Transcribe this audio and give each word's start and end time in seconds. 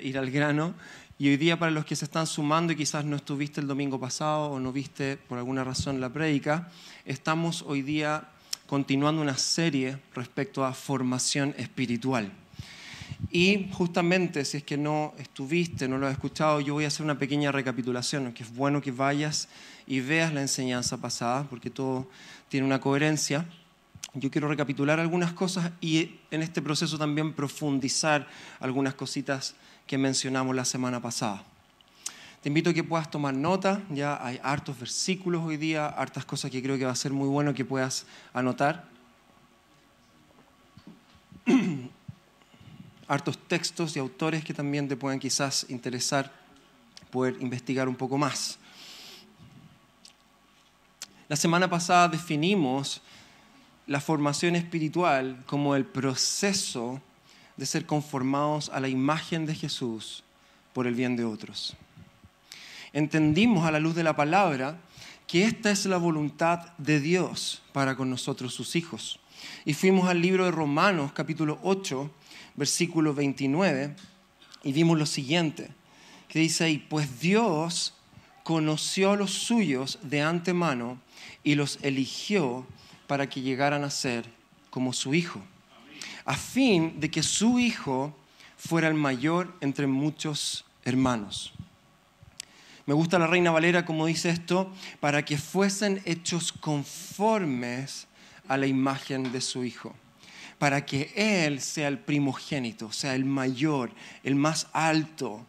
eh, 0.00 0.08
ir 0.08 0.18
al 0.18 0.30
grano. 0.30 0.74
Y 1.18 1.28
hoy 1.28 1.36
día 1.36 1.58
para 1.58 1.70
los 1.70 1.84
que 1.84 1.96
se 1.96 2.06
están 2.06 2.26
sumando 2.26 2.72
y 2.72 2.76
quizás 2.76 3.04
no 3.04 3.16
estuviste 3.16 3.60
el 3.60 3.66
domingo 3.66 4.00
pasado 4.00 4.52
o 4.52 4.58
no 4.58 4.72
viste 4.72 5.18
por 5.18 5.36
alguna 5.36 5.64
razón 5.64 6.00
la 6.00 6.08
prédica, 6.08 6.70
estamos 7.04 7.62
hoy 7.66 7.82
día 7.82 8.24
continuando 8.66 9.20
una 9.20 9.36
serie 9.36 9.98
respecto 10.14 10.64
a 10.64 10.72
formación 10.72 11.54
espiritual. 11.58 12.32
Y 13.30 13.68
justamente, 13.72 14.44
si 14.44 14.56
es 14.56 14.62
que 14.62 14.76
no 14.76 15.12
estuviste, 15.18 15.88
no 15.88 15.98
lo 15.98 16.06
has 16.06 16.12
escuchado, 16.12 16.60
yo 16.60 16.74
voy 16.74 16.84
a 16.84 16.88
hacer 16.88 17.04
una 17.04 17.18
pequeña 17.18 17.52
recapitulación, 17.52 18.24
aunque 18.24 18.44
es 18.44 18.54
bueno 18.54 18.80
que 18.80 18.90
vayas 18.90 19.48
y 19.86 20.00
veas 20.00 20.32
la 20.32 20.40
enseñanza 20.40 20.96
pasada, 20.96 21.44
porque 21.50 21.68
todo 21.68 22.08
tiene 22.48 22.66
una 22.66 22.80
coherencia. 22.80 23.44
Yo 24.14 24.30
quiero 24.30 24.48
recapitular 24.48 24.98
algunas 24.98 25.32
cosas 25.32 25.70
y 25.80 26.16
en 26.30 26.42
este 26.42 26.62
proceso 26.62 26.98
también 26.98 27.32
profundizar 27.32 28.26
algunas 28.58 28.94
cositas 28.94 29.54
que 29.90 29.98
mencionamos 29.98 30.54
la 30.54 30.64
semana 30.64 31.02
pasada. 31.02 31.42
Te 32.40 32.48
invito 32.48 32.70
a 32.70 32.72
que 32.72 32.84
puedas 32.84 33.10
tomar 33.10 33.34
nota, 33.34 33.82
ya 33.90 34.24
hay 34.24 34.38
hartos 34.40 34.78
versículos 34.78 35.42
hoy 35.44 35.56
día, 35.56 35.88
hartas 35.88 36.24
cosas 36.24 36.52
que 36.52 36.62
creo 36.62 36.78
que 36.78 36.84
va 36.84 36.92
a 36.92 36.94
ser 36.94 37.12
muy 37.12 37.26
bueno 37.26 37.52
que 37.54 37.64
puedas 37.64 38.06
anotar. 38.32 38.84
hartos 43.08 43.36
textos 43.48 43.96
y 43.96 43.98
autores 43.98 44.44
que 44.44 44.54
también 44.54 44.86
te 44.86 44.96
puedan 44.96 45.18
quizás 45.18 45.66
interesar 45.70 46.32
poder 47.10 47.36
investigar 47.40 47.88
un 47.88 47.96
poco 47.96 48.16
más. 48.16 48.60
La 51.26 51.34
semana 51.34 51.68
pasada 51.68 52.06
definimos 52.06 53.02
la 53.88 54.00
formación 54.00 54.54
espiritual 54.54 55.42
como 55.46 55.74
el 55.74 55.84
proceso 55.84 57.02
de 57.60 57.66
ser 57.66 57.84
conformados 57.84 58.70
a 58.70 58.80
la 58.80 58.88
imagen 58.88 59.44
de 59.44 59.54
Jesús 59.54 60.24
por 60.72 60.86
el 60.86 60.94
bien 60.94 61.14
de 61.14 61.24
otros. 61.24 61.76
Entendimos 62.94 63.66
a 63.66 63.70
la 63.70 63.78
luz 63.78 63.94
de 63.94 64.02
la 64.02 64.16
palabra 64.16 64.80
que 65.26 65.44
esta 65.44 65.70
es 65.70 65.84
la 65.84 65.98
voluntad 65.98 66.72
de 66.78 67.00
Dios 67.00 67.60
para 67.74 67.96
con 67.96 68.08
nosotros 68.08 68.54
sus 68.54 68.76
hijos. 68.76 69.20
Y 69.66 69.74
fuimos 69.74 70.08
al 70.08 70.22
libro 70.22 70.46
de 70.46 70.50
Romanos 70.50 71.12
capítulo 71.12 71.58
8 71.62 72.10
versículo 72.56 73.12
29, 73.12 73.94
y 74.64 74.72
vimos 74.72 74.98
lo 74.98 75.06
siguiente, 75.06 75.68
que 76.28 76.38
dice 76.38 76.64
ahí, 76.64 76.78
pues 76.78 77.20
Dios 77.20 77.94
conoció 78.42 79.12
a 79.12 79.16
los 79.16 79.32
suyos 79.32 79.98
de 80.02 80.22
antemano 80.22 80.98
y 81.44 81.56
los 81.56 81.78
eligió 81.82 82.66
para 83.06 83.28
que 83.28 83.42
llegaran 83.42 83.84
a 83.84 83.90
ser 83.90 84.24
como 84.70 84.94
su 84.94 85.14
hijo, 85.14 85.42
a 86.24 86.34
fin 86.34 87.00
de 87.00 87.10
que 87.10 87.22
su 87.22 87.58
hijo 87.58 88.16
fuera 88.56 88.88
el 88.88 88.94
mayor 88.94 89.56
entre 89.60 89.86
muchos 89.86 90.64
hermanos. 90.84 91.52
Me 92.86 92.94
gusta 92.94 93.18
la 93.18 93.26
Reina 93.26 93.50
Valera 93.50 93.84
como 93.84 94.06
dice 94.06 94.30
esto, 94.30 94.72
para 95.00 95.24
que 95.24 95.38
fuesen 95.38 96.02
hechos 96.04 96.52
conformes 96.52 98.06
a 98.48 98.56
la 98.56 98.66
imagen 98.66 99.30
de 99.32 99.40
su 99.40 99.64
hijo 99.64 99.94
para 100.60 100.84
que 100.84 101.10
Él 101.16 101.62
sea 101.62 101.88
el 101.88 101.98
primogénito, 101.98 102.92
sea 102.92 103.14
el 103.14 103.24
mayor, 103.24 103.90
el 104.22 104.34
más 104.34 104.66
alto 104.74 105.46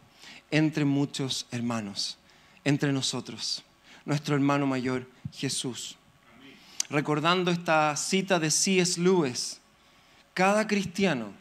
entre 0.50 0.86
muchos 0.86 1.46
hermanos, 1.50 2.16
entre 2.64 2.94
nosotros, 2.94 3.62
nuestro 4.06 4.34
hermano 4.34 4.66
mayor 4.66 5.06
Jesús. 5.34 5.98
Recordando 6.88 7.50
esta 7.50 7.94
cita 7.94 8.38
de 8.38 8.50
C.S. 8.50 8.98
Lewis, 8.98 9.60
cada 10.34 10.66
cristiano 10.66 11.32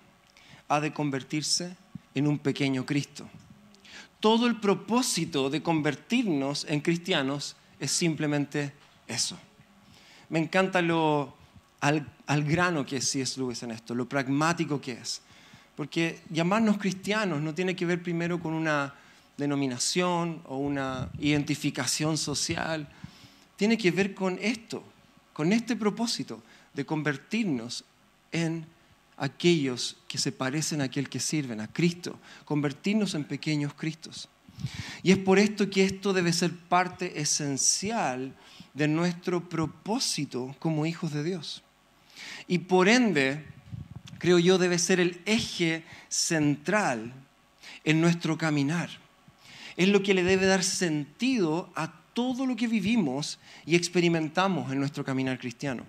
ha 0.68 0.80
de 0.80 0.94
convertirse 0.94 1.76
en 2.14 2.28
un 2.28 2.40
pequeño 2.40 2.86
Cristo. 2.86 3.28
Todo 4.20 4.48
el 4.48 4.60
propósito 4.60 5.50
de 5.50 5.64
convertirnos 5.64 6.66
en 6.70 6.82
cristianos 6.82 7.56
es 7.80 7.92
simplemente 7.92 8.74
eso. 9.08 9.38
Me 10.30 10.40
encanta 10.40 10.82
lo 10.82 11.34
al, 11.82 12.44
grano 12.44 12.86
que 12.86 12.98
es 12.98 13.10
C.S. 13.10 13.42
En 13.66 13.72
esto, 13.72 13.96
lo 13.96 14.08
pragmático 14.08 14.80
que 14.80 14.94
es. 14.94 15.22
Porque 15.76 16.22
llamarnos 16.30 16.78
cristianos 16.78 17.42
no 17.42 17.54
tiene 17.54 17.76
que 17.76 17.86
ver 17.86 18.04
primero 18.04 18.40
con 18.40 18.54
una 18.54 18.94
denominación 19.38 20.42
o 20.46 20.58
una 20.58 21.10
identificación 21.20 22.18
social, 22.18 22.88
tiene 23.56 23.78
que 23.78 23.92
ver 23.92 24.14
con 24.14 24.38
esto, 24.40 24.84
con 25.34 25.52
este 25.52 25.76
propósito 25.76 26.42
de 26.74 26.86
convertirnos 26.86 27.84
en 28.32 28.66
aquellos 29.22 29.98
que 30.08 30.18
se 30.18 30.32
parecen 30.32 30.82
a 30.82 30.86
aquel 30.86 31.08
que 31.08 31.20
sirven, 31.20 31.62
a 31.62 31.72
Cristo, 31.72 32.20
convertirnos 32.44 33.14
en 33.16 33.24
pequeños 33.24 33.74
Cristos. 33.74 34.28
Y 35.02 35.12
es 35.12 35.18
por 35.18 35.40
esto 35.40 35.70
que 35.70 35.86
esto 35.86 36.12
debe 36.12 36.34
ser 36.34 36.52
parte 36.56 37.22
esencial 37.22 38.36
de 38.74 38.88
nuestro 38.88 39.48
propósito 39.48 40.56
como 40.60 40.86
hijos 40.86 41.14
de 41.14 41.24
Dios 41.24 41.64
y 42.48 42.60
por 42.60 42.90
ende, 42.90 43.46
creo 44.18 44.40
yo, 44.40 44.58
debe 44.58 44.78
ser 44.80 45.00
el 45.00 45.22
eje 45.26 45.84
central 46.10 47.14
en 47.84 48.02
nuestro 48.02 48.38
caminar. 48.38 48.90
Es 49.78 49.88
lo 49.88 50.04
que 50.04 50.14
le 50.14 50.24
debe 50.24 50.46
dar 50.46 50.64
sentido 50.64 51.72
a 51.76 51.94
todo 52.14 52.46
lo 52.46 52.56
que 52.56 52.68
vivimos 52.68 53.40
y 53.66 53.76
experimentamos 53.76 54.72
en 54.72 54.80
nuestro 54.80 55.06
caminar 55.06 55.40
cristiano. 55.40 55.86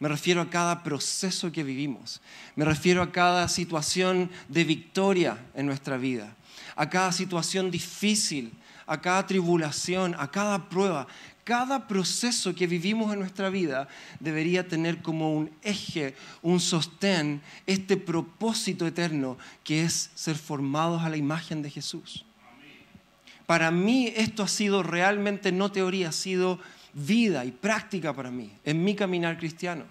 Me 0.00 0.08
refiero 0.08 0.40
a 0.40 0.50
cada 0.50 0.82
proceso 0.82 1.52
que 1.52 1.62
vivimos. 1.62 2.20
Me 2.56 2.64
refiero 2.64 3.02
a 3.02 3.12
cada 3.12 3.48
situación 3.48 4.30
de 4.48 4.64
victoria 4.64 5.38
en 5.54 5.66
nuestra 5.66 5.96
vida. 5.96 6.36
A 6.76 6.90
cada 6.90 7.12
situación 7.12 7.70
difícil, 7.70 8.52
a 8.86 9.00
cada 9.00 9.26
tribulación, 9.26 10.14
a 10.18 10.30
cada 10.30 10.68
prueba 10.68 11.06
cada 11.44 11.86
proceso 11.86 12.54
que 12.54 12.66
vivimos 12.66 13.12
en 13.12 13.20
nuestra 13.20 13.50
vida 13.50 13.86
debería 14.18 14.66
tener 14.66 15.02
como 15.02 15.36
un 15.36 15.50
eje, 15.62 16.16
un 16.40 16.58
sostén, 16.58 17.42
este 17.66 17.98
propósito 17.98 18.86
eterno 18.86 19.36
que 19.62 19.84
es 19.84 20.10
ser 20.14 20.36
formados 20.36 21.02
a 21.02 21.10
la 21.10 21.18
imagen 21.18 21.60
de 21.60 21.70
Jesús. 21.70 22.24
Para 23.44 23.70
mí 23.70 24.10
esto 24.16 24.42
ha 24.42 24.48
sido 24.48 24.82
realmente 24.82 25.52
no 25.52 25.70
teoría, 25.70 26.08
ha 26.08 26.12
sido 26.12 26.58
vida 26.94 27.44
y 27.44 27.50
práctica 27.50 28.12
para 28.12 28.30
mí, 28.30 28.50
en 28.64 28.82
mi 28.82 28.94
caminar 28.94 29.38
cristiano, 29.38 29.84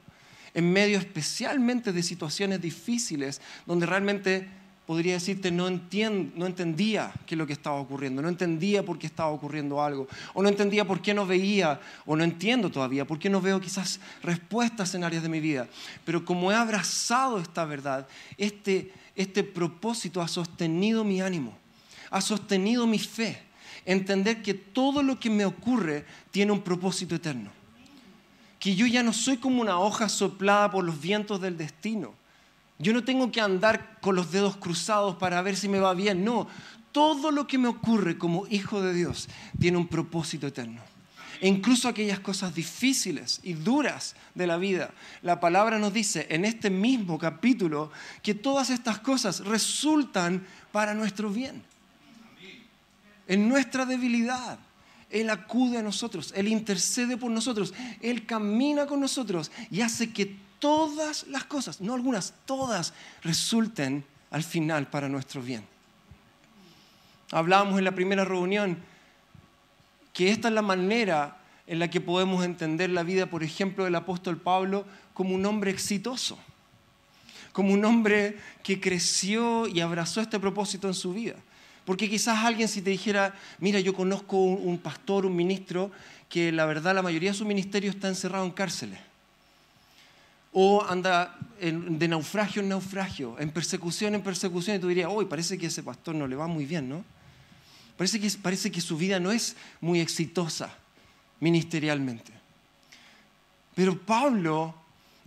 en 0.53 0.71
medio 0.71 0.97
especialmente 0.97 1.91
de 1.91 2.03
situaciones 2.03 2.61
difíciles 2.61 3.41
donde 3.65 3.85
realmente 3.85 4.47
podría 4.85 5.13
decirte, 5.13 5.49
no, 5.49 5.69
no 5.69 6.45
entendía 6.45 7.11
qué 7.25 7.35
es 7.35 7.39
lo 7.39 7.47
que 7.47 7.53
estaba 7.53 7.77
ocurriendo, 7.77 8.21
no 8.21 8.27
entendía 8.27 8.83
por 8.83 8.99
qué 8.99 9.07
estaba 9.07 9.29
ocurriendo 9.29 9.81
algo, 9.81 10.07
o 10.33 10.43
no 10.43 10.49
entendía 10.49 10.85
por 10.85 11.01
qué 11.01 11.13
no 11.13 11.25
veía, 11.25 11.79
o 12.05 12.15
no 12.15 12.23
entiendo 12.23 12.69
todavía, 12.69 13.05
por 13.05 13.17
qué 13.17 13.29
no 13.29 13.39
veo 13.39 13.61
quizás 13.61 13.99
respuestas 14.21 14.93
en 14.93 15.03
áreas 15.03 15.23
de 15.23 15.29
mi 15.29 15.39
vida. 15.39 15.67
Pero 16.03 16.25
como 16.25 16.51
he 16.51 16.55
abrazado 16.55 17.39
esta 17.39 17.63
verdad, 17.63 18.07
este, 18.37 18.91
este 19.15 19.43
propósito 19.43 20.21
ha 20.21 20.27
sostenido 20.27 21.03
mi 21.05 21.21
ánimo, 21.21 21.57
ha 22.09 22.19
sostenido 22.19 22.85
mi 22.85 22.99
fe, 22.99 23.41
entender 23.85 24.41
que 24.41 24.53
todo 24.53 25.03
lo 25.03 25.19
que 25.19 25.29
me 25.29 25.45
ocurre 25.45 26.05
tiene 26.31 26.51
un 26.51 26.61
propósito 26.61 27.15
eterno, 27.15 27.51
que 28.59 28.75
yo 28.75 28.85
ya 28.87 29.03
no 29.03 29.13
soy 29.13 29.37
como 29.37 29.61
una 29.61 29.79
hoja 29.79 30.09
soplada 30.09 30.71
por 30.71 30.83
los 30.83 30.99
vientos 30.99 31.41
del 31.41 31.57
destino 31.57 32.13
yo 32.79 32.93
no 32.93 33.03
tengo 33.03 33.31
que 33.31 33.41
andar 33.41 33.99
con 34.01 34.15
los 34.15 34.31
dedos 34.31 34.57
cruzados 34.57 35.15
para 35.15 35.41
ver 35.41 35.55
si 35.55 35.69
me 35.69 35.79
va 35.79 35.93
bien. 35.93 36.23
No, 36.23 36.47
todo 36.91 37.31
lo 37.31 37.47
que 37.47 37.57
me 37.57 37.67
ocurre 37.67 38.17
como 38.17 38.47
hijo 38.47 38.81
de 38.81 38.93
Dios 38.93 39.29
tiene 39.59 39.77
un 39.77 39.87
propósito 39.87 40.47
eterno. 40.47 40.81
E 41.39 41.47
incluso 41.47 41.87
aquellas 41.87 42.19
cosas 42.19 42.55
difíciles 42.55 43.39
y 43.43 43.53
duras 43.53 44.15
de 44.33 44.47
la 44.47 44.57
vida. 44.57 44.91
La 45.21 45.39
palabra 45.39 45.77
nos 45.77 45.93
dice 45.93 46.27
en 46.29 46.45
este 46.45 46.69
mismo 46.69 47.17
capítulo 47.17 47.91
que 48.21 48.33
todas 48.33 48.69
estas 48.69 48.99
cosas 48.99 49.39
resultan 49.41 50.45
para 50.71 50.93
nuestro 50.93 51.29
bien. 51.29 51.63
En 53.27 53.47
nuestra 53.47 53.85
debilidad. 53.85 54.59
Él 55.09 55.29
acude 55.29 55.77
a 55.77 55.83
nosotros, 55.83 56.33
Él 56.35 56.47
intercede 56.47 57.17
por 57.17 57.29
nosotros, 57.29 57.71
Él 58.01 58.25
camina 58.25 58.87
con 58.87 58.99
nosotros 58.99 59.51
y 59.69 59.81
hace 59.81 60.11
que 60.11 60.35
todas 60.57 61.27
las 61.27 61.43
cosas, 61.43 61.81
no 61.81 61.93
algunas, 61.93 62.33
todas 62.45 62.93
resulten 63.21 64.03
al 64.31 64.43
final 64.43 64.87
para 64.87 65.07
nuestro 65.07 65.41
bien. 65.41 65.63
Hablábamos 67.31 67.77
en 67.77 67.85
la 67.85 67.91
primera 67.93 68.25
reunión 68.25 68.77
que 70.13 70.31
esta 70.31 70.47
es 70.47 70.53
la 70.53 70.63
manera 70.63 71.37
en 71.67 71.79
la 71.79 71.89
que 71.89 72.01
podemos 72.01 72.43
entender 72.43 72.89
la 72.89 73.03
vida, 73.03 73.27
por 73.27 73.43
ejemplo, 73.43 73.83
del 73.83 73.95
apóstol 73.95 74.37
Pablo 74.37 74.85
como 75.13 75.35
un 75.35 75.45
hombre 75.45 75.69
exitoso, 75.69 76.39
como 77.51 77.73
un 77.73 77.85
hombre 77.85 78.39
que 78.63 78.79
creció 78.79 79.67
y 79.67 79.79
abrazó 79.79 80.21
este 80.21 80.39
propósito 80.39 80.87
en 80.87 80.93
su 80.95 81.13
vida. 81.13 81.35
Porque 81.85 82.09
quizás 82.09 82.43
alguien 82.43 82.67
si 82.67 82.81
te 82.81 82.89
dijera, 82.89 83.33
mira, 83.59 83.79
yo 83.79 83.93
conozco 83.93 84.37
un, 84.37 84.77
pastor, 84.77 85.25
un 85.25 85.35
ministro, 85.35 85.91
que 86.29 86.51
la 86.51 86.65
verdad 86.65 86.95
la 86.95 87.01
mayoría 87.01 87.31
de 87.31 87.37
su 87.37 87.45
ministerio 87.45 87.91
está 87.91 88.07
encerrado 88.07 88.45
en 88.45 88.51
cárceles 88.51 88.99
o 90.53 90.85
anda 90.87 91.35
de 91.59 92.07
naufragio 92.07 92.61
en 92.61 92.69
naufragio, 92.69 93.35
en 93.39 93.49
persecución 93.49 94.13
en 94.13 94.21
persecución, 94.21 94.77
y 94.77 94.79
tú 94.79 94.87
dirías, 94.87 95.09
hoy 95.11 95.25
parece 95.25 95.57
que 95.57 95.65
ese 95.65 95.81
pastor 95.81 96.13
no 96.13 96.27
le 96.27 96.35
va 96.35 96.45
muy 96.47 96.65
bien, 96.65 96.87
¿no? 96.87 97.03
Parece 97.97 98.19
que, 98.19 98.29
parece 98.41 98.71
que 98.71 98.81
su 98.81 98.97
vida 98.97 99.19
no 99.19 99.31
es 99.31 99.55
muy 99.81 99.99
exitosa 99.99 100.75
ministerialmente. 101.39 102.31
Pero 103.75 103.99
Pablo 103.99 104.75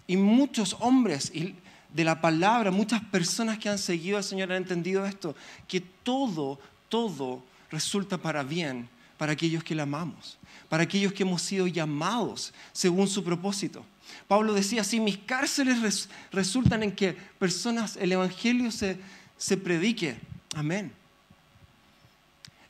y 0.07 0.17
muchos 0.17 0.77
hombres 0.81 1.33
y 1.35 1.55
de 1.97 2.05
la 2.05 2.21
palabra, 2.21 2.71
muchas 2.71 3.03
personas 3.03 3.59
que 3.59 3.71
han 3.71 3.79
seguido 3.79 4.19
al 4.19 4.25
Señor 4.25 4.53
han 4.53 4.59
entendido 4.59 5.07
esto, 5.07 5.35
que 5.67 5.81
todo, 5.81 6.61
todo 6.91 7.43
resulta 7.71 8.19
para 8.19 8.43
bien 8.43 8.89
para 9.17 9.33
aquellos 9.33 9.65
que 9.65 9.75
le 9.75 9.81
amamos, 9.81 10.37
para 10.69 10.83
aquellos 10.83 11.15
que 11.15 11.23
hemos 11.23 11.41
sido 11.41 11.67
llamados 11.67 12.53
según 12.73 13.09
su 13.09 13.25
propósito. 13.25 13.83
Pablo 14.29 14.53
decía 14.53 14.83
así, 14.83 15.01
mis 15.01 15.17
cárceles 15.17 15.81
res- 15.81 16.09
resultan 16.33 16.83
en 16.83 16.93
que 16.93 17.15
personas, 17.39 17.97
el 17.97 18.13
Evangelio 18.13 18.71
se, 18.71 18.99
se 19.39 19.57
predique. 19.57 20.17
Amén. 20.55 20.93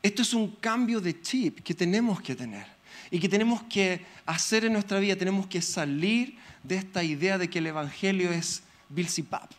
Esto 0.05 0.23
es 0.23 0.33
un 0.35 0.53
cambio 0.53 1.01
de 1.01 1.21
chip 1.21 1.61
que 1.65 1.75
tenemos 1.75 2.23
que 2.23 2.37
tener 2.37 2.67
y 3.11 3.19
que 3.19 3.29
tenemos 3.29 3.65
que 3.65 4.07
hacer 4.25 4.65
en 4.65 4.73
nuestra 4.75 5.01
vida. 5.01 5.17
Tenemos 5.17 5.49
que 5.49 5.61
salir 5.61 6.39
de 6.63 6.77
esta 6.77 7.03
idea 7.03 7.39
de 7.39 7.51
que 7.51 7.59
el 7.59 7.67
Evangelio 7.67 8.31
es 8.31 8.63
Bilsipap. 8.89 9.51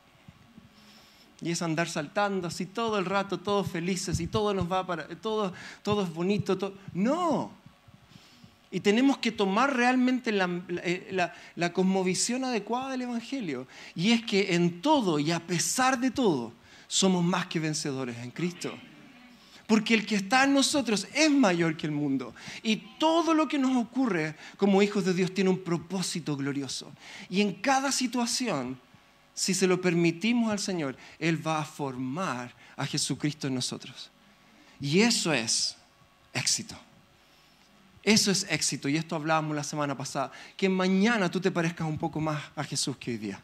Y 1.42 1.52
es 1.52 1.62
andar 1.62 1.88
saltando 1.88 2.48
así 2.48 2.66
todo 2.66 2.98
el 2.98 3.06
rato, 3.06 3.40
todos 3.40 3.70
felices 3.70 4.20
y 4.20 4.28
todo 4.28 4.54
nos 4.54 4.72
va 4.72 4.88
para, 4.88 5.08
todo, 5.08 5.54
todo 5.84 6.04
es 6.04 6.12
bonito. 6.12 6.74
No. 6.94 7.52
Y 8.72 8.80
tenemos 8.80 9.20
que 9.20 9.32
tomar 9.32 9.76
realmente 9.76 10.32
la- 10.32 10.50
eh, 10.84 11.10
la- 11.12 11.34
la 11.56 11.72
cosmovisión 11.74 12.44
adecuada 12.44 12.90
del 12.92 13.04
Evangelio. 13.04 13.68
Y 13.96 14.12
es 14.12 14.26
que 14.26 14.56
en 14.56 14.82
todo 14.82 15.20
y 15.20 15.32
a 15.32 15.40
pesar 15.40 16.00
de 16.00 16.12
todo, 16.12 16.52
somos 16.88 17.24
más 17.24 17.46
que 17.48 17.60
vencedores 17.60 18.18
en 18.18 18.32
Cristo. 18.32 18.74
Porque 19.68 19.94
el 19.94 20.06
que 20.06 20.16
está 20.16 20.46
en 20.46 20.54
nosotros 20.54 21.08
es 21.14 21.30
mayor 21.30 21.78
que 21.78 21.86
el 21.86 21.92
mundo. 21.92 22.34
Y 22.64 22.78
todo 22.98 23.34
lo 23.34 23.48
que 23.48 23.60
nos 23.60 23.76
ocurre 23.78 24.36
como 24.58 24.82
hijos 24.82 25.06
de 25.06 25.14
Dios 25.14 25.34
tiene 25.34 25.50
un 25.50 25.60
propósito 25.60 26.36
glorioso. 26.36 26.92
Y 27.30 27.42
en 27.42 27.54
cada 27.54 27.92
situación, 27.92 28.80
si 29.38 29.54
se 29.54 29.68
lo 29.68 29.80
permitimos 29.80 30.52
al 30.52 30.58
Señor, 30.58 30.98
Él 31.20 31.46
va 31.46 31.60
a 31.60 31.64
formar 31.64 32.56
a 32.76 32.88
Jesucristo 32.88 33.46
en 33.46 33.54
nosotros. 33.54 34.10
Y 34.82 35.02
eso 35.02 35.32
es 35.32 35.78
éxito. 36.34 36.76
Eso 38.02 38.32
es 38.32 38.48
éxito. 38.50 38.90
Y 38.90 38.98
esto 38.98 39.16
hablábamos 39.16 39.56
la 39.56 39.64
semana 39.64 39.96
pasada. 39.96 40.32
Que 40.58 40.68
mañana 40.68 41.30
tú 41.30 41.40
te 41.40 41.52
parezcas 41.52 41.88
un 41.88 42.00
poco 42.00 42.20
más 42.20 42.42
a 42.56 42.64
Jesús 42.64 42.98
que 42.98 43.12
hoy 43.12 43.18
día. 43.18 43.40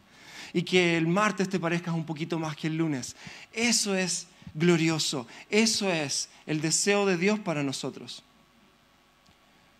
Y 0.52 0.64
que 0.64 0.96
el 0.96 1.06
martes 1.06 1.48
te 1.48 1.60
parezcas 1.60 1.94
un 1.94 2.04
poquito 2.04 2.40
más 2.40 2.56
que 2.56 2.66
el 2.66 2.76
lunes. 2.76 3.14
Eso 3.52 3.94
es 3.94 4.26
glorioso. 4.52 5.28
Eso 5.48 5.88
es 5.88 6.28
el 6.44 6.60
deseo 6.60 7.06
de 7.06 7.16
Dios 7.16 7.38
para 7.38 7.62
nosotros. 7.62 8.24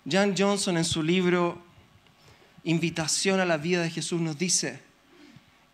Jan 0.09 0.37
Johnson 0.39 0.77
en 0.77 0.85
su 0.85 1.03
libro 1.03 1.61
Invitación 2.63 3.41
a 3.41 3.45
la 3.45 3.57
vida 3.57 3.83
de 3.83 3.91
Jesús 3.91 4.21
nos 4.21 4.39
dice, 4.39 4.81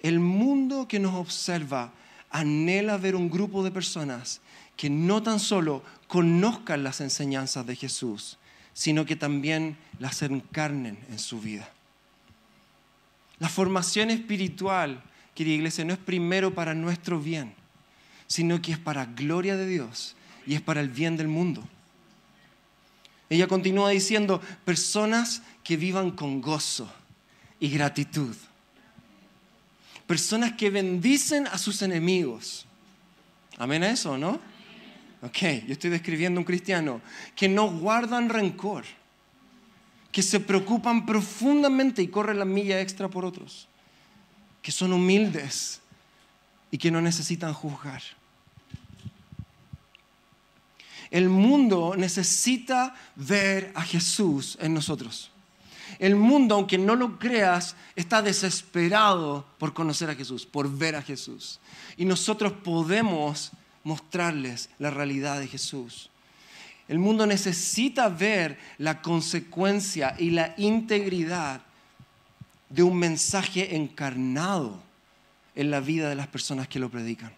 el 0.02 0.20
mundo 0.20 0.88
que 0.88 0.99
nos 0.99 1.14
observa 1.14 1.93
anhela 2.31 2.97
ver 2.97 3.17
un 3.17 3.29
grupo 3.29 3.62
de 3.62 3.70
personas 3.70 4.41
que 4.76 4.88
no 4.88 5.23
tan 5.23 5.38
solo 5.41 5.82
conozcan 6.06 6.82
las 6.82 7.00
enseñanzas 7.00 7.67
de 7.67 7.76
Jesús, 7.76 8.38
sino 8.73 9.05
que 9.05 9.17
también 9.17 9.76
las 9.99 10.23
encarnen 10.23 10.99
en 11.11 11.19
su 11.19 11.41
vida. 11.41 11.70
La 13.38 13.49
formación 13.49 14.11
espiritual, 14.11 15.02
querida 15.35 15.55
iglesia, 15.55 15.85
no 15.85 15.93
es 15.93 15.99
primero 15.99 16.55
para 16.55 16.75
nuestro 16.75 17.20
bien, 17.20 17.55
sino 18.26 18.62
que 18.62 18.73
es 18.73 18.79
para 18.79 19.06
gloria 19.06 19.56
de 19.56 19.67
Dios 19.67 20.14
y 20.46 20.55
es 20.55 20.62
para 20.62 20.81
el 20.81 20.88
bien 20.88 21.17
del 21.17 21.29
mundo. 21.29 21.62
Ella 23.29 23.46
continúa 23.46 23.91
diciendo, 23.91 24.41
personas 24.64 25.43
que 25.62 25.76
vivan 25.76 26.11
con 26.11 26.41
gozo 26.41 26.93
y 27.61 27.69
gratitud. 27.70 28.35
Personas 30.11 30.55
que 30.55 30.71
bendicen 30.71 31.47
a 31.47 31.57
sus 31.57 31.83
enemigos. 31.83 32.67
Amén 33.59 33.85
a 33.85 33.91
eso, 33.91 34.19
¿no? 34.19 34.41
Ok, 35.23 35.39
yo 35.69 35.73
estoy 35.73 35.89
describiendo 35.89 36.41
un 36.41 36.45
cristiano. 36.45 37.01
Que 37.37 37.49
no 37.49 37.71
guardan 37.71 38.29
rencor. 38.29 38.83
Que 40.11 40.21
se 40.21 40.41
preocupan 40.41 41.07
profundamente 41.07 42.03
y 42.03 42.09
corren 42.09 42.41
la 42.41 42.45
milla 42.45 42.81
extra 42.81 43.07
por 43.07 43.25
otros. 43.25 43.69
Que 44.62 44.73
son 44.73 44.93
humildes 44.93 45.81
y 46.73 46.79
que 46.79 46.91
no 46.91 47.01
necesitan 47.01 47.55
juzgar. 47.55 48.03
El 51.13 51.29
mundo 51.29 51.95
necesita 51.97 52.97
ver 53.15 53.71
a 53.77 53.83
Jesús 53.83 54.59
en 54.61 54.75
nosotros. 54.75 55.31
El 56.00 56.17
mundo, 56.17 56.55
aunque 56.55 56.79
no 56.79 56.97
lo 56.97 57.19
creas, 57.19 57.76
está 57.94 58.23
desesperado 58.23 59.44
por 59.58 59.75
conocer 59.75 60.08
a 60.08 60.14
Jesús, 60.14 60.47
por 60.47 60.75
ver 60.75 60.97
a 60.97 61.02
Jesús. 61.02 61.61
Y 61.99 62.06
nosotros 62.06 62.55
podemos 62.55 63.52
mostrarles 63.85 64.70
la 64.79 64.88
realidad 64.88 65.38
de 65.38 65.47
Jesús. 65.47 66.08
El 66.88 66.99
mundo 66.99 67.26
necesita 67.26 68.08
ver 68.08 68.58
la 68.79 69.02
consecuencia 69.02 70.17
y 70.19 70.31
la 70.31 70.55
integridad 70.56 71.61
de 72.70 72.82
un 72.82 72.96
mensaje 72.96 73.76
encarnado 73.76 74.81
en 75.55 75.70
la 75.70 75.81
vida 75.81 76.08
de 76.08 76.14
las 76.14 76.29
personas 76.29 76.67
que 76.67 76.79
lo 76.79 76.88
predican. 76.88 77.35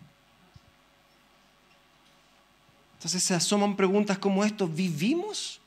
Entonces 2.94 3.24
se 3.24 3.34
asoman 3.34 3.74
preguntas 3.74 4.18
como 4.18 4.44
esto, 4.44 4.68
¿vivimos 4.68 5.60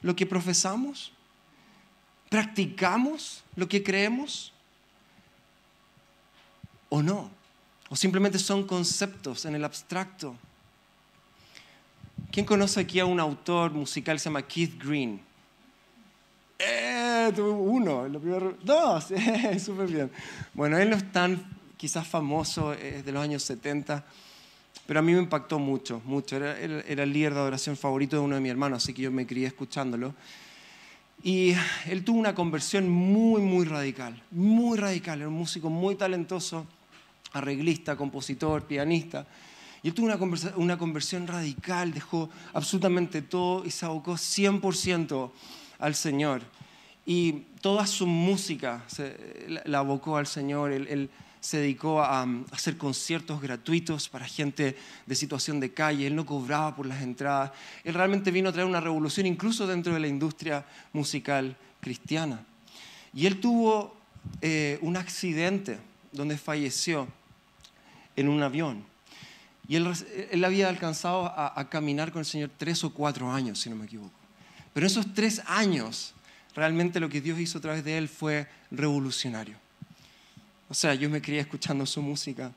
lo 0.00 0.16
que 0.16 0.24
profesamos? 0.24 1.12
¿Practicamos 2.28 3.42
lo 3.56 3.68
que 3.68 3.82
creemos? 3.82 4.52
¿O 6.90 7.02
no? 7.02 7.30
¿O 7.88 7.96
simplemente 7.96 8.38
son 8.38 8.66
conceptos 8.66 9.44
en 9.46 9.54
el 9.54 9.64
abstracto? 9.64 10.36
¿Quién 12.30 12.44
conoce 12.44 12.80
aquí 12.80 13.00
a 13.00 13.06
un 13.06 13.20
autor 13.20 13.72
musical 13.72 14.16
que 14.16 14.20
se 14.20 14.24
llama 14.26 14.42
Keith 14.42 14.82
Green? 14.82 15.20
Eh, 16.58 17.32
uno, 17.38 18.08
lo 18.08 18.20
primero, 18.20 18.56
dos, 18.62 19.10
eh, 19.10 19.58
súper 19.58 19.86
bien. 19.86 20.10
Bueno, 20.52 20.76
él 20.76 20.90
no 20.90 20.96
es 20.96 21.10
tan 21.12 21.42
quizás 21.76 22.06
famoso, 22.06 22.72
es 22.74 23.04
de 23.04 23.12
los 23.12 23.22
años 23.22 23.42
70, 23.44 24.04
pero 24.86 25.00
a 25.00 25.02
mí 25.02 25.12
me 25.12 25.20
impactó 25.20 25.58
mucho, 25.58 26.02
mucho. 26.04 26.36
Era 26.36 26.58
el 26.58 27.12
líder 27.12 27.32
de 27.32 27.40
adoración 27.40 27.76
favorito 27.76 28.16
de 28.16 28.22
uno 28.22 28.34
de 28.34 28.40
mis 28.40 28.50
hermanos, 28.50 28.82
así 28.82 28.92
que 28.92 29.02
yo 29.02 29.10
me 29.10 29.26
crié 29.26 29.46
escuchándolo. 29.46 30.14
Y 31.22 31.54
él 31.86 32.04
tuvo 32.04 32.18
una 32.18 32.34
conversión 32.34 32.88
muy, 32.88 33.42
muy 33.42 33.64
radical, 33.64 34.22
muy 34.30 34.78
radical. 34.78 35.20
Era 35.20 35.28
un 35.28 35.34
músico 35.34 35.68
muy 35.68 35.96
talentoso, 35.96 36.66
arreglista, 37.32 37.96
compositor, 37.96 38.64
pianista. 38.64 39.26
Y 39.82 39.88
él 39.88 39.94
tuvo 39.94 40.06
una, 40.06 40.18
una 40.56 40.78
conversión 40.78 41.26
radical, 41.26 41.92
dejó 41.92 42.30
absolutamente 42.52 43.22
todo 43.22 43.64
y 43.64 43.70
se 43.70 43.84
abocó 43.84 44.12
100% 44.12 45.30
al 45.78 45.94
Señor. 45.94 46.42
Y 47.04 47.32
toda 47.60 47.86
su 47.86 48.06
música 48.06 48.84
se, 48.86 49.46
la, 49.48 49.62
la 49.64 49.78
abocó 49.78 50.16
al 50.16 50.26
Señor. 50.26 50.72
Él, 50.72 50.86
él 50.88 51.10
se 51.40 51.58
dedicó 51.58 52.02
a, 52.02 52.26
hacer 52.50 52.76
conciertos 52.76 53.40
gratuitos 53.40 54.08
para 54.08 54.26
gente 54.26 54.76
de 55.06 55.14
situación 55.14 55.60
de 55.60 55.72
calle. 55.72 56.06
Él 56.06 56.16
no 56.16 56.26
cobraba 56.26 56.74
por 56.74 56.86
las 56.86 57.02
entradas. 57.02 57.52
Él 57.84 57.94
realmente 57.94 58.30
vino 58.30 58.48
a 58.48 58.52
traer 58.52 58.66
una 58.66 58.80
revolución 58.80 59.26
incluso 59.26 59.66
dentro 59.66 59.94
de 59.94 60.00
la 60.00 60.08
industria 60.08 60.64
musical 60.92 61.56
cristiana. 61.80 62.44
Y 63.14 63.26
él 63.26 63.40
tuvo 63.40 63.96
eh, 64.40 64.78
un 64.82 64.96
accidente 64.96 65.78
donde 66.12 66.36
falleció 66.36 67.08
en 68.16 68.28
un 68.28 68.42
avión. 68.42 68.84
Y 69.68 69.76
él, 69.76 69.92
él 70.30 70.44
había 70.44 70.68
alcanzado 70.68 71.26
a, 71.26 71.58
a 71.58 71.68
caminar 71.68 72.10
con 72.10 72.20
el 72.20 72.26
Señor 72.26 72.50
tres 72.56 72.82
o 72.84 72.92
cuatro 72.92 73.30
años, 73.30 73.60
si 73.60 73.70
no 73.70 73.76
me 73.76 73.84
equivoco. 73.84 74.18
Pero 74.72 74.86
esos 74.86 75.12
tres 75.14 75.42
años, 75.46 76.14
realmente 76.54 77.00
lo 77.00 77.08
que 77.08 77.20
Dios 77.20 77.38
hizo 77.38 77.58
a 77.58 77.60
través 77.60 77.84
de 77.84 77.98
él 77.98 78.08
fue 78.08 78.48
revolucionario. 78.70 79.56
O 80.68 80.74
sea, 80.74 80.94
yo 80.94 81.08
me 81.08 81.20
crié 81.22 81.40
escuchando 81.40 81.86
su 81.86 82.02
música 82.02 82.52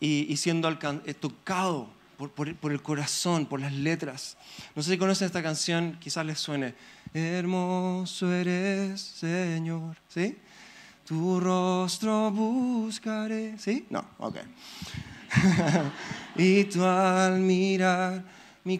y, 0.00 0.26
y 0.32 0.36
siendo 0.36 0.68
eh, 0.70 1.14
tocado 1.14 1.88
por, 2.16 2.30
por- 2.30 2.54
por 2.56 2.72
el 2.72 2.82
corazón, 2.82 3.46
por 3.46 3.60
las 3.60 3.72
letras. 3.72 4.36
No 4.74 4.82
sé 4.82 4.90
si 4.92 4.98
conocen 4.98 5.26
esta 5.26 5.42
canción, 5.42 5.96
quizás 6.00 6.26
les 6.26 6.38
suene. 6.38 6.74
Hermoso 7.14 8.30
eres, 8.32 9.00
Señor. 9.00 9.96
¿Sí? 10.08 10.36
Tu 11.06 11.40
rostro 11.40 12.30
buscaré. 12.30 13.56
¿Sí? 13.58 13.86
No, 13.88 14.04
ok. 14.18 14.36
y 16.36 16.64
tú 16.64 16.84
al 16.84 17.38
mirar 17.40 18.24
mi 18.64 18.78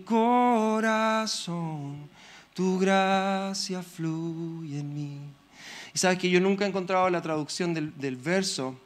corazón, 0.99 2.09
tu 2.55 2.79
gracia 2.79 3.83
fluye 3.83 4.81
en 4.81 4.93
mí. 4.95 5.21
Sabes 5.99 6.19
que 6.19 6.31
yo 6.31 6.39
nunca 6.39 6.65
he 6.65 6.69
encontrado 6.69 7.11
la 7.11 7.21
traducción 7.21 7.75
del, 7.75 8.17
verso, 8.17 8.79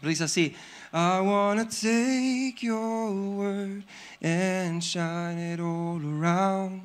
pero 0.00 0.12
así, 0.24 0.56
I 0.92 1.20
wanna 1.20 1.64
take 1.68 2.62
your 2.62 3.12
word 3.12 3.84
and 4.20 4.82
shine 4.82 5.38
it 5.38 5.60
all 5.60 6.00
around. 6.04 6.82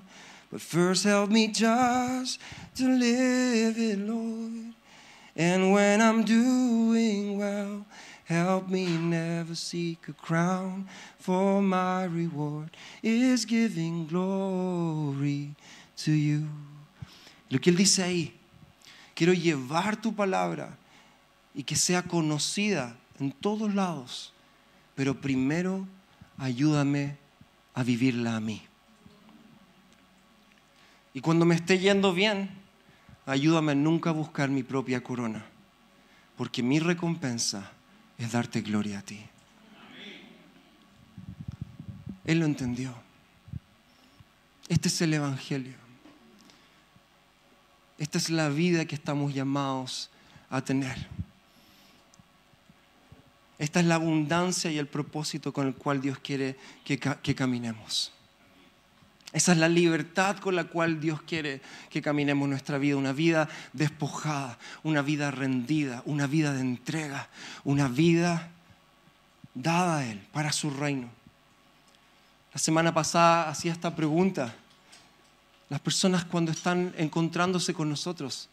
But 0.51 0.62
first 0.62 1.06
help 1.06 1.32
me 1.32 1.48
just 1.48 2.39
to 2.75 2.88
live 2.88 3.80
it, 3.80 3.98
Lord. 3.98 4.75
And 5.36 5.74
when 5.74 6.00
I'm 6.00 6.24
doing 6.24 7.39
well, 7.39 7.88
help 8.25 8.70
me 8.70 8.86
never 8.86 9.56
seek 9.56 10.08
a 10.08 10.13
crown, 10.13 10.88
for 11.18 11.63
my 11.63 12.03
reward 12.03 12.70
is 13.01 13.46
giving 13.46 14.06
glory 14.06 15.56
to 15.98 16.12
you. 16.12 16.48
Lo 17.50 17.58
que 17.58 17.72
él 17.72 17.77
dice 17.77 18.03
ahí, 18.03 18.42
quiero 19.15 19.34
llevar 19.34 19.98
tu 19.98 20.13
palabra 20.15 20.77
y 21.53 21.63
que 21.63 21.75
sea 21.75 22.03
conocida 22.03 22.96
en 23.20 23.32
todos 23.32 23.74
lados, 23.74 24.34
pero 24.96 25.20
primero 25.20 25.88
ayúdame 26.38 27.17
a 27.74 27.84
vivirla 27.84 28.36
a 28.36 28.39
mí. 28.39 28.62
Y 31.13 31.22
cuando 31.22 31.46
me 31.46 31.55
esté 31.55 31.77
yendo 31.77 32.13
bien, 32.13 32.50
ayúdame 33.25 33.74
a 33.74 33.75
nunca 33.75 34.12
buscar 34.12 34.50
mi 34.50 34.63
propia 34.63 35.03
corona, 35.03 35.46
porque 36.36 36.63
mi 36.63 36.79
recompensa 36.79 37.72
es 38.17 38.32
darte 38.32 38.62
gloria 38.62 39.00
a 39.00 39.01
ti. 39.03 39.20
Él 42.25 42.39
lo 42.39 42.46
entendió. 42.46 42.93
Este 44.70 44.88
es 44.88 45.01
el 45.01 45.13
Evangelio. 45.13 45.82
Esta 48.03 48.17
es 48.17 48.29
la 48.29 48.50
vida 48.50 48.83
que 48.83 48.95
estamos 48.95 49.33
llamados 49.33 50.10
a 50.50 50.62
tener. 50.62 51.07
Esta 53.57 53.79
es 53.79 53.86
la 53.86 53.95
abundancia 53.95 54.69
y 54.69 54.77
el 54.77 54.88
propósito 54.88 55.53
con 55.53 55.67
el 55.67 55.74
cual 55.74 56.01
Dios 56.01 56.19
quiere 56.19 56.57
que, 56.83 57.00
caminemos. 57.00 58.12
Esa 59.31 59.53
es 59.53 59.57
la 59.57 59.69
libertad 59.69 60.36
con 60.39 60.53
la 60.57 60.65
cual 60.65 61.00
Dios 61.00 61.22
quiere 61.22 61.62
que 61.89 62.01
caminemos 62.01 62.50
nuestra 62.50 62.77
vida, 62.77 62.98
una 62.98 63.13
vida 63.13 63.48
despojada, 63.72 64.60
una 64.83 65.01
vida 65.01 65.31
rendida, 65.31 66.03
una 66.05 66.27
vida 66.27 66.51
de 66.51 66.60
entrega, 66.60 67.29
una 67.63 67.88
vida 67.88 68.50
dada 69.53 70.00
a 70.00 70.05
Él 70.12 70.19
para 70.33 70.51
su 70.51 70.69
reino. 70.72 71.07
La 72.53 72.60
semana 72.60 72.93
pasada 72.93 73.48
hacía 73.48 73.72
esta 73.72 73.95
pregunta. 73.95 74.53
Las 75.70 75.79
personas 75.79 76.25
cuando 76.25 76.51
están 76.51 76.93
encontrándose 76.98 77.74
con 77.74 77.89
nosotros, 77.89 78.50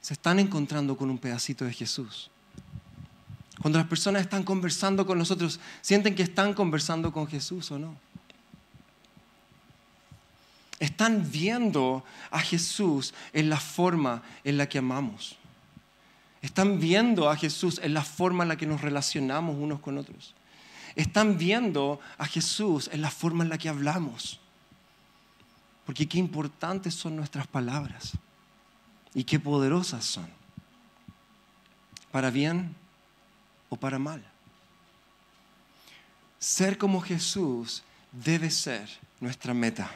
se 0.00 0.14
están 0.14 0.38
encontrando 0.38 0.96
con 0.96 1.10
un 1.10 1.18
pedacito 1.18 1.64
de 1.64 1.72
Jesús. 1.72 2.30
Cuando 3.60 3.78
las 3.78 3.88
personas 3.88 4.22
están 4.22 4.42
conversando 4.42 5.06
con 5.06 5.18
nosotros, 5.18 5.60
¿sienten 5.82 6.14
que 6.14 6.22
están 6.22 6.54
conversando 6.54 7.12
con 7.12 7.26
Jesús 7.26 7.70
o 7.70 7.78
no? 7.78 7.94
Están 10.78 11.30
viendo 11.30 12.02
a 12.30 12.40
Jesús 12.40 13.12
en 13.34 13.50
la 13.50 13.58
forma 13.58 14.22
en 14.44 14.56
la 14.56 14.66
que 14.66 14.78
amamos. 14.78 15.36
Están 16.40 16.80
viendo 16.80 17.28
a 17.28 17.36
Jesús 17.36 17.78
en 17.82 17.92
la 17.92 18.02
forma 18.02 18.44
en 18.44 18.48
la 18.48 18.56
que 18.56 18.66
nos 18.66 18.80
relacionamos 18.80 19.56
unos 19.58 19.80
con 19.80 19.98
otros. 19.98 20.34
Están 20.96 21.36
viendo 21.36 22.00
a 22.16 22.26
Jesús 22.26 22.88
en 22.92 23.02
la 23.02 23.10
forma 23.10 23.44
en 23.44 23.50
la 23.50 23.58
que 23.58 23.68
hablamos. 23.68 24.39
Porque 25.90 26.06
qué 26.06 26.18
importantes 26.18 26.94
son 26.94 27.16
nuestras 27.16 27.48
palabras 27.48 28.12
y 29.12 29.24
qué 29.24 29.40
poderosas 29.40 30.04
son. 30.04 30.28
Para 32.12 32.30
bien 32.30 32.76
o 33.68 33.76
para 33.76 33.98
mal. 33.98 34.24
Ser 36.38 36.78
como 36.78 37.00
Jesús 37.00 37.82
debe 38.12 38.52
ser 38.52 38.88
nuestra 39.18 39.52
meta. 39.52 39.90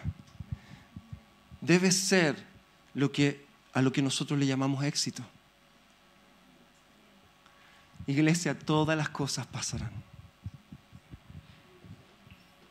Debe 1.60 1.92
ser 1.92 2.44
lo 2.92 3.12
que, 3.12 3.46
a 3.72 3.80
lo 3.80 3.92
que 3.92 4.02
nosotros 4.02 4.36
le 4.36 4.48
llamamos 4.48 4.82
éxito. 4.82 5.22
Iglesia, 8.08 8.58
todas 8.58 8.98
las 8.98 9.10
cosas 9.10 9.46
pasarán. 9.46 9.92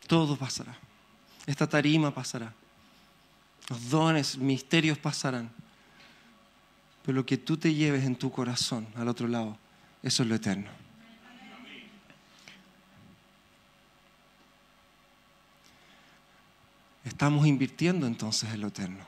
Todo 0.07 0.35
pasará. 0.35 0.77
Esta 1.45 1.69
tarima 1.69 2.13
pasará. 2.13 2.53
Los 3.69 3.89
dones, 3.89 4.37
misterios 4.37 4.97
pasarán. 4.97 5.49
Pero 7.03 7.15
lo 7.17 7.25
que 7.25 7.37
tú 7.37 7.57
te 7.57 7.73
lleves 7.73 8.05
en 8.05 8.15
tu 8.15 8.31
corazón 8.31 8.87
al 8.95 9.07
otro 9.07 9.27
lado, 9.27 9.57
eso 10.01 10.23
es 10.23 10.29
lo 10.29 10.35
eterno. 10.35 10.69
Estamos 17.03 17.45
invirtiendo 17.45 18.07
entonces 18.07 18.49
en 18.53 18.61
lo 18.61 18.67
eterno. 18.67 19.03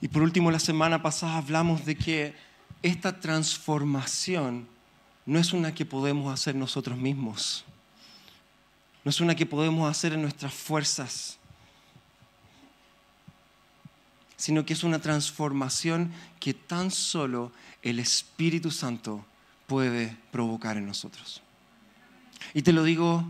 Y 0.00 0.08
por 0.08 0.22
último, 0.22 0.50
la 0.50 0.60
semana 0.60 1.02
pasada 1.02 1.38
hablamos 1.38 1.84
de 1.84 1.96
que 1.96 2.34
esta 2.82 3.20
transformación 3.20 4.68
no 5.26 5.38
es 5.38 5.52
una 5.52 5.74
que 5.74 5.86
podemos 5.86 6.32
hacer 6.32 6.54
nosotros 6.54 6.98
mismos. 6.98 7.64
No 9.04 9.10
es 9.10 9.20
una 9.20 9.34
que 9.34 9.46
podemos 9.46 9.90
hacer 9.90 10.14
en 10.14 10.22
nuestras 10.22 10.54
fuerzas, 10.54 11.38
sino 14.36 14.64
que 14.64 14.72
es 14.72 14.82
una 14.82 14.98
transformación 14.98 16.12
que 16.40 16.54
tan 16.54 16.90
solo 16.90 17.52
el 17.82 17.98
Espíritu 17.98 18.70
Santo 18.70 19.24
puede 19.66 20.16
provocar 20.32 20.76
en 20.76 20.86
nosotros. 20.86 21.42
Y 22.52 22.62
te 22.62 22.72
lo 22.72 22.82
digo 22.82 23.24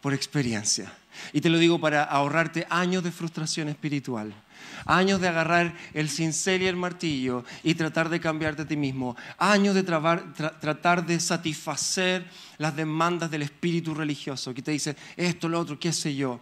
por 0.00 0.14
experiencia. 0.14 0.92
Y 1.32 1.40
te 1.40 1.50
lo 1.50 1.58
digo 1.58 1.80
para 1.80 2.04
ahorrarte 2.04 2.66
años 2.70 3.02
de 3.02 3.10
frustración 3.10 3.68
espiritual, 3.68 4.32
años 4.84 5.20
de 5.20 5.28
agarrar 5.28 5.74
el 5.94 6.08
cincel 6.08 6.62
y 6.62 6.66
el 6.66 6.76
martillo 6.76 7.44
y 7.62 7.74
tratar 7.74 8.08
de 8.08 8.20
cambiarte 8.20 8.62
a 8.62 8.68
ti 8.68 8.76
mismo, 8.76 9.16
años 9.38 9.74
de 9.74 9.82
tratar 9.82 11.06
de 11.06 11.20
satisfacer 11.20 12.26
las 12.58 12.74
demandas 12.74 13.30
del 13.30 13.42
espíritu 13.42 13.94
religioso 13.94 14.54
que 14.54 14.62
te 14.62 14.72
dice 14.72 14.96
esto, 15.16 15.48
lo 15.48 15.60
otro, 15.60 15.78
qué 15.78 15.92
sé 15.92 16.14
yo. 16.14 16.40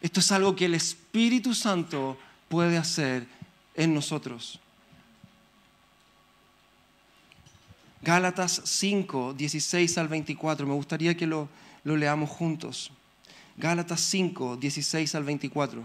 Esto 0.00 0.18
es 0.18 0.32
algo 0.32 0.56
que 0.56 0.64
el 0.64 0.74
Espíritu 0.74 1.54
Santo 1.54 2.18
puede 2.48 2.76
hacer 2.76 3.26
en 3.76 3.94
nosotros. 3.94 4.58
Gálatas 8.02 8.62
5, 8.64 9.34
16 9.34 9.96
al 9.98 10.08
24. 10.08 10.66
Me 10.66 10.74
gustaría 10.74 11.16
que 11.16 11.26
lo, 11.28 11.48
lo 11.84 11.96
leamos 11.96 12.30
juntos. 12.30 12.90
Gálatas 13.56 14.00
5, 14.00 14.56
16 14.56 15.14
al 15.14 15.22
24. 15.22 15.84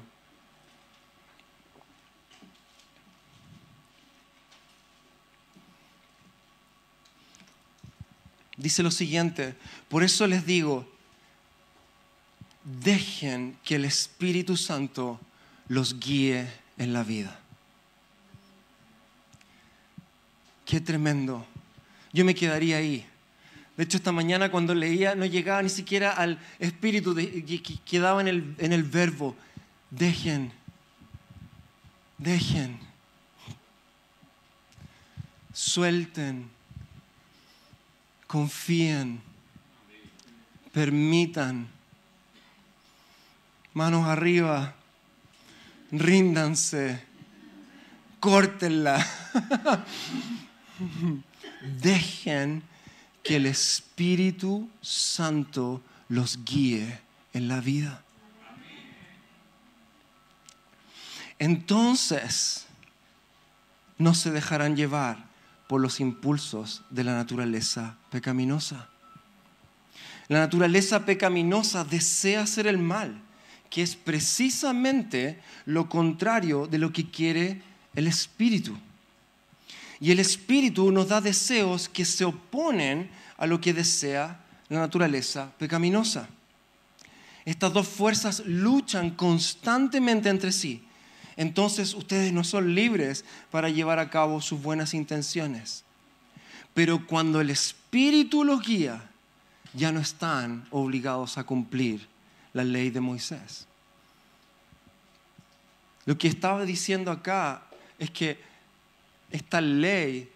Dice 8.57 8.83
lo 8.83 8.91
siguiente, 8.91 9.55
por 9.87 10.03
eso 10.03 10.27
les 10.27 10.45
digo, 10.45 10.91
dejen 12.63 13.57
que 13.63 13.75
el 13.75 13.85
Espíritu 13.85 14.57
Santo 14.57 15.19
los 15.67 15.99
guíe 15.99 16.51
en 16.77 16.91
la 16.91 17.03
vida. 17.03 17.39
Qué 20.65 20.81
tremendo. 20.81 21.45
Yo 22.11 22.25
me 22.25 22.35
quedaría 22.35 22.77
ahí 22.77 23.05
de 23.77 23.83
hecho, 23.83 23.97
esta 23.97 24.11
mañana 24.11 24.49
cuando 24.49 24.73
leía 24.73 25.13
no 25.13 25.25
llegaba 25.27 25.61
ni 25.61 25.69
siquiera 25.69 26.11
al 26.11 26.39
espíritu, 26.57 27.15
quedaba 27.85 28.19
en 28.21 28.27
el, 28.27 28.55
en 28.57 28.73
el 28.73 28.81
verbo. 28.81 29.35
Dejen, 29.91 30.51
dejen, 32.17 32.79
suelten, 35.53 36.49
confíen, 38.27 39.21
permitan. 40.71 41.67
Manos 43.73 44.07
arriba, 44.07 44.75
ríndanse, 45.91 47.03
córtenla. 48.19 49.05
Dejen 51.81 52.63
que 53.23 53.37
el 53.37 53.45
Espíritu 53.45 54.69
Santo 54.81 55.81
los 56.09 56.43
guíe 56.43 56.99
en 57.33 57.47
la 57.47 57.61
vida. 57.61 58.03
Entonces 61.39 62.65
no 63.97 64.13
se 64.13 64.31
dejarán 64.31 64.75
llevar 64.75 65.26
por 65.67 65.81
los 65.81 65.99
impulsos 65.99 66.83
de 66.89 67.03
la 67.03 67.13
naturaleza 67.13 67.97
pecaminosa. 68.09 68.87
La 70.29 70.39
naturaleza 70.39 71.05
pecaminosa 71.05 71.83
desea 71.83 72.41
hacer 72.41 72.67
el 72.67 72.77
mal, 72.77 73.21
que 73.69 73.81
es 73.81 73.95
precisamente 73.95 75.39
lo 75.65 75.89
contrario 75.89 76.67
de 76.67 76.77
lo 76.77 76.91
que 76.91 77.09
quiere 77.09 77.61
el 77.95 78.07
Espíritu. 78.07 78.77
Y 79.99 80.11
el 80.11 80.19
Espíritu 80.19 80.91
nos 80.91 81.07
da 81.09 81.21
deseos 81.21 81.89
que 81.89 82.05
se 82.05 82.25
oponen 82.25 83.09
a 83.37 83.47
lo 83.47 83.59
que 83.59 83.73
desea 83.73 84.39
la 84.69 84.79
naturaleza 84.79 85.51
pecaminosa. 85.57 86.27
Estas 87.45 87.71
dos 87.71 87.87
fuerzas 87.87 88.43
luchan 88.45 89.11
constantemente 89.11 90.29
entre 90.29 90.51
sí. 90.51 90.86
Entonces 91.37 91.93
ustedes 91.93 92.33
no 92.33 92.43
son 92.43 92.73
libres 92.73 93.23
para 93.51 93.69
llevar 93.69 93.99
a 93.99 94.09
cabo 94.09 94.41
sus 94.41 94.61
buenas 94.61 94.95
intenciones. 94.95 95.83
Pero 96.73 97.05
cuando 97.05 97.39
el 97.39 97.51
Espíritu 97.51 98.43
los 98.43 98.61
guía, 98.61 99.09
ya 99.73 99.91
no 99.91 99.99
están 99.99 100.65
obligados 100.71 101.37
a 101.37 101.43
cumplir 101.43 102.07
la 102.53 102.63
ley 102.63 102.89
de 102.89 103.01
Moisés. 103.01 103.67
Lo 106.05 106.17
que 106.17 106.27
estaba 106.27 106.65
diciendo 106.65 107.11
acá 107.11 107.61
es 107.99 108.09
que 108.09 108.39
esta 109.29 109.61
ley, 109.61 110.31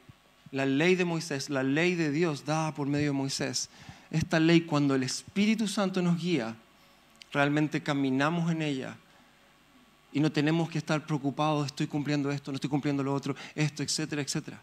la 0.51 0.65
ley 0.65 0.95
de 0.95 1.05
Moisés, 1.05 1.49
la 1.49 1.63
ley 1.63 1.95
de 1.95 2.11
Dios 2.11 2.45
dada 2.45 2.75
por 2.75 2.87
medio 2.87 3.07
de 3.07 3.13
Moisés, 3.13 3.69
esta 4.11 4.39
ley 4.39 4.61
cuando 4.61 4.93
el 4.93 5.03
Espíritu 5.03 5.67
Santo 5.67 6.01
nos 6.01 6.21
guía, 6.21 6.55
realmente 7.31 7.81
caminamos 7.81 8.51
en 8.51 8.61
ella 8.61 8.97
y 10.13 10.19
no 10.19 10.31
tenemos 10.31 10.69
que 10.69 10.77
estar 10.77 11.05
preocupados, 11.05 11.67
estoy 11.67 11.87
cumpliendo 11.87 12.31
esto, 12.31 12.51
no 12.51 12.55
estoy 12.55 12.69
cumpliendo 12.69 13.03
lo 13.03 13.13
otro, 13.13 13.35
esto, 13.55 13.83
etcétera, 13.83 14.21
etcétera. 14.21 14.61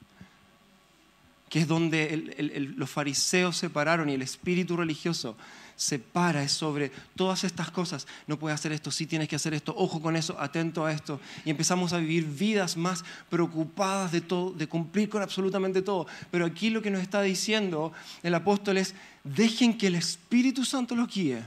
Que 1.49 1.61
es 1.61 1.69
donde 1.69 2.75
los 2.77 2.91
fariseos 2.91 3.57
se 3.57 3.71
pararon 3.71 4.11
y 4.11 4.15
el 4.15 4.23
espíritu 4.23 4.77
religioso 4.77 5.37
se 5.77 5.99
para 6.01 6.47
sobre 6.49 6.91
todas 7.15 7.45
estas 7.45 7.71
cosas. 7.71 8.07
No 8.27 8.39
puedes 8.39 8.59
hacer 8.59 8.73
esto, 8.73 8.91
sí 8.91 9.07
tienes 9.07 9.29
que 9.29 9.37
hacer 9.37 9.55
esto, 9.55 9.73
ojo 9.77 10.03
con 10.03 10.17
eso, 10.17 10.39
atento 10.39 10.85
a 10.85 10.93
esto. 10.93 11.21
Y 11.45 11.51
empezamos 11.51 11.93
a 11.93 11.99
vivir 11.99 12.27
vidas 12.27 12.77
más 12.77 13.05
preocupadas 13.31 14.13
de 14.13 14.21
todo, 14.21 14.51
de 14.51 14.67
cumplir 14.67 15.09
con 15.09 15.23
absolutamente 15.23 15.81
todo. 15.81 16.07
Pero 16.31 16.45
aquí 16.45 16.69
lo 16.69 16.83
que 16.83 16.91
nos 16.91 17.01
está 17.01 17.23
diciendo 17.23 17.93
el 18.23 18.35
apóstol 18.35 18.77
es, 18.77 18.95
dejen 19.25 19.79
que 19.79 19.87
el 19.87 19.95
Espíritu 19.95 20.65
Santo 20.65 20.95
los 20.97 21.09
guíe 21.09 21.43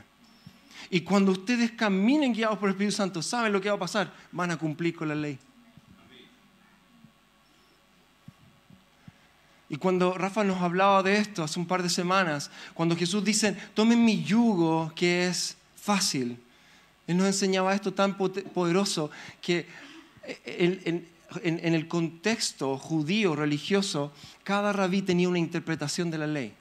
y 0.90 1.02
cuando 1.02 1.32
ustedes 1.32 1.72
caminen 1.72 2.34
guiados 2.34 2.58
por 2.58 2.70
el 2.70 2.74
Espíritu 2.74 2.96
Santo, 2.96 3.22
¿saben 3.22 3.54
lo 3.54 3.62
que 3.62 3.70
va 3.70 3.76
a 3.76 3.80
pasar? 3.80 4.12
Van 4.32 4.52
a 4.52 4.58
cumplir 4.58 4.96
con 4.96 5.08
la 5.08 5.16
ley. 5.16 5.38
Y 9.70 9.78
cuando 9.78 10.14
Rafa 10.18 10.44
nos 10.44 10.62
hablaba 10.62 11.02
de 11.02 11.18
esto 11.18 11.44
hace 11.44 11.58
un 11.58 11.66
par 11.66 11.82
de 11.82 11.90
semanas, 11.90 12.52
cuando 12.74 12.96
Jesús 12.96 13.24
dice, 13.24 13.56
tomen 13.74 14.04
mi 14.04 14.22
yugo 14.22 14.92
que 14.96 15.28
es 15.28 15.56
fácil, 15.78 16.38
Él 17.08 17.16
nos 17.16 17.28
enseñaba 17.28 17.74
esto 17.74 17.94
tan 17.94 18.18
poderoso 18.18 19.12
que 19.42 19.66
en, 20.44 21.08
en 21.42 21.74
el 21.74 21.88
contexto 21.88 22.78
judío, 22.78 23.34
religioso, 23.34 24.12
cada 24.44 24.74
rabí 24.74 25.04
tenía 25.04 25.30
una 25.30 25.40
interpretación 25.40 26.12
de 26.12 26.18
la 26.18 26.28
ley. 26.28 26.54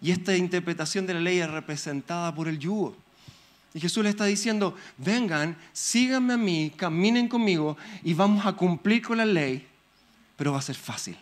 Y 0.00 0.12
esta 0.12 0.36
interpretación 0.36 1.06
de 1.06 1.14
la 1.14 1.20
ley 1.20 1.38
es 1.40 1.50
representada 1.50 2.34
por 2.34 2.48
el 2.48 2.58
yugo. 2.58 2.96
Y 3.72 3.80
Jesús 3.80 4.02
le 4.02 4.10
está 4.10 4.24
diciendo, 4.24 4.76
vengan, 4.98 5.56
síganme 5.72 6.34
a 6.34 6.36
mí, 6.36 6.72
caminen 6.76 7.28
conmigo 7.28 7.76
y 8.02 8.14
vamos 8.14 8.44
a 8.44 8.52
cumplir 8.52 9.02
con 9.02 9.18
la 9.18 9.24
ley, 9.24 9.66
pero 10.36 10.52
va 10.52 10.58
a 10.58 10.62
ser 10.62 10.74
fácil. 10.74 11.16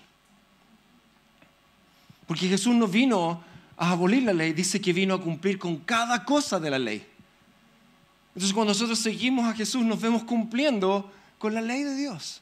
Porque 2.27 2.49
Jesús 2.49 2.75
no 2.75 2.87
vino 2.87 3.43
a 3.77 3.91
abolir 3.91 4.23
la 4.23 4.33
ley, 4.33 4.53
dice 4.53 4.81
que 4.81 4.93
vino 4.93 5.15
a 5.15 5.21
cumplir 5.21 5.59
con 5.59 5.77
cada 5.79 6.25
cosa 6.25 6.59
de 6.59 6.71
la 6.71 6.79
ley. 6.79 7.07
Entonces 8.35 8.55
cuando 8.55 8.73
nosotros 8.73 8.99
seguimos 8.99 9.47
a 9.47 9.55
Jesús 9.55 9.85
nos 9.85 10.01
vemos 10.01 10.25
cumpliendo 10.25 11.13
con 11.39 11.55
la 11.55 11.61
ley 11.61 11.83
de 11.83 11.97
Dios, 11.97 12.41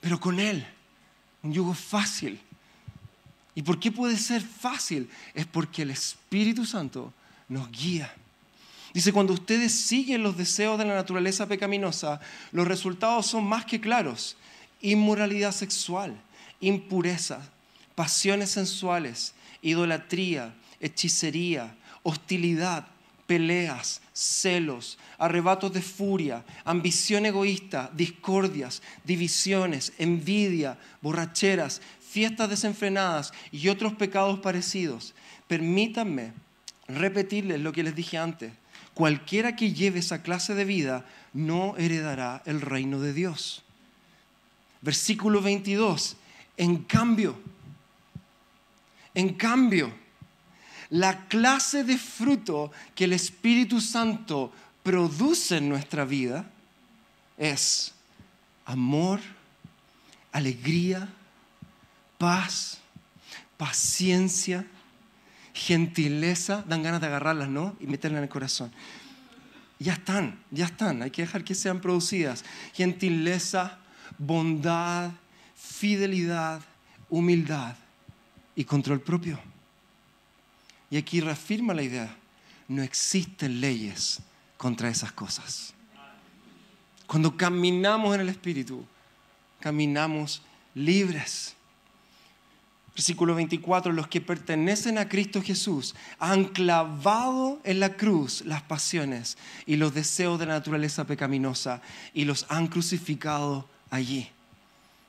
pero 0.00 0.18
con 0.18 0.40
Él, 0.40 0.66
un 1.42 1.52
yugo 1.52 1.74
fácil. 1.74 2.40
¿Y 3.54 3.62
por 3.62 3.78
qué 3.78 3.92
puede 3.92 4.16
ser 4.16 4.42
fácil? 4.42 5.08
Es 5.32 5.46
porque 5.46 5.82
el 5.82 5.90
Espíritu 5.90 6.66
Santo 6.66 7.12
nos 7.48 7.70
guía. 7.70 8.12
Dice, 8.96 9.12
cuando 9.12 9.34
ustedes 9.34 9.72
siguen 9.72 10.22
los 10.22 10.38
deseos 10.38 10.78
de 10.78 10.86
la 10.86 10.94
naturaleza 10.94 11.46
pecaminosa, 11.46 12.18
los 12.50 12.66
resultados 12.66 13.26
son 13.26 13.44
más 13.44 13.66
que 13.66 13.78
claros. 13.78 14.38
Inmoralidad 14.80 15.52
sexual, 15.52 16.18
impureza, 16.62 17.46
pasiones 17.94 18.52
sensuales, 18.52 19.34
idolatría, 19.60 20.54
hechicería, 20.80 21.76
hostilidad, 22.04 22.86
peleas, 23.26 24.00
celos, 24.14 24.96
arrebatos 25.18 25.74
de 25.74 25.82
furia, 25.82 26.42
ambición 26.64 27.26
egoísta, 27.26 27.90
discordias, 27.92 28.80
divisiones, 29.04 29.92
envidia, 29.98 30.78
borracheras, 31.02 31.82
fiestas 32.00 32.48
desenfrenadas 32.48 33.34
y 33.52 33.68
otros 33.68 33.92
pecados 33.92 34.38
parecidos. 34.38 35.12
Permítanme 35.48 36.32
repetirles 36.88 37.60
lo 37.60 37.72
que 37.72 37.82
les 37.82 37.94
dije 37.94 38.16
antes 38.16 38.52
cualquiera 38.96 39.56
que 39.56 39.74
lleve 39.74 39.98
esa 39.98 40.22
clase 40.22 40.54
de 40.54 40.64
vida 40.64 41.04
no 41.34 41.76
heredará 41.76 42.42
el 42.46 42.62
reino 42.62 42.98
de 42.98 43.12
Dios. 43.12 43.62
Versículo 44.80 45.42
22. 45.42 46.16
En 46.56 46.78
cambio, 46.84 47.38
en 49.12 49.34
cambio, 49.34 49.92
la 50.88 51.26
clase 51.26 51.84
de 51.84 51.98
fruto 51.98 52.72
que 52.94 53.04
el 53.04 53.12
Espíritu 53.12 53.82
Santo 53.82 54.50
produce 54.82 55.58
en 55.58 55.68
nuestra 55.68 56.06
vida 56.06 56.46
es 57.36 57.92
amor, 58.64 59.20
alegría, 60.32 61.06
paz, 62.16 62.78
paciencia, 63.58 64.66
gentileza, 65.56 66.62
dan 66.68 66.82
ganas 66.82 67.00
de 67.00 67.06
agarrarlas, 67.06 67.48
¿no? 67.48 67.74
Y 67.80 67.86
meterlas 67.86 68.18
en 68.18 68.24
el 68.24 68.28
corazón. 68.28 68.70
Ya 69.78 69.94
están, 69.94 70.38
ya 70.50 70.66
están, 70.66 71.02
hay 71.02 71.10
que 71.10 71.22
dejar 71.22 71.44
que 71.44 71.54
sean 71.54 71.80
producidas. 71.80 72.44
Gentileza, 72.74 73.78
bondad, 74.18 75.12
fidelidad, 75.54 76.60
humildad 77.08 77.74
y 78.54 78.64
control 78.64 79.00
propio. 79.00 79.40
Y 80.90 80.98
aquí 80.98 81.20
reafirma 81.20 81.72
la 81.72 81.82
idea, 81.82 82.14
no 82.68 82.82
existen 82.82 83.60
leyes 83.60 84.20
contra 84.58 84.90
esas 84.90 85.12
cosas. 85.12 85.72
Cuando 87.06 87.34
caminamos 87.34 88.14
en 88.14 88.20
el 88.20 88.28
Espíritu, 88.28 88.84
caminamos 89.60 90.42
libres. 90.74 91.55
Versículo 92.96 93.34
24, 93.34 93.92
los 93.92 94.08
que 94.08 94.22
pertenecen 94.22 94.96
a 94.96 95.06
Cristo 95.06 95.42
Jesús 95.42 95.94
han 96.18 96.46
clavado 96.46 97.60
en 97.62 97.78
la 97.78 97.94
cruz 97.94 98.42
las 98.46 98.62
pasiones 98.62 99.36
y 99.66 99.76
los 99.76 99.92
deseos 99.92 100.38
de 100.38 100.46
la 100.46 100.54
naturaleza 100.54 101.06
pecaminosa 101.06 101.82
y 102.14 102.24
los 102.24 102.46
han 102.48 102.68
crucificado 102.68 103.68
allí. 103.90 104.30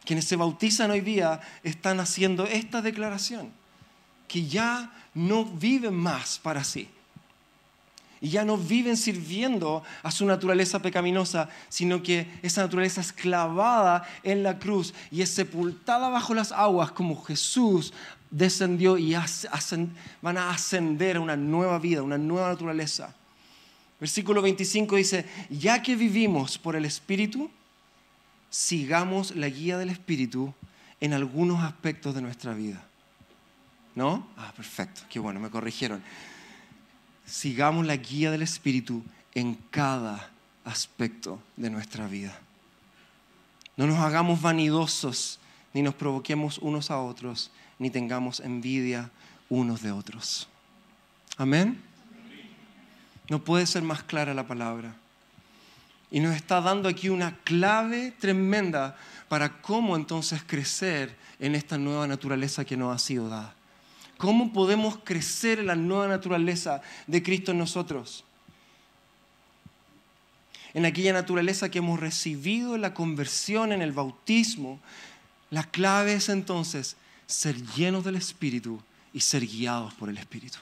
Quienes 0.04 0.26
se 0.26 0.36
bautizan 0.36 0.91
hoy 0.91 1.00
día 1.00 1.39
están 1.63 2.02
haciendo 2.02 2.45
esta 2.45 2.82
declaración, 2.82 3.54
que 4.28 4.45
ya 4.45 4.91
no 5.13 5.45
viven 5.45 5.95
más 5.95 6.39
para 6.39 6.65
sí 6.65 6.89
y 8.22 8.30
ya 8.30 8.46
no 8.46 8.58
viven 8.58 8.98
sirviendo 8.98 9.84
a 10.04 10.12
su 10.12 10.26
naturaleza 10.26 10.82
pecaminosa, 10.82 11.50
sino 11.70 12.02
que 12.02 12.28
esa 12.42 12.62
naturaleza 12.62 13.02
es 13.02 13.14
clavada 13.14 14.08
en 14.24 14.44
la 14.44 14.60
cruz 14.60 14.94
y 15.12 15.22
es 15.22 15.30
sepultada 15.30 16.10
bajo 16.10 16.34
las 16.34 16.52
aguas 16.52 16.92
como 16.92 17.22
Jesús 17.24 17.94
descendió 18.30 18.98
y 18.98 19.16
van 20.22 20.38
a 20.38 20.50
ascender 20.50 21.18
a 21.18 21.22
una 21.22 21.36
nueva 21.36 21.80
vida, 21.80 22.02
una 22.02 22.18
nueva 22.18 22.50
naturaleza. 22.50 23.16
Versículo 24.00 24.42
25 24.42 24.96
dice, 24.96 25.26
ya 25.50 25.82
que 25.82 25.96
vivimos 25.96 26.58
por 26.58 26.76
el 26.76 26.86
Espíritu, 26.86 27.50
sigamos 28.50 29.36
la 29.36 29.50
guía 29.50 29.78
del 29.78 29.90
Espíritu 29.90 30.54
en 31.00 31.14
algunos 31.14 31.64
aspectos 31.64 32.14
de 32.14 32.22
nuestra 32.22 32.54
vida. 32.54 32.84
¿No? 33.96 34.28
Ah, 34.38 34.54
perfecto, 34.56 35.02
qué 35.10 35.20
bueno, 35.20 35.40
me 35.40 35.50
corrigieron 35.50 36.04
sigamos 37.28 37.86
la 37.86 37.98
guía 37.98 38.32
del 38.32 38.42
Espíritu 38.42 39.04
en 39.36 39.56
cada 39.70 40.32
aspecto 40.66 41.40
de 41.56 41.70
nuestra 41.70 42.08
vida. 42.08 42.40
No 43.76 43.86
nos 43.86 44.00
hagamos 44.00 44.42
vanidosos, 44.42 45.40
ni 45.74 45.84
nos 45.84 45.94
provoquemos 45.94 46.58
unos 46.58 46.90
a 46.90 47.00
otros, 47.00 47.52
ni 47.78 47.92
tengamos 47.92 48.40
envidia 48.40 49.12
unos 49.50 49.84
de 49.84 49.92
otros. 49.92 50.48
Amén. 51.38 51.80
No 53.30 53.44
puede 53.44 53.68
ser 53.68 53.84
más 53.84 54.02
clara 54.02 54.34
la 54.34 54.48
palabra. 54.48 54.96
Y 56.10 56.22
nos 56.22 56.36
está 56.36 56.62
dando 56.62 56.88
aquí 56.88 57.10
una 57.10 57.36
clave 57.44 58.12
tremenda 58.18 58.96
para 59.28 59.62
cómo 59.62 59.96
entonces 59.98 60.42
crecer 60.48 61.16
en 61.40 61.54
esta 61.54 61.78
nueva 61.78 62.08
naturaleza 62.08 62.63
que 62.63 62.78
nos 62.78 62.96
ha 62.96 62.98
sido 62.98 63.28
dada. 63.28 63.54
¿Cómo 64.18 64.52
podemos 64.52 64.98
crecer 65.04 65.60
en 65.60 65.68
la 65.68 65.76
nueva 65.76 66.08
naturaleza 66.08 66.82
de 67.06 67.22
Cristo 67.22 67.52
en 67.52 67.60
nosotros? 67.60 68.24
en 70.78 70.86
aquella 70.86 71.12
naturaleza 71.12 71.72
que 71.72 71.80
hemos 71.80 72.00
recibido 72.00 72.76
en 72.76 72.82
la 72.82 72.94
conversión, 72.94 73.72
en 73.72 73.82
el 73.82 73.94
bautismo. 73.94 74.80
La 75.50 75.64
clave 75.64 76.14
es 76.14 76.30
entonces 76.30 76.98
ser 77.26 77.56
llenos 77.74 78.04
del 78.04 78.16
Espíritu 78.16 78.80
y 79.12 79.22
ser 79.22 79.48
guiados 79.48 79.96
por 79.96 80.08
el 80.08 80.20
Espíritu. 80.20 80.60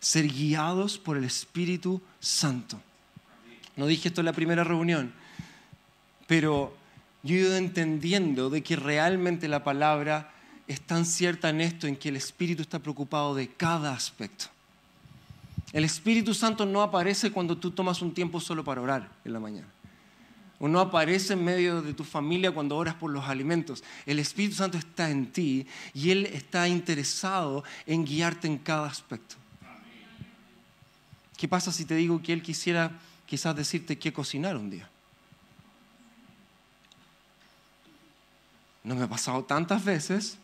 Ser 0.00 0.26
guiados 0.26 0.98
por 0.98 1.16
el 1.16 1.22
Espíritu 1.22 2.02
Santo. 2.18 2.80
No 3.76 3.86
dije 3.86 4.08
esto 4.08 4.22
en 4.22 4.24
la 4.24 4.32
primera 4.32 4.64
reunión, 4.64 5.12
pero 6.26 6.76
yo 7.22 7.36
he 7.36 7.38
ido 7.38 7.56
entendiendo 7.56 8.50
de 8.50 8.64
que 8.64 8.74
realmente 8.74 9.46
la 9.46 9.62
palabra 9.62 10.32
es 10.70 10.80
tan 10.80 11.04
cierta 11.04 11.50
en 11.50 11.60
esto, 11.60 11.88
en 11.88 11.96
que 11.96 12.10
el 12.10 12.16
Espíritu 12.16 12.62
está 12.62 12.78
preocupado 12.78 13.34
de 13.34 13.48
cada 13.48 13.92
aspecto. 13.92 14.44
El 15.72 15.84
Espíritu 15.84 16.32
Santo 16.32 16.64
no 16.64 16.80
aparece 16.80 17.32
cuando 17.32 17.58
tú 17.58 17.72
tomas 17.72 18.00
un 18.02 18.14
tiempo 18.14 18.38
solo 18.38 18.62
para 18.62 18.80
orar 18.80 19.10
en 19.24 19.32
la 19.32 19.40
mañana. 19.40 19.66
O 20.60 20.68
no 20.68 20.78
aparece 20.78 21.32
en 21.32 21.44
medio 21.44 21.82
de 21.82 21.92
tu 21.92 22.04
familia 22.04 22.52
cuando 22.52 22.76
oras 22.76 22.94
por 22.94 23.10
los 23.10 23.24
alimentos. 23.24 23.82
El 24.06 24.20
Espíritu 24.20 24.54
Santo 24.54 24.78
está 24.78 25.10
en 25.10 25.32
ti 25.32 25.66
y 25.92 26.12
Él 26.12 26.26
está 26.26 26.68
interesado 26.68 27.64
en 27.84 28.04
guiarte 28.04 28.46
en 28.46 28.58
cada 28.58 28.86
aspecto. 28.86 29.34
¿Qué 31.36 31.48
pasa 31.48 31.72
si 31.72 31.84
te 31.84 31.96
digo 31.96 32.22
que 32.22 32.32
Él 32.32 32.42
quisiera 32.42 32.92
quizás 33.26 33.56
decirte 33.56 33.98
qué 33.98 34.12
cocinar 34.12 34.56
un 34.56 34.70
día? 34.70 34.88
No 38.84 38.94
me 38.94 39.02
ha 39.02 39.08
pasado 39.08 39.42
tantas 39.42 39.84
veces, 39.84 40.38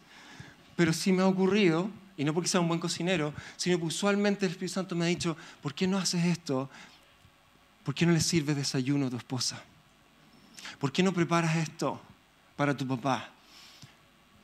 pero 0.76 0.92
sí 0.92 1.12
me 1.12 1.22
ha 1.22 1.26
ocurrido, 1.26 1.90
y 2.16 2.24
no 2.24 2.32
porque 2.32 2.48
sea 2.48 2.60
un 2.60 2.68
buen 2.68 2.80
cocinero, 2.80 3.34
sino 3.56 3.78
que 3.78 3.84
usualmente 3.84 4.46
el 4.46 4.52
Espíritu 4.52 4.74
Santo 4.74 4.94
me 4.94 5.04
ha 5.04 5.08
dicho, 5.08 5.36
¿por 5.62 5.74
qué 5.74 5.86
no 5.86 5.98
haces 5.98 6.24
esto? 6.24 6.70
¿Por 7.84 7.94
qué 7.94 8.06
no 8.06 8.12
le 8.12 8.20
sirves 8.20 8.56
desayuno 8.56 9.06
a 9.06 9.10
tu 9.10 9.16
esposa? 9.16 9.62
¿Por 10.78 10.92
qué 10.92 11.02
no 11.02 11.12
preparas 11.12 11.56
esto 11.56 12.00
para 12.56 12.76
tu 12.76 12.86
papá? 12.86 13.30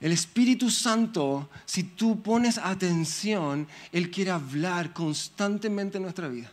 El 0.01 0.13
Espíritu 0.13 0.69
Santo, 0.69 1.49
si 1.65 1.85
tú 1.85 2.23
pones 2.23 2.59
atención, 2.59 3.69
Él 3.93 4.11
quiere 4.11 4.33
hablar 4.33 4.93
constantemente 4.93 5.99
en 5.99 6.03
nuestra 6.03 6.29
vida. 6.29 6.51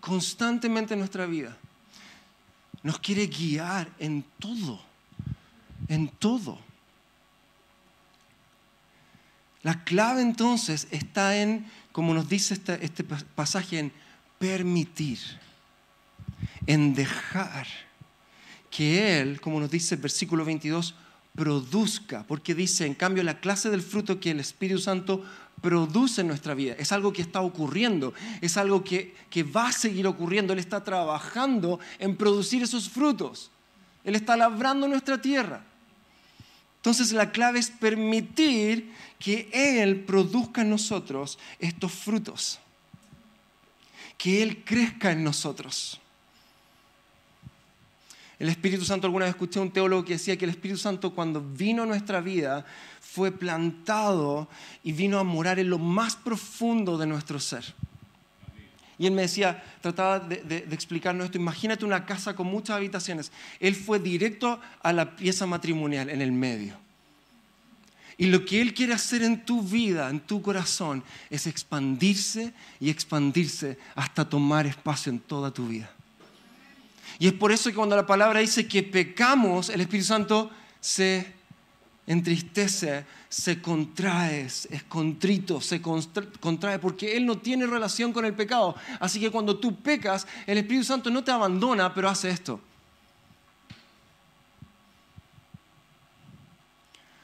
Constantemente 0.00 0.94
en 0.94 1.00
nuestra 1.00 1.26
vida. 1.26 1.56
Nos 2.82 2.98
quiere 2.98 3.26
guiar 3.26 3.88
en 3.98 4.24
todo. 4.38 4.80
En 5.86 6.08
todo. 6.08 6.58
La 9.62 9.84
clave 9.84 10.22
entonces 10.22 10.86
está 10.90 11.36
en, 11.36 11.66
como 11.92 12.14
nos 12.14 12.28
dice 12.28 12.60
este, 12.80 13.04
pasaje, 13.04 13.78
en 13.78 13.92
permitir, 14.38 15.18
en 16.66 16.94
dejar 16.94 17.66
que 18.70 19.20
Él, 19.20 19.40
como 19.40 19.58
nos 19.58 19.70
dice 19.70 19.96
el 19.96 20.00
versículo 20.00 20.44
22, 20.44 20.94
produzca, 21.34 22.24
porque 22.26 22.54
dice, 22.54 22.86
en 22.86 22.94
cambio, 22.94 23.22
la 23.22 23.40
clase 23.40 23.70
del 23.70 23.82
fruto 23.82 24.20
que 24.20 24.30
el 24.30 24.40
Espíritu 24.40 24.80
Santo 24.80 25.24
produce 25.60 26.20
en 26.20 26.28
nuestra 26.28 26.54
vida, 26.54 26.74
es 26.78 26.92
algo 26.92 27.12
que 27.12 27.22
está 27.22 27.40
ocurriendo, 27.40 28.14
es 28.40 28.56
algo 28.56 28.84
que 28.84 29.42
va 29.54 29.68
a 29.68 29.72
seguir 29.72 30.06
ocurriendo, 30.06 30.52
Él 30.52 30.60
está 30.60 30.84
trabajando 30.84 31.80
en 31.98 32.16
producir 32.16 32.62
esos 32.62 32.88
frutos, 32.88 33.50
Él 34.04 34.14
está 34.14 34.36
labrando 34.36 34.86
nuestra 34.86 35.20
tierra. 35.20 35.64
Entonces 36.78 37.12
la 37.12 37.32
clave 37.32 37.58
es 37.58 37.70
permitir 37.70 38.92
que 39.18 39.50
Él 39.52 40.00
produzca 40.04 40.62
en 40.62 40.70
nosotros 40.70 41.38
estos 41.58 41.92
frutos, 41.92 42.60
que 44.16 44.42
Él 44.42 44.64
crezca 44.64 45.10
en 45.10 45.24
nosotros. 45.24 46.00
El 48.38 48.48
Espíritu 48.48 48.84
Santo, 48.84 49.08
alguna 49.08 49.24
vez 49.24 49.34
escuché 49.34 49.58
a 49.58 49.62
un 49.62 49.72
teólogo 49.72 50.04
que 50.04 50.12
decía 50.12 50.36
que 50.36 50.44
el 50.44 50.52
Espíritu 50.52 50.78
Santo 50.78 51.12
cuando 51.12 51.40
vino 51.40 51.82
a 51.82 51.86
nuestra 51.86 52.20
vida 52.20 52.64
fue 53.00 53.32
plantado 53.32 54.48
y 54.84 54.92
vino 54.92 55.18
a 55.18 55.24
morar 55.24 55.58
en 55.58 55.70
lo 55.70 55.78
más 55.78 56.14
profundo 56.14 56.96
de 56.96 57.06
nuestro 57.06 57.40
ser. 57.40 57.74
Y 58.98 59.06
él 59.06 59.12
me 59.12 59.22
decía, 59.22 59.62
trataba 59.80 60.18
de, 60.18 60.42
de, 60.42 60.74
explicarnos 60.74 61.26
esto, 61.26 61.38
imagínate 61.38 61.84
una 61.84 62.04
casa 62.04 62.34
con 62.34 62.48
muchas 62.48 62.76
habitaciones. 62.76 63.30
Él 63.60 63.76
fue 63.76 64.00
directo 64.00 64.60
a 64.82 64.92
la 64.92 65.14
pieza 65.14 65.46
matrimonial, 65.46 66.10
en 66.10 66.20
el 66.20 66.32
medio. 66.32 66.76
Y 68.20 68.26
lo 68.26 68.44
que 68.44 68.60
Él 68.60 68.74
quiere 68.74 68.92
hacer 68.92 69.22
en 69.22 69.44
tu 69.44 69.62
vida, 69.62 70.10
en 70.10 70.18
tu 70.18 70.42
corazón, 70.42 71.04
es 71.30 71.46
expandirse 71.46 72.52
y 72.80 72.90
expandirse 72.90 73.78
hasta 73.94 74.28
tomar 74.28 74.66
espacio 74.66 75.10
en 75.12 75.20
toda 75.20 75.52
tu 75.52 75.68
vida. 75.68 75.88
Y 77.20 77.28
es 77.28 77.32
por 77.32 77.52
eso 77.52 77.70
que 77.70 77.76
cuando 77.76 77.94
la 77.94 78.06
palabra 78.06 78.40
dice 78.40 78.66
que 78.66 78.82
pecamos, 78.82 79.68
el 79.68 79.80
Espíritu 79.80 80.06
Santo 80.08 80.50
se 80.80 81.32
entristece, 82.08 83.04
se 83.28 83.60
contrae, 83.60 84.42
es 84.42 84.68
contrito, 84.88 85.60
se 85.60 85.82
contrae, 85.82 86.78
porque 86.78 87.16
Él 87.16 87.26
no 87.26 87.38
tiene 87.38 87.66
relación 87.66 88.12
con 88.12 88.24
el 88.24 88.34
pecado. 88.34 88.74
Así 89.00 89.20
que 89.20 89.30
cuando 89.30 89.58
tú 89.58 89.76
pecas, 89.76 90.26
el 90.46 90.58
Espíritu 90.58 90.84
Santo 90.84 91.10
no 91.10 91.22
te 91.22 91.30
abandona, 91.30 91.92
pero 91.92 92.08
hace 92.08 92.30
esto. 92.30 92.60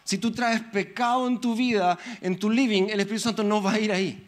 Si 0.04 0.18
tú 0.18 0.30
traes 0.30 0.60
pecado 0.60 1.26
en 1.26 1.40
tu 1.40 1.56
vida, 1.56 1.98
en 2.20 2.38
tu 2.38 2.50
living, 2.50 2.84
el 2.90 3.00
Espíritu 3.00 3.24
Santo 3.24 3.42
no 3.42 3.62
va 3.62 3.72
a 3.72 3.80
ir 3.80 3.90
ahí. 3.90 4.26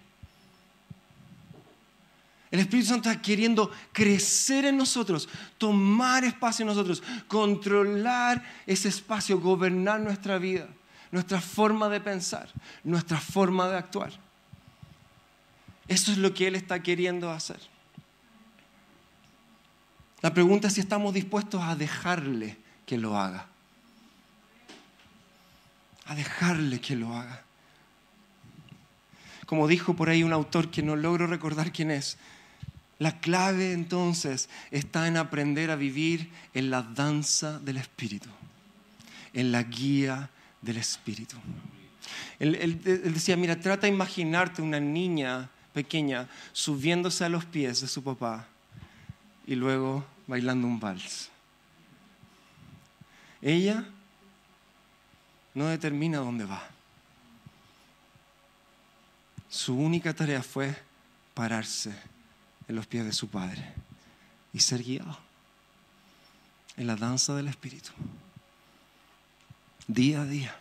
El 2.51 2.61
Espíritu 2.61 2.89
Santo 2.89 3.11
está 3.11 3.21
queriendo 3.21 3.71
crecer 3.93 4.65
en 4.65 4.79
nosotros, 4.79 5.29
tomar 5.59 6.25
espacio 6.25 6.62
en 6.62 6.69
nosotros, 6.69 7.03
controlar 7.29 8.43
ese 8.67 8.89
espacio, 8.89 9.39
gobernar 9.39 10.01
nuestra 10.01 10.39
vida, 10.39 10.67
nuestra 11.11 11.40
forma 11.40 11.88
de 11.88 12.01
pensar, 12.01 12.49
nuestra 12.85 13.19
forma 13.19 13.69
de 13.69 13.79
actuar. 13.79 14.12
Eso 15.88 16.12
es 16.12 16.19
lo 16.19 16.35
que 16.35 16.49
Él 16.49 16.57
está 16.57 16.83
queriendo 16.83 17.31
hacer. 17.31 17.61
La 20.23 20.35
pregunta 20.35 20.69
es 20.69 20.75
si 20.75 20.81
estamos 20.81 21.14
dispuestos 21.14 21.62
a 21.62 21.77
dejarle 21.77 22.57
que 22.85 22.99
lo 22.99 23.19
haga. 23.19 23.47
A 26.07 26.14
dejarle 26.14 26.81
que 26.81 26.97
lo 26.97 27.14
haga. 27.14 27.42
Como 29.47 29.69
dijo 29.69 29.95
por 29.95 30.09
ahí 30.09 30.25
un 30.25 30.33
autor 30.33 30.71
que 30.71 30.83
no 30.83 30.97
logro 30.97 31.29
recordar 31.29 31.73
quién 31.73 31.92
es, 31.92 32.19
la 32.99 33.21
clave 33.21 33.73
entonces 33.73 34.49
está 34.71 35.07
en 35.07 35.16
aprender 35.16 35.71
a 35.71 35.77
vivir 35.77 36.33
en 36.55 36.71
la 36.71 36.83
danza 36.83 37.61
del 37.61 37.77
Espíritu, 37.77 38.31
en 39.35 39.53
la 39.53 39.62
guía 39.62 40.31
del 40.62 40.79
Espíritu. 40.79 41.37
Él, 42.38 42.81
decía, 42.83 43.37
mira, 43.37 43.59
trata 43.59 43.87
de 43.87 43.92
imaginarte 43.92 44.62
una 44.62 44.81
niña 44.81 45.49
pequeña 45.73 46.29
subiéndose 46.53 47.25
a 47.25 47.29
los 47.29 47.45
pies 47.45 47.81
de 47.81 47.88
su 47.88 48.03
papá 48.03 48.47
y 49.47 49.55
luego 49.55 50.05
bailando 50.27 50.66
un 50.66 50.79
vals. 50.79 51.31
Ella 53.42 53.85
no 55.55 55.69
determina 55.69 56.19
dónde 56.19 56.45
va. 56.45 56.62
Su 59.49 59.75
única 59.77 60.12
tarea 60.14 60.42
fue 60.42 60.75
pararse 61.35 61.95
en 62.69 62.77
los 62.77 62.87
pies 62.87 63.05
de 63.05 63.12
su 63.12 63.29
Padre 63.29 63.73
y 64.53 64.61
ser 64.61 64.83
guiado 64.83 65.19
en 66.77 66.87
la 66.87 66.97
danza 66.97 67.35
del 67.35 67.49
Espíritu. 67.49 67.92
Día 69.87 70.22
a 70.22 70.25
día, 70.25 70.57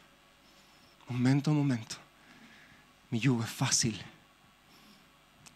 momento 1.09 1.51
a 1.51 1.53
momento. 1.53 1.95
Mi 3.09 3.19
yugo 3.19 3.43
es 3.43 3.49
fácil, 3.49 3.99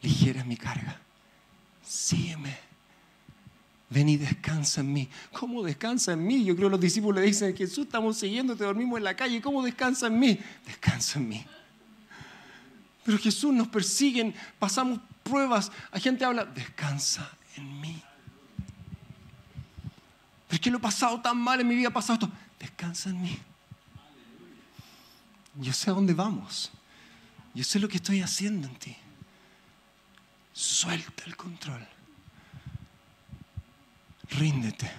ligera 0.02 0.42
es 0.42 0.46
mi 0.46 0.58
carga. 0.58 1.00
Sígueme. 1.86 2.70
Ven 3.90 4.08
y 4.08 4.18
descansa 4.18 4.82
en 4.82 4.94
mí. 4.94 5.10
¿Cómo 5.34 5.64
descansa 5.64 6.14
en 6.14 6.26
mí? 6.26 6.46
Yo 6.46 6.56
creo 6.56 6.68
que 6.68 6.74
los 6.74 6.80
discípulos 6.80 7.20
le 7.20 7.28
dicen, 7.28 7.56
Jesús, 7.56 7.86
estamos 7.86 8.18
siguiendo, 8.18 8.56
te 8.56 8.64
dormimos 8.64 9.00
en 9.00 9.04
la 9.04 9.16
calle. 9.16 9.42
¿Cómo 9.42 9.64
descansa 9.64 10.08
en 10.08 10.20
mí? 10.20 10.40
Descansa 10.66 11.18
en 11.18 11.28
mí. 11.28 11.46
Pero 13.04 13.18
Jesús 13.18 13.52
nos 13.52 13.68
persiguen, 13.68 14.36
pasamos 14.60 15.00
pruebas, 15.24 15.72
hay 15.92 16.02
gente 16.02 16.24
habla, 16.24 16.46
descansa 16.46 17.28
en 17.56 17.82
mí. 17.82 18.00
Pero 20.48 20.56
es 20.56 20.60
que 20.60 20.70
lo 20.70 20.78
he 20.78 20.82
pasado 20.82 21.20
tan 21.20 21.38
mal 21.38 21.60
en 21.60 21.68
mi 21.68 21.76
vida, 21.76 21.88
ha 21.88 21.94
pasado 21.94 22.14
esto. 22.14 22.32
Descansa 22.60 23.10
en 23.10 23.22
mí. 23.22 23.40
Yo 25.60 25.74
sé 25.74 25.90
a 25.90 25.94
dónde 25.94 26.14
vamos. 26.14 26.72
Yo 27.54 27.66
sé 27.66 27.80
lo 27.80 27.90
que 27.90 27.98
estoy 27.98 28.22
haciendo 28.22 28.68
en 28.68 28.76
ti. 28.76 28.96
Suelta 30.54 31.24
el 31.26 31.36
control. 31.36 31.86
Ríndete. 34.30 34.90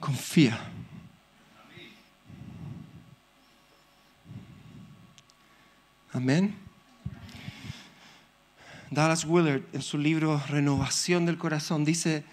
Confía. 0.00 0.58
Amén. 6.12 6.56
Dallas 8.90 9.24
Willard, 9.24 9.62
en 9.72 9.82
su 9.82 9.98
libro 9.98 10.42
Renovación 10.48 11.26
del 11.26 11.38
Corazón, 11.38 11.84
dice 11.84 12.24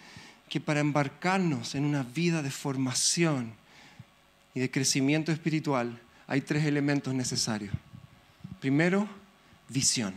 que 0.50 0.60
para 0.60 0.80
embarcarnos 0.80 1.76
en 1.76 1.86
una 1.86 2.02
vida 2.02 2.42
de 2.42 2.50
formación 2.50 3.54
y 4.56 4.62
de 4.62 4.72
crecimiento 4.72 5.32
espiritual 5.32 6.02
hay 6.28 6.42
tres 6.42 6.66
elementos 6.66 7.14
necesarios. 7.14 7.74
Primero, 8.60 9.08
visión. 9.70 10.14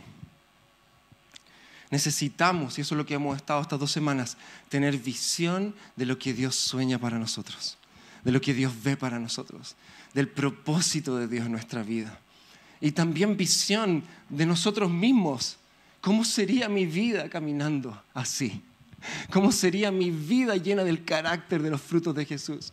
Necesitamos, 1.91 2.77
y 2.77 2.81
eso 2.81 2.93
es 2.93 2.97
lo 2.97 3.05
que 3.05 3.15
hemos 3.15 3.35
estado 3.35 3.61
estas 3.61 3.79
dos 3.79 3.91
semanas, 3.91 4.37
tener 4.69 4.97
visión 4.97 5.73
de 5.95 6.05
lo 6.05 6.19
que 6.19 6.33
Dios 6.33 6.55
sueña 6.55 6.99
para 6.99 7.17
nosotros, 7.17 7.77
de 8.23 8.31
lo 8.31 8.41
que 8.41 8.53
Dios 8.53 8.73
ve 8.83 8.95
para 8.95 9.19
nosotros, 9.19 9.75
del 10.13 10.27
propósito 10.27 11.17
de 11.17 11.27
Dios 11.27 11.45
en 11.45 11.51
nuestra 11.51 11.81
vida. 11.81 12.19
Y 12.79 12.91
también 12.91 13.37
visión 13.37 14.03
de 14.29 14.45
nosotros 14.45 14.89
mismos. 14.89 15.57
¿Cómo 15.99 16.23
sería 16.23 16.69
mi 16.69 16.85
vida 16.85 17.27
caminando 17.27 18.01
así? 18.13 18.61
¿Cómo 19.31 19.51
sería 19.51 19.91
mi 19.91 20.11
vida 20.11 20.55
llena 20.55 20.83
del 20.83 21.03
carácter 21.03 21.61
de 21.61 21.71
los 21.71 21.81
frutos 21.81 22.15
de 22.15 22.25
Jesús? 22.25 22.71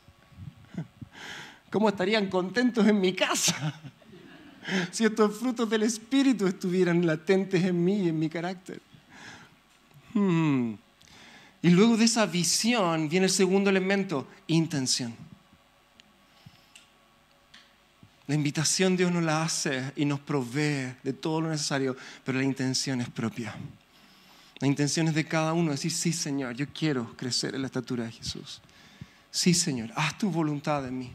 ¿Cómo 1.71 1.89
estarían 1.89 2.29
contentos 2.29 2.87
en 2.87 3.01
mi 3.01 3.13
casa 3.13 3.81
si 4.93 5.05
estos 5.05 5.39
frutos 5.39 5.69
del 5.69 5.83
Espíritu 5.83 6.47
estuvieran 6.47 7.05
latentes 7.05 7.65
en 7.65 7.85
mí 7.85 8.05
y 8.05 8.09
en 8.09 8.19
mi 8.19 8.29
carácter? 8.29 8.81
Hmm. 10.15 10.75
Y 11.63 11.71
luego 11.71 11.97
de 11.97 12.05
esa 12.05 12.27
visión 12.27 13.09
viene 13.09 13.27
el 13.27 13.33
segundo 13.33 13.71
elemento, 13.71 14.29
intención. 14.47 15.15
La 18.29 18.35
invitación 18.35 18.97
Dios 18.97 19.13
nos 19.13 19.23
la 19.23 19.43
hace 19.43 19.93
y 19.95 20.05
nos 20.05 20.19
provee 20.21 20.95
de 21.03 21.13
todo 21.13 21.41
lo 21.41 21.51
necesario, 21.51 21.97
pero 22.25 22.39
la 22.39 22.45
intención 22.45 23.01
es 23.01 23.09
propia. 23.09 23.55
La 24.59 24.67
intención 24.67 25.07
es 25.09 25.15
de 25.15 25.27
cada 25.27 25.53
uno, 25.53 25.71
decir, 25.71 25.93
sí 25.93 26.13
Señor, 26.13 26.55
yo 26.55 26.67
quiero 26.73 27.15
crecer 27.17 27.55
en 27.55 27.63
la 27.63 27.67
estatura 27.67 28.05
de 28.05 28.13
Jesús. 28.13 28.61
Sí 29.31 29.55
Señor, 29.55 29.93
haz 29.95 30.19
tu 30.19 30.31
voluntad 30.31 30.87
en 30.87 30.99
mí. 30.99 31.13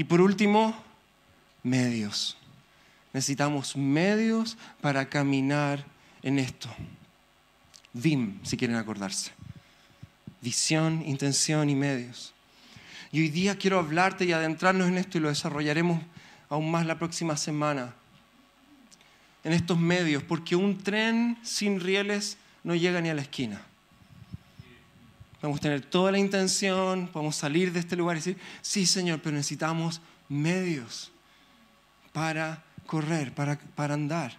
Y 0.00 0.04
por 0.04 0.22
último, 0.22 0.74
medios. 1.62 2.38
Necesitamos 3.12 3.76
medios 3.76 4.56
para 4.80 5.10
caminar 5.10 5.84
en 6.22 6.38
esto. 6.38 6.70
VIM, 7.92 8.42
si 8.42 8.56
quieren 8.56 8.78
acordarse. 8.78 9.32
Visión, 10.40 11.02
intención 11.06 11.68
y 11.68 11.74
medios. 11.74 12.32
Y 13.12 13.20
hoy 13.20 13.28
día 13.28 13.58
quiero 13.58 13.78
hablarte 13.78 14.24
y 14.24 14.32
adentrarnos 14.32 14.88
en 14.88 14.96
esto 14.96 15.18
y 15.18 15.20
lo 15.20 15.28
desarrollaremos 15.28 16.00
aún 16.48 16.70
más 16.70 16.86
la 16.86 16.98
próxima 16.98 17.36
semana. 17.36 17.92
En 19.44 19.52
estos 19.52 19.78
medios, 19.78 20.22
porque 20.22 20.56
un 20.56 20.78
tren 20.78 21.36
sin 21.42 21.78
rieles 21.78 22.38
no 22.64 22.74
llega 22.74 23.02
ni 23.02 23.10
a 23.10 23.14
la 23.14 23.20
esquina. 23.20 23.60
Podemos 25.40 25.60
tener 25.60 25.80
toda 25.80 26.12
la 26.12 26.18
intención, 26.18 27.08
podemos 27.08 27.36
salir 27.36 27.72
de 27.72 27.80
este 27.80 27.96
lugar 27.96 28.16
y 28.16 28.20
decir, 28.20 28.38
sí 28.60 28.84
Señor, 28.84 29.20
pero 29.22 29.36
necesitamos 29.36 30.00
medios 30.28 31.10
para 32.12 32.62
correr, 32.86 33.32
para, 33.32 33.58
para 33.74 33.94
andar. 33.94 34.36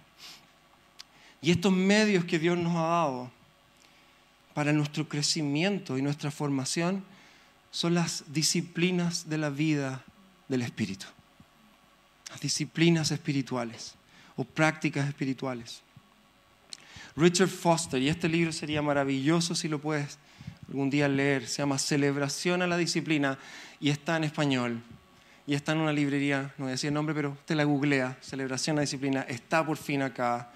Y 1.42 1.50
estos 1.50 1.72
medios 1.72 2.26
que 2.26 2.38
Dios 2.38 2.58
nos 2.58 2.76
ha 2.76 2.88
dado 2.88 3.32
para 4.54 4.74
nuestro 4.74 5.10
crecimiento 5.10 5.98
y 5.98 6.04
nuestra 6.04 6.30
formación 6.30 7.04
son 7.72 7.96
las 7.96 8.26
disciplinas 8.32 9.28
de 9.28 9.38
la 9.40 9.50
vida 9.50 10.04
del 10.50 10.62
Espíritu. 10.62 11.08
Las 12.30 12.42
disciplinas 12.42 13.10
espirituales 13.12 13.96
o 14.36 14.44
prácticas 14.44 15.08
espirituales. 15.08 15.82
Richard 17.16 17.50
Foster, 17.50 18.02
y 18.02 18.10
este 18.10 18.30
libro 18.30 18.52
sería 18.52 18.82
maravilloso 18.82 19.56
si 19.56 19.68
lo 19.68 19.80
puedes 19.80 20.18
algún 20.72 20.90
día 20.90 21.10
leer, 21.10 21.48
se 21.48 21.58
llama 21.58 21.78
Celebración 21.78 22.62
a 22.62 22.68
la 22.68 22.78
Disciplina 22.78 23.38
y 23.82 23.90
está 23.90 24.16
en 24.16 24.24
español. 24.24 24.82
Y 25.46 25.54
está 25.54 25.74
en 25.74 25.80
una 25.80 25.92
librería, 25.92 26.54
no 26.58 26.64
voy 26.64 26.68
a 26.70 26.72
decir 26.72 26.88
el 26.88 26.94
nombre, 26.94 27.14
pero 27.14 27.32
usted 27.32 27.56
la 27.56 27.66
googlea, 27.66 28.18
Celebración 28.22 28.76
a 28.76 28.78
la 28.78 28.82
Disciplina, 28.84 29.26
está 29.28 29.66
por 29.66 29.76
fin 29.76 30.02
acá. 30.02 30.50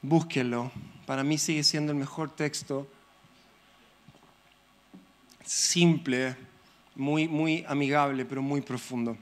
Búsquenlo. 0.00 0.72
Para 1.04 1.22
mí 1.22 1.36
sigue 1.36 1.62
siendo 1.62 1.92
el 1.92 1.98
mejor 1.98 2.34
texto 2.34 2.88
simple, 5.44 6.34
muy, 6.94 7.28
muy 7.28 7.62
amigable, 7.68 8.24
pero 8.24 8.40
muy 8.40 8.62
profundo. 8.62 9.18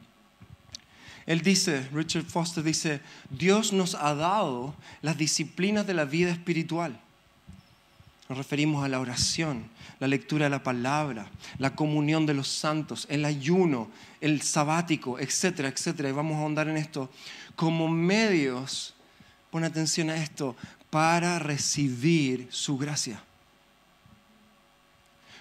Él 1.26 1.40
dice, 1.40 1.88
Richard 1.92 2.24
Foster 2.24 2.62
dice, 2.62 3.00
Dios 3.30 3.72
nos 3.72 3.96
ha 3.96 4.14
dado 4.14 4.76
las 5.02 5.18
disciplinas 5.18 5.88
de 5.88 5.94
la 5.94 6.04
vida 6.04 6.30
espiritual. 6.30 7.00
Nos 8.28 8.38
referimos 8.38 8.84
a 8.84 8.88
la 8.88 9.00
oración, 9.00 9.70
la 10.00 10.06
lectura 10.06 10.46
de 10.46 10.50
la 10.50 10.62
palabra, 10.62 11.30
la 11.58 11.74
comunión 11.74 12.26
de 12.26 12.34
los 12.34 12.48
santos, 12.48 13.06
el 13.08 13.24
ayuno, 13.24 13.90
el 14.20 14.42
sabático, 14.42 15.18
etcétera, 15.18 15.68
etcétera. 15.68 16.10
Y 16.10 16.12
vamos 16.12 16.36
a 16.36 16.40
ahondar 16.40 16.68
en 16.68 16.76
esto 16.76 17.10
como 17.56 17.88
medios, 17.88 18.94
pon 19.50 19.64
atención 19.64 20.10
a 20.10 20.16
esto, 20.16 20.56
para 20.90 21.38
recibir 21.38 22.48
su 22.50 22.76
gracia 22.76 23.22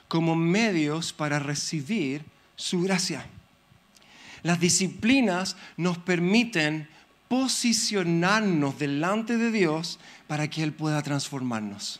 como 0.07 0.35
medios 0.35 1.13
para 1.13 1.39
recibir 1.39 2.23
su 2.55 2.81
gracia. 2.81 3.25
Las 4.43 4.59
disciplinas 4.59 5.57
nos 5.75 5.97
permiten 5.97 6.87
posicionarnos 7.27 8.79
delante 8.79 9.37
de 9.37 9.51
Dios 9.51 9.99
para 10.27 10.49
que 10.49 10.63
Él 10.63 10.73
pueda 10.73 11.01
transformarnos. 11.01 11.99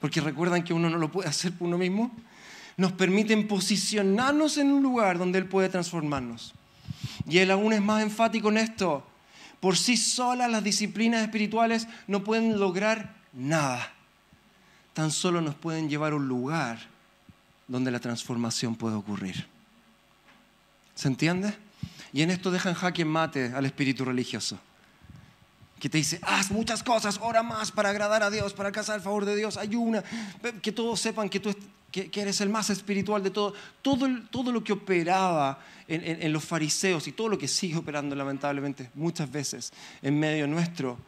Porque 0.00 0.20
recuerdan 0.20 0.62
que 0.62 0.74
uno 0.74 0.88
no 0.88 0.98
lo 0.98 1.10
puede 1.10 1.28
hacer 1.28 1.52
por 1.52 1.68
uno 1.68 1.78
mismo. 1.78 2.10
Nos 2.76 2.92
permiten 2.92 3.48
posicionarnos 3.48 4.56
en 4.58 4.70
un 4.70 4.82
lugar 4.82 5.18
donde 5.18 5.38
Él 5.38 5.46
puede 5.46 5.68
transformarnos. 5.68 6.54
Y 7.28 7.38
Él 7.38 7.50
aún 7.50 7.72
es 7.72 7.80
más 7.80 8.02
enfático 8.02 8.48
en 8.48 8.58
esto. 8.58 9.04
Por 9.60 9.76
sí 9.76 9.96
solas 9.96 10.50
las 10.50 10.62
disciplinas 10.62 11.22
espirituales 11.22 11.88
no 12.06 12.22
pueden 12.22 12.58
lograr 12.60 13.16
nada. 13.32 13.92
Tan 14.94 15.10
solo 15.10 15.40
nos 15.40 15.54
pueden 15.54 15.88
llevar 15.88 16.12
a 16.12 16.16
un 16.16 16.28
lugar 16.28 16.78
donde 17.66 17.90
la 17.90 18.00
transformación 18.00 18.76
puede 18.76 18.96
ocurrir. 18.96 19.46
¿Se 20.94 21.08
entiende? 21.08 21.54
Y 22.12 22.22
en 22.22 22.30
esto 22.30 22.50
dejan 22.50 22.74
jaque 22.74 23.04
mate 23.04 23.52
al 23.54 23.66
espíritu 23.66 24.04
religioso, 24.04 24.58
que 25.78 25.88
te 25.88 25.98
dice, 25.98 26.18
haz 26.22 26.50
muchas 26.50 26.82
cosas, 26.82 27.18
ora 27.22 27.42
más 27.42 27.70
para 27.70 27.90
agradar 27.90 28.22
a 28.22 28.30
Dios, 28.30 28.52
para 28.52 28.68
alcanzar 28.68 28.96
el 28.96 29.02
favor 29.02 29.24
de 29.24 29.36
Dios, 29.36 29.56
ayuna, 29.56 30.02
que 30.62 30.72
todos 30.72 31.00
sepan 31.00 31.28
que 31.28 31.40
tú 31.40 31.54
que, 31.90 32.10
eres 32.14 32.40
el 32.40 32.50
más 32.50 32.68
espiritual 32.68 33.22
de 33.22 33.30
todo. 33.30 33.54
Todo, 33.80 34.06
todo 34.30 34.52
lo 34.52 34.62
que 34.62 34.74
operaba 34.74 35.58
en, 35.86 36.22
en 36.22 36.32
los 36.32 36.44
fariseos 36.44 37.08
y 37.08 37.12
todo 37.12 37.28
lo 37.28 37.38
que 37.38 37.48
sigue 37.48 37.76
operando 37.76 38.14
lamentablemente 38.14 38.90
muchas 38.94 39.30
veces 39.30 39.72
en 40.02 40.18
medio 40.18 40.46
nuestro, 40.46 40.98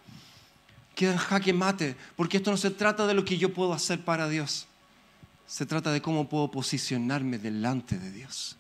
queda 0.95 1.13
en 1.13 1.19
jaque 1.19 1.53
mate, 1.53 1.97
porque 2.17 2.39
esto 2.39 2.51
no 2.51 2.57
se 2.57 2.71
trata 2.71 3.07
de 3.07 3.15
lo 3.15 3.25
que 3.25 3.37
yo 3.37 3.53
puedo 3.53 3.73
hacer 3.73 4.01
para 4.05 4.29
Dios 4.29 4.67
se 5.51 5.67
trata 5.67 5.91
de 5.91 6.01
cómo 6.01 6.29
puedo 6.29 6.49
posicionarme 6.49 7.37
delante 7.37 7.99
de 7.99 8.13
Dios 8.13 8.57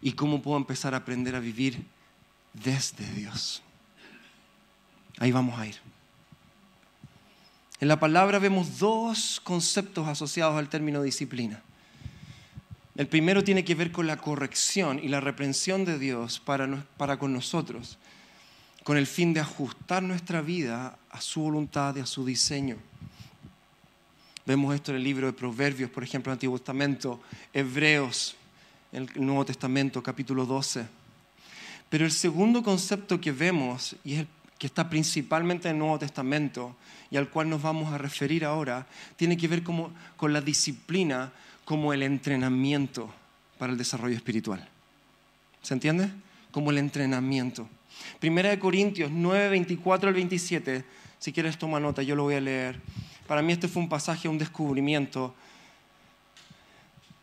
y 0.00 0.12
cómo 0.12 0.40
puedo 0.40 0.56
empezar 0.56 0.94
a 0.94 0.98
aprender 0.98 1.36
a 1.36 1.40
vivir 1.40 1.84
desde 2.54 3.04
Dios. 3.12 3.62
Ahí 5.18 5.32
vamos 5.32 5.58
a 5.58 5.66
ir. 5.66 5.76
En 7.80 7.88
la 7.88 8.00
palabra 8.00 8.38
vemos 8.38 8.78
dos 8.78 9.40
conceptos 9.42 10.08
asociados 10.08 10.56
al 10.56 10.68
término 10.68 11.02
disciplina. 11.02 11.62
El 12.96 13.06
primero 13.08 13.44
tiene 13.44 13.64
que 13.64 13.74
ver 13.74 13.92
con 13.92 14.06
la 14.06 14.16
corrección 14.16 14.98
y 14.98 15.08
la 15.08 15.20
reprensión 15.20 15.84
de 15.84 15.98
Dios 15.98 16.40
para, 16.40 17.18
con 17.18 17.32
nosotros, 17.34 17.98
con 18.84 18.96
el 18.96 19.06
fin 19.06 19.34
de 19.34 19.40
ajustar 19.40 20.02
nuestra 20.02 20.40
vida 20.40 20.98
a 21.10 21.20
su 21.20 21.42
voluntad 21.42 21.94
y 21.96 22.00
a 22.00 22.06
su 22.06 22.24
diseño. 22.24 22.76
Vemos 24.46 24.74
esto 24.74 24.92
en 24.92 24.96
el 24.96 25.04
libro 25.04 25.26
de 25.26 25.34
Proverbios, 25.34 25.90
por 25.90 26.02
ejemplo, 26.04 26.30
en 26.30 26.34
el 26.34 26.36
Antiguo 26.36 26.58
Testamento, 26.58 27.20
Hebreos, 27.52 28.36
en 28.92 29.10
el 29.14 29.26
Nuevo 29.26 29.44
Testamento, 29.44 30.02
capítulo 30.02 30.46
12. 30.46 30.86
Pero 31.90 32.06
el 32.06 32.12
segundo 32.12 32.62
concepto 32.62 33.20
que 33.20 33.32
vemos, 33.32 33.94
y 34.04 34.14
es 34.14 34.20
el 34.20 34.28
que 34.58 34.66
está 34.66 34.88
principalmente 34.88 35.68
en 35.68 35.76
el 35.76 35.78
Nuevo 35.80 35.98
Testamento, 35.98 36.76
y 37.10 37.16
al 37.16 37.28
cual 37.28 37.48
nos 37.48 37.62
vamos 37.62 37.92
a 37.92 37.98
referir 37.98 38.44
ahora, 38.44 38.86
tiene 39.16 39.36
que 39.36 39.48
ver 39.48 39.62
con 39.62 40.32
la 40.32 40.40
disciplina 40.40 41.32
como 41.64 41.92
el 41.92 42.02
entrenamiento 42.02 43.12
para 43.58 43.72
el 43.72 43.78
desarrollo 43.78 44.16
espiritual. 44.16 44.66
¿Se 45.62 45.74
entiende? 45.74 46.10
Como 46.50 46.70
el 46.70 46.78
entrenamiento. 46.78 47.68
Primera 48.20 48.50
de 48.50 48.58
Corintios 48.58 49.10
9, 49.10 49.48
24 49.50 50.08
al 50.08 50.14
27, 50.14 50.84
si 51.18 51.32
quieres 51.32 51.58
toma 51.58 51.80
nota, 51.80 52.02
yo 52.02 52.14
lo 52.14 52.24
voy 52.24 52.34
a 52.34 52.40
leer. 52.40 52.80
Para 53.26 53.42
mí 53.42 53.52
este 53.52 53.68
fue 53.68 53.82
un 53.82 53.88
pasaje, 53.88 54.28
un 54.28 54.38
descubrimiento. 54.38 55.34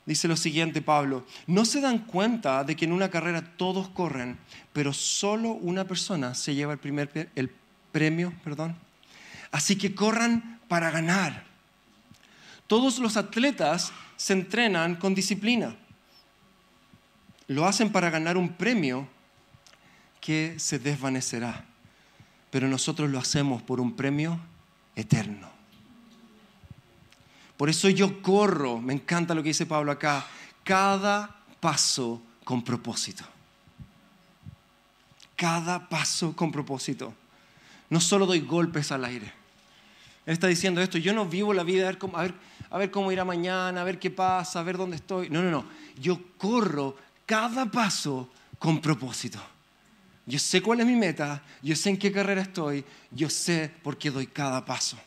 Dice 0.05 0.27
lo 0.27 0.35
siguiente 0.35 0.81
Pablo, 0.81 1.25
no 1.47 1.63
se 1.63 1.79
dan 1.79 1.99
cuenta 1.99 2.63
de 2.63 2.75
que 2.75 2.85
en 2.85 2.91
una 2.91 3.09
carrera 3.09 3.41
todos 3.55 3.87
corren, 3.89 4.37
pero 4.73 4.91
solo 4.91 5.51
una 5.51 5.85
persona 5.85 6.33
se 6.35 6.55
lleva 6.55 6.73
el, 6.73 6.79
primer, 6.79 7.29
el 7.35 7.49
premio, 7.91 8.33
perdón. 8.43 8.75
Así 9.51 9.77
que 9.77 9.95
corran 9.95 10.59
para 10.67 10.91
ganar. 10.91 11.45
Todos 12.67 12.99
los 12.99 13.15
atletas 13.15 13.93
se 14.17 14.33
entrenan 14.33 14.95
con 14.95 15.15
disciplina. 15.15 15.75
Lo 17.47 17.65
hacen 17.65 17.91
para 17.91 18.09
ganar 18.09 18.35
un 18.35 18.49
premio 18.53 19.07
que 20.19 20.55
se 20.57 20.79
desvanecerá. 20.79 21.65
Pero 22.49 22.67
nosotros 22.67 23.09
lo 23.09 23.19
hacemos 23.19 23.61
por 23.61 23.79
un 23.79 23.95
premio 23.95 24.39
eterno. 24.95 25.49
Por 27.57 27.69
eso 27.69 27.89
yo 27.89 28.21
corro, 28.21 28.81
me 28.81 28.93
encanta 28.93 29.35
lo 29.35 29.43
que 29.43 29.49
dice 29.49 29.65
Pablo 29.65 29.91
acá, 29.91 30.25
cada 30.63 31.35
paso 31.59 32.21
con 32.43 32.63
propósito. 32.63 33.23
Cada 35.35 35.87
paso 35.87 36.35
con 36.35 36.51
propósito. 36.51 37.13
No 37.89 37.99
solo 37.99 38.25
doy 38.25 38.39
golpes 38.39 38.91
al 38.91 39.05
aire. 39.05 39.31
Él 40.25 40.33
está 40.33 40.47
diciendo 40.47 40.81
esto, 40.81 40.97
yo 40.97 41.13
no 41.13 41.25
vivo 41.25 41.53
la 41.53 41.63
vida 41.63 41.83
a 41.83 41.87
ver, 41.87 41.97
cómo, 41.97 42.17
a, 42.17 42.23
ver, 42.23 42.33
a 42.69 42.77
ver 42.77 42.91
cómo 42.91 43.11
irá 43.11 43.25
mañana, 43.25 43.81
a 43.81 43.83
ver 43.83 43.99
qué 43.99 44.09
pasa, 44.09 44.59
a 44.59 44.63
ver 44.63 44.77
dónde 44.77 44.95
estoy. 44.95 45.29
No, 45.29 45.41
no, 45.41 45.51
no. 45.51 45.65
Yo 45.99 46.19
corro 46.37 46.95
cada 47.25 47.65
paso 47.65 48.29
con 48.57 48.79
propósito. 48.79 49.39
Yo 50.25 50.39
sé 50.39 50.61
cuál 50.61 50.79
es 50.79 50.85
mi 50.85 50.95
meta, 50.95 51.43
yo 51.61 51.75
sé 51.75 51.89
en 51.89 51.97
qué 51.97 52.11
carrera 52.11 52.41
estoy, 52.41 52.85
yo 53.11 53.29
sé 53.29 53.69
por 53.83 53.97
qué 53.97 54.09
doy 54.09 54.27
cada 54.27 54.63
paso. 54.63 54.97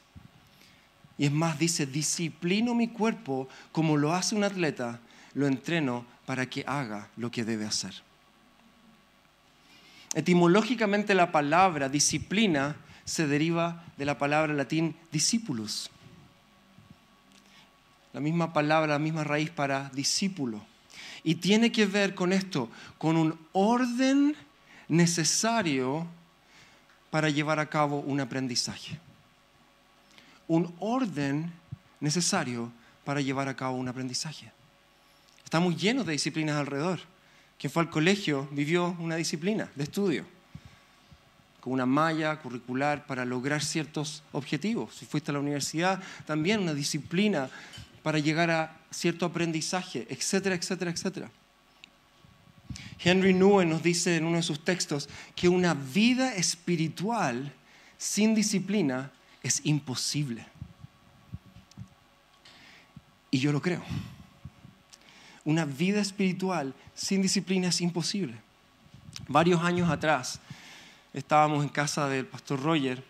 Y 1.18 1.26
es 1.26 1.32
más, 1.32 1.58
dice, 1.58 1.86
disciplino 1.86 2.74
mi 2.74 2.88
cuerpo 2.88 3.48
como 3.72 3.96
lo 3.96 4.14
hace 4.14 4.34
un 4.34 4.44
atleta, 4.44 5.00
lo 5.34 5.46
entreno 5.46 6.04
para 6.26 6.46
que 6.46 6.64
haga 6.66 7.08
lo 7.16 7.30
que 7.30 7.44
debe 7.44 7.64
hacer. 7.64 7.94
Etimológicamente 10.14 11.14
la 11.14 11.32
palabra 11.32 11.88
disciplina 11.88 12.76
se 13.04 13.26
deriva 13.26 13.84
de 13.96 14.04
la 14.04 14.18
palabra 14.18 14.52
latín 14.52 14.96
discípulos. 15.12 15.90
La 18.12 18.20
misma 18.20 18.52
palabra, 18.52 18.94
la 18.94 18.98
misma 18.98 19.24
raíz 19.24 19.50
para 19.50 19.90
discípulo. 19.90 20.64
Y 21.22 21.36
tiene 21.36 21.70
que 21.70 21.86
ver 21.86 22.14
con 22.14 22.32
esto, 22.32 22.70
con 22.98 23.16
un 23.16 23.38
orden 23.52 24.34
necesario 24.88 26.06
para 27.10 27.28
llevar 27.28 27.58
a 27.58 27.68
cabo 27.68 28.00
un 28.00 28.20
aprendizaje. 28.20 28.98
Un 30.48 30.74
orden 30.78 31.52
necesario 32.00 32.70
para 33.04 33.20
llevar 33.20 33.48
a 33.48 33.56
cabo 33.56 33.76
un 33.76 33.88
aprendizaje. 33.88 34.50
Estamos 35.44 35.80
llenos 35.80 36.06
de 36.06 36.12
disciplinas 36.12 36.56
alrededor. 36.56 37.00
Quien 37.58 37.72
fue 37.72 37.82
al 37.82 37.90
colegio 37.90 38.48
vivió 38.50 38.96
una 38.98 39.16
disciplina 39.16 39.70
de 39.74 39.84
estudio, 39.84 40.26
con 41.60 41.72
una 41.72 41.86
malla 41.86 42.36
curricular 42.40 43.06
para 43.06 43.24
lograr 43.24 43.62
ciertos 43.62 44.22
objetivos. 44.32 44.94
Si 44.94 45.06
fuiste 45.06 45.30
a 45.30 45.34
la 45.34 45.40
universidad, 45.40 46.02
también 46.26 46.60
una 46.60 46.74
disciplina 46.74 47.48
para 48.02 48.18
llegar 48.18 48.50
a 48.50 48.76
cierto 48.90 49.26
aprendizaje, 49.26 50.06
etcétera, 50.10 50.54
etcétera, 50.54 50.90
etcétera. 50.90 51.30
Henry 52.98 53.32
Nguyen 53.32 53.70
nos 53.70 53.82
dice 53.82 54.16
en 54.16 54.24
uno 54.24 54.36
de 54.36 54.42
sus 54.42 54.64
textos 54.64 55.08
que 55.34 55.48
una 55.48 55.74
vida 55.74 56.34
espiritual 56.34 57.52
sin 57.98 58.34
disciplina 58.34 59.10
es 59.42 59.60
imposible. 59.64 60.46
Y 63.30 63.38
yo 63.38 63.52
lo 63.52 63.60
creo. 63.60 63.82
Una 65.44 65.64
vida 65.64 66.00
espiritual 66.00 66.74
sin 66.94 67.22
disciplina 67.22 67.68
es 67.68 67.80
imposible. 67.80 68.34
Varios 69.28 69.62
años 69.62 69.90
atrás 69.90 70.40
estábamos 71.12 71.62
en 71.62 71.68
casa 71.68 72.08
del 72.08 72.26
pastor 72.26 72.62
Roger 72.62 73.02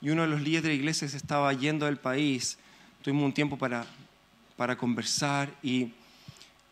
y 0.00 0.10
uno 0.10 0.22
de 0.22 0.28
los 0.28 0.40
líderes 0.40 0.62
de 0.64 0.68
la 0.70 0.74
iglesia 0.74 1.08
se 1.08 1.16
estaba 1.16 1.52
yendo 1.52 1.86
del 1.86 1.96
país. 1.96 2.58
Tuvimos 3.02 3.24
un 3.24 3.32
tiempo 3.32 3.56
para, 3.56 3.86
para 4.56 4.76
conversar 4.76 5.50
y 5.62 5.92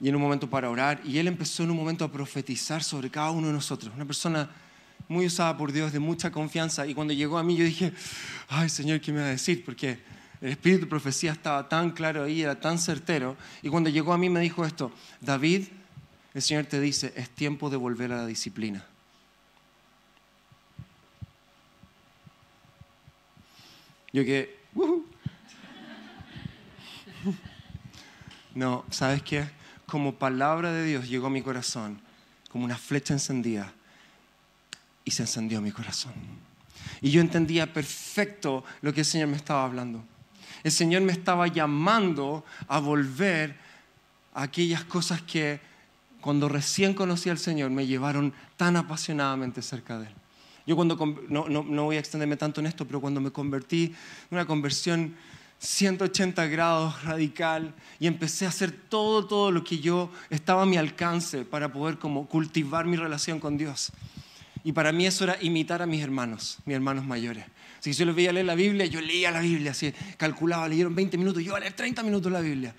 y 0.01 0.09
en 0.09 0.17
un 0.17 0.23
momento 0.23 0.49
para 0.49 0.71
orar. 0.71 1.01
Y 1.05 1.19
él 1.19 1.27
empezó 1.29 1.63
en 1.63 1.71
un 1.71 1.77
momento 1.77 2.05
a 2.05 2.13
profetizar 2.13 2.83
sobre 2.83 3.11
cada 3.11 3.31
uno 3.31 3.49
de 3.49 3.53
nosotros. 3.53 3.93
Una 3.95 4.05
persona 4.05 4.51
muy 5.09 5.27
usada 5.27 5.57
por 5.57 5.73
Dios, 5.73 5.93
de 5.93 5.99
mucha 5.99 6.31
confianza. 6.31 6.87
Y 6.87 6.95
cuando 6.95 7.13
llegó 7.13 7.39
a 7.39 7.43
mí 7.43 7.57
yo 7.57 7.65
dije, 7.65 7.93
ay 8.49 8.69
Señor, 8.69 9.01
¿qué 9.01 9.13
me 9.13 9.21
va 9.21 9.27
a 9.27 9.31
decir? 9.31 9.65
Porque 9.65 9.99
el 10.41 10.51
espíritu 10.51 10.83
de 10.83 10.87
profecía 10.87 11.33
estaba 11.33 11.69
tan 11.69 11.91
claro 11.91 12.25
ahí, 12.25 12.43
era 12.43 12.61
tan 12.61 12.79
certero. 12.79 13.37
Y 13.63 13.69
cuando 13.69 13.91
llegó 13.91 14.13
a 14.13 14.19
mí 14.19 14.29
me 14.29 14.41
dijo 14.41 14.65
esto, 14.65 14.93
David, 15.21 15.69
el 16.35 16.43
Señor 16.43 16.67
te 16.67 16.81
dice, 16.81 17.13
es 17.17 17.31
tiempo 17.31 17.71
de 17.71 17.77
volver 17.77 18.13
a 18.13 18.17
la 18.17 18.27
disciplina. 18.27 18.85
Yo 24.13 24.25
que, 24.25 24.59
no, 28.55 28.85
¿sabes 28.91 29.23
qué? 29.23 29.59
como 29.89 30.17
palabra 30.17 30.71
de 30.71 30.85
Dios 30.85 31.09
llegó 31.09 31.29
a 31.29 31.31
mi 31.31 31.41
corazón, 31.41 31.99
como 32.51 32.67
una 32.67 32.77
flecha 32.77 33.15
encendida, 33.15 33.73
y 35.09 35.11
se 35.11 35.23
encendió 35.23 35.63
mi 35.63 35.73
corazón. 35.73 36.13
Y 37.01 37.11
yo 37.11 37.23
entendía 37.23 37.73
perfecto 37.73 38.63
lo 38.83 38.93
que 38.93 39.01
el 39.01 39.07
Señor 39.07 39.29
me 39.29 39.39
estaba 39.39 39.65
hablando. 39.65 40.05
El 40.63 40.71
Señor 40.71 41.01
me 41.01 41.13
estaba 41.13 41.47
llamando 41.47 42.45
a 42.67 42.79
volver 42.79 43.57
a 44.35 44.43
aquellas 44.43 44.85
cosas 44.85 45.23
que 45.23 45.61
cuando 46.21 46.47
recién 46.47 46.93
conocí 46.93 47.31
al 47.31 47.39
Señor 47.39 47.71
me 47.71 47.87
llevaron 47.87 48.35
tan 48.59 48.77
apasionadamente 48.77 49.63
cerca 49.63 49.99
de 49.99 50.09
Él. 50.09 50.15
Yo 50.67 50.77
cuando, 50.77 50.97
no, 51.31 51.49
no, 51.49 51.63
no 51.63 51.85
voy 51.85 51.97
a 51.97 52.01
extenderme 52.01 52.37
tanto 52.37 52.61
en 52.61 52.67
esto, 52.67 52.85
pero 52.85 53.01
cuando 53.01 53.23
me 53.23 53.31
convertí 53.31 53.85
en 53.85 53.95
una 54.33 54.45
conversión 54.45 55.15
180 55.59 56.47
grados 56.49 57.03
radical 57.03 57.73
y 57.99 58.09
empecé 58.09 58.45
a 58.45 58.51
hacer 58.51 58.73
todo, 58.73 59.25
todo 59.25 59.51
lo 59.53 59.65
que 59.65 59.79
yo 59.79 60.11
estaba 60.29 60.65
a 60.65 60.67
mi 60.67 60.77
alcance 60.77 61.47
para 61.47 61.73
poder 61.73 61.99
como 61.99 62.27
cultivar 62.27 62.85
mi 62.85 62.99
relación 62.99 63.41
con 63.41 63.57
Dios. 63.57 63.91
Y 64.69 64.73
para 64.73 64.93
mí 64.93 65.07
eso 65.07 65.25
era 65.25 65.39
imitar 65.41 65.81
a 65.81 65.87
mis 65.87 66.03
hermanos, 66.03 66.59
mis 66.67 66.75
hermanos 66.75 67.07
mayores. 67.07 67.43
Si 67.81 67.95
yo 67.95 68.05
les 68.05 68.15
veía 68.15 68.35
leer 68.35 68.45
la 68.45 68.55
Biblia, 68.55 68.85
yo 68.85 69.01
leía 69.01 69.31
la 69.31 69.41
Biblia, 69.41 69.71
así 69.71 69.95
calculaba, 70.19 70.69
leyeron 70.69 70.95
20 70.95 71.17
minutos, 71.17 71.43
yo 71.43 71.49
iba 71.49 71.57
a 71.57 71.61
leer 71.61 71.73
30 71.73 72.03
minutos 72.03 72.31
la 72.31 72.41
Biblia. 72.41 72.75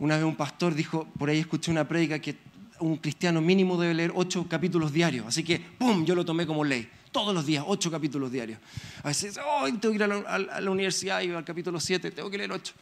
Una 0.00 0.16
vez 0.16 0.24
un 0.24 0.34
pastor 0.34 0.74
dijo, 0.74 1.06
por 1.16 1.30
ahí 1.30 1.38
escuché 1.38 1.70
una 1.70 1.86
prédica 1.86 2.18
que 2.18 2.34
un 2.80 2.96
cristiano 2.96 3.40
mínimo 3.40 3.80
debe 3.80 3.94
leer 3.94 4.12
8 4.12 4.48
capítulos 4.48 4.92
diarios. 4.92 5.24
Así 5.28 5.44
que, 5.44 5.60
¡pum!, 5.60 6.04
yo 6.04 6.16
lo 6.16 6.24
tomé 6.24 6.48
como 6.48 6.64
ley 6.64 6.90
todos 7.12 7.32
los 7.32 7.46
días, 7.46 7.64
ocho 7.64 7.92
capítulos 7.92 8.32
diarios. 8.32 8.58
A 9.04 9.06
veces, 9.06 9.38
oh, 9.38 9.66
tengo 9.66 9.90
que 9.90 9.94
ir 9.94 10.02
a 10.02 10.60
la, 10.60 10.70
universidad 10.72 11.22
y 11.22 11.30
al 11.30 11.44
capítulo 11.44 11.78
7, 11.78 12.10
tengo 12.10 12.28
que 12.28 12.38
leer 12.38 12.50
ocho. 12.50 12.74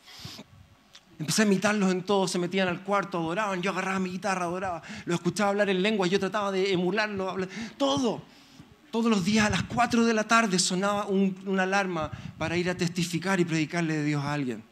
Empecé 1.22 1.42
a 1.42 1.44
imitarlos 1.44 1.92
en 1.92 2.02
todo, 2.02 2.26
se 2.26 2.37
metían 2.37 2.66
al 2.66 2.80
cuarto, 2.80 3.18
adoraban, 3.18 3.62
yo 3.62 3.70
agarraba 3.70 4.00
mi 4.00 4.11
guitarra, 4.11 4.46
adoraba, 4.46 4.82
lo 5.04 5.14
escuchaba 5.14 5.50
hablar 5.50 5.70
en 5.70 5.80
lengua, 5.80 6.08
yo 6.08 6.18
trataba 6.18 6.50
de 6.50 6.72
emularlo, 6.72 7.37
todo. 7.76 8.20
Todos 8.90 9.08
los 9.08 9.24
días 9.24 9.46
a 9.46 9.50
las 9.50 9.62
4 9.62 10.04
de 10.04 10.14
la 10.14 10.24
tarde 10.24 10.58
sonaba 10.58 11.06
una 11.06 11.62
alarma 11.62 12.11
para 12.38 12.56
ir 12.56 12.68
a 12.68 12.76
testificar 12.76 13.38
y 13.38 13.44
predicarle 13.44 13.98
de 13.98 14.04
Dios 14.04 14.24
a 14.24 14.32
alguien. 14.32 14.64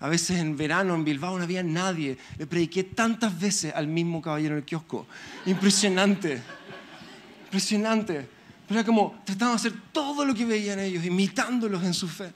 A 0.00 0.08
veces 0.08 0.40
en 0.40 0.56
verano 0.56 0.96
en 0.96 1.04
Bilbao 1.04 1.38
no 1.38 1.44
había 1.44 1.62
nadie. 1.62 2.18
Le 2.38 2.48
prediqué 2.48 2.82
tantas 2.82 3.38
veces 3.38 3.72
al 3.72 3.86
mismo 3.86 4.20
caballero 4.20 4.54
en 4.54 4.58
el 4.58 4.64
kiosco. 4.64 5.06
Impresionante. 5.46 6.42
Impresionante. 7.44 8.28
Pero 8.66 8.80
era 8.80 8.84
como, 8.84 9.22
trataban 9.24 9.54
de 9.54 9.56
hacer 9.56 9.80
todo 9.92 10.24
lo 10.24 10.34
que 10.34 10.44
veían 10.44 10.80
ellos, 10.80 11.04
imitándolos 11.04 11.84
en 11.84 11.94
su 11.94 12.08
fe. 12.08 12.32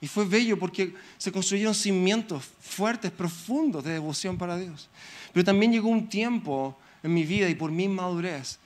Y 0.00 0.06
fue 0.06 0.24
bello 0.24 0.58
porque 0.58 0.94
se 1.16 1.32
construyeron 1.32 1.74
cimientos 1.74 2.44
fuertes, 2.60 3.10
profundos 3.10 3.84
de 3.84 3.92
devoción 3.92 4.38
para 4.38 4.56
Dios. 4.56 4.88
Pero 5.32 5.44
también 5.44 5.72
llegó 5.72 5.88
un 5.88 6.08
tiempo 6.08 6.78
en 7.02 7.14
mi 7.14 7.24
vida 7.24 7.48
y 7.48 7.54
por 7.54 7.70
mi 7.70 7.88
madurez 7.88 8.58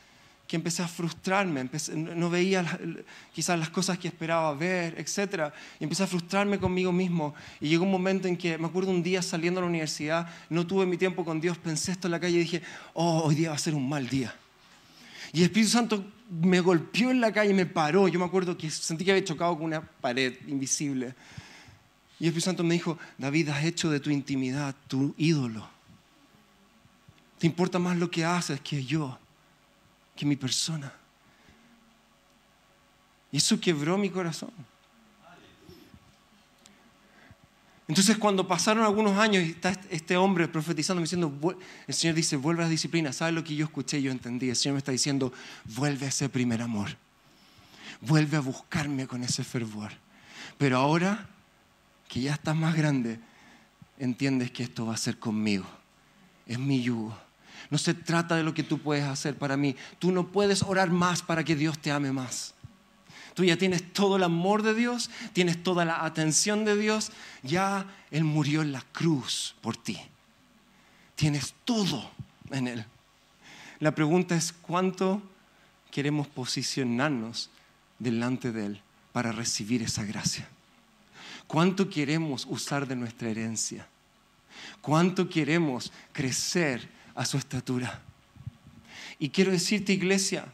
que 0.52 0.56
empecé 0.56 0.82
a 0.82 0.88
frustrarme, 0.88 1.66
no 1.94 2.28
veía 2.28 2.78
quizás 3.34 3.58
las 3.58 3.70
cosas 3.70 3.96
que 3.96 4.08
esperaba 4.08 4.52
ver, 4.52 4.94
etc. 4.98 5.50
Y 5.80 5.84
empecé 5.84 6.02
a 6.02 6.06
frustrarme 6.06 6.58
conmigo 6.58 6.92
mismo. 6.92 7.34
Y 7.58 7.70
llegó 7.70 7.84
un 7.84 7.90
momento 7.90 8.28
en 8.28 8.36
que, 8.36 8.58
me 8.58 8.66
acuerdo 8.66 8.90
un 8.90 9.02
día 9.02 9.22
saliendo 9.22 9.60
a 9.60 9.62
la 9.62 9.70
universidad, 9.70 10.28
no 10.50 10.66
tuve 10.66 10.84
mi 10.84 10.98
tiempo 10.98 11.24
con 11.24 11.40
Dios, 11.40 11.56
pensé 11.56 11.92
esto 11.92 12.06
en 12.06 12.12
la 12.12 12.20
calle 12.20 12.36
y 12.36 12.40
dije, 12.40 12.62
oh, 12.92 13.22
hoy 13.24 13.34
día 13.34 13.48
va 13.48 13.54
a 13.54 13.58
ser 13.58 13.74
un 13.74 13.88
mal 13.88 14.06
día. 14.10 14.34
Y 15.32 15.38
el 15.38 15.44
Espíritu 15.44 15.70
Santo 15.70 16.04
me 16.40 16.60
golpeó 16.60 17.10
en 17.10 17.20
la 17.20 17.32
calle, 17.32 17.52
me 17.52 17.66
paró. 17.66 18.08
Yo 18.08 18.18
me 18.18 18.24
acuerdo 18.24 18.56
que 18.56 18.70
sentí 18.70 19.04
que 19.04 19.10
había 19.10 19.24
chocado 19.24 19.54
con 19.54 19.66
una 19.66 19.82
pared 19.82 20.34
invisible. 20.48 21.14
Y 22.18 22.24
el 22.24 22.28
Espíritu 22.28 22.40
Santo 22.40 22.64
me 22.64 22.74
dijo, 22.74 22.98
David, 23.18 23.50
has 23.50 23.64
hecho 23.64 23.90
de 23.90 24.00
tu 24.00 24.08
intimidad 24.08 24.74
tu 24.88 25.14
ídolo. 25.18 25.68
Te 27.38 27.46
importa 27.46 27.78
más 27.78 27.98
lo 27.98 28.10
que 28.10 28.24
haces 28.24 28.60
que 28.60 28.82
yo, 28.84 29.18
que 30.16 30.24
mi 30.24 30.36
persona. 30.36 30.92
Y 33.30 33.38
eso 33.38 33.60
quebró 33.60 33.98
mi 33.98 34.08
corazón. 34.08 34.52
Entonces 37.92 38.16
cuando 38.16 38.48
pasaron 38.48 38.84
algunos 38.84 39.18
años 39.18 39.44
y 39.44 39.50
está 39.50 39.78
este 39.90 40.16
hombre 40.16 40.48
profetizando, 40.48 41.02
diciendo, 41.02 41.30
el 41.86 41.92
Señor 41.92 42.16
dice, 42.16 42.36
vuelve 42.36 42.62
a 42.62 42.64
la 42.64 42.70
disciplina. 42.70 43.12
¿Sabes 43.12 43.34
lo 43.34 43.44
que 43.44 43.54
yo 43.54 43.66
escuché? 43.66 44.00
Yo 44.00 44.10
entendí. 44.10 44.48
El 44.48 44.56
Señor 44.56 44.76
me 44.76 44.78
está 44.78 44.92
diciendo, 44.92 45.30
vuelve 45.76 46.06
a 46.06 46.08
ese 46.08 46.30
primer 46.30 46.62
amor. 46.62 46.96
vuelve 48.00 48.38
a 48.38 48.40
buscarme 48.40 49.06
con 49.06 49.22
ese 49.22 49.44
fervor. 49.44 49.92
Pero 50.56 50.78
ahora 50.78 51.28
que 52.08 52.22
ya 52.22 52.32
estás 52.32 52.56
más 52.56 52.74
grande, 52.74 53.20
entiendes 53.98 54.50
que 54.50 54.62
esto 54.62 54.86
va 54.86 54.94
a 54.94 54.96
ser 54.96 55.18
conmigo. 55.18 55.66
Es 56.46 56.58
mi 56.58 56.82
yugo. 56.82 57.14
No 57.68 57.76
se 57.76 57.92
trata 57.92 58.36
de 58.36 58.42
lo 58.42 58.54
que 58.54 58.62
tú 58.62 58.78
puedes 58.78 59.04
hacer 59.04 59.36
para 59.36 59.58
mí. 59.58 59.76
Tú 59.98 60.12
no 60.12 60.28
puedes 60.28 60.62
orar 60.62 60.88
más 60.88 61.20
para 61.20 61.44
que 61.44 61.56
Dios 61.56 61.78
te 61.78 61.90
ame 61.92 62.10
más. 62.10 62.54
Tú 63.34 63.44
ya 63.44 63.56
tienes 63.56 63.92
todo 63.92 64.16
el 64.16 64.22
amor 64.24 64.62
de 64.62 64.74
Dios, 64.74 65.10
tienes 65.32 65.62
toda 65.62 65.84
la 65.84 66.04
atención 66.04 66.64
de 66.64 66.76
Dios. 66.76 67.12
Ya 67.42 67.86
Él 68.10 68.24
murió 68.24 68.62
en 68.62 68.72
la 68.72 68.82
cruz 68.92 69.54
por 69.60 69.76
ti. 69.76 69.98
Tienes 71.14 71.54
todo 71.64 72.10
en 72.50 72.68
Él. 72.68 72.84
La 73.80 73.94
pregunta 73.94 74.36
es 74.36 74.52
cuánto 74.52 75.22
queremos 75.90 76.26
posicionarnos 76.26 77.50
delante 77.98 78.52
de 78.52 78.66
Él 78.66 78.82
para 79.12 79.32
recibir 79.32 79.82
esa 79.82 80.04
gracia. 80.04 80.48
¿Cuánto 81.46 81.88
queremos 81.88 82.46
usar 82.48 82.86
de 82.86 82.96
nuestra 82.96 83.28
herencia? 83.30 83.86
¿Cuánto 84.80 85.28
queremos 85.28 85.92
crecer 86.12 86.88
a 87.14 87.24
su 87.24 87.36
estatura? 87.36 88.00
Y 89.18 89.28
quiero 89.28 89.52
decirte, 89.52 89.92
iglesia, 89.92 90.46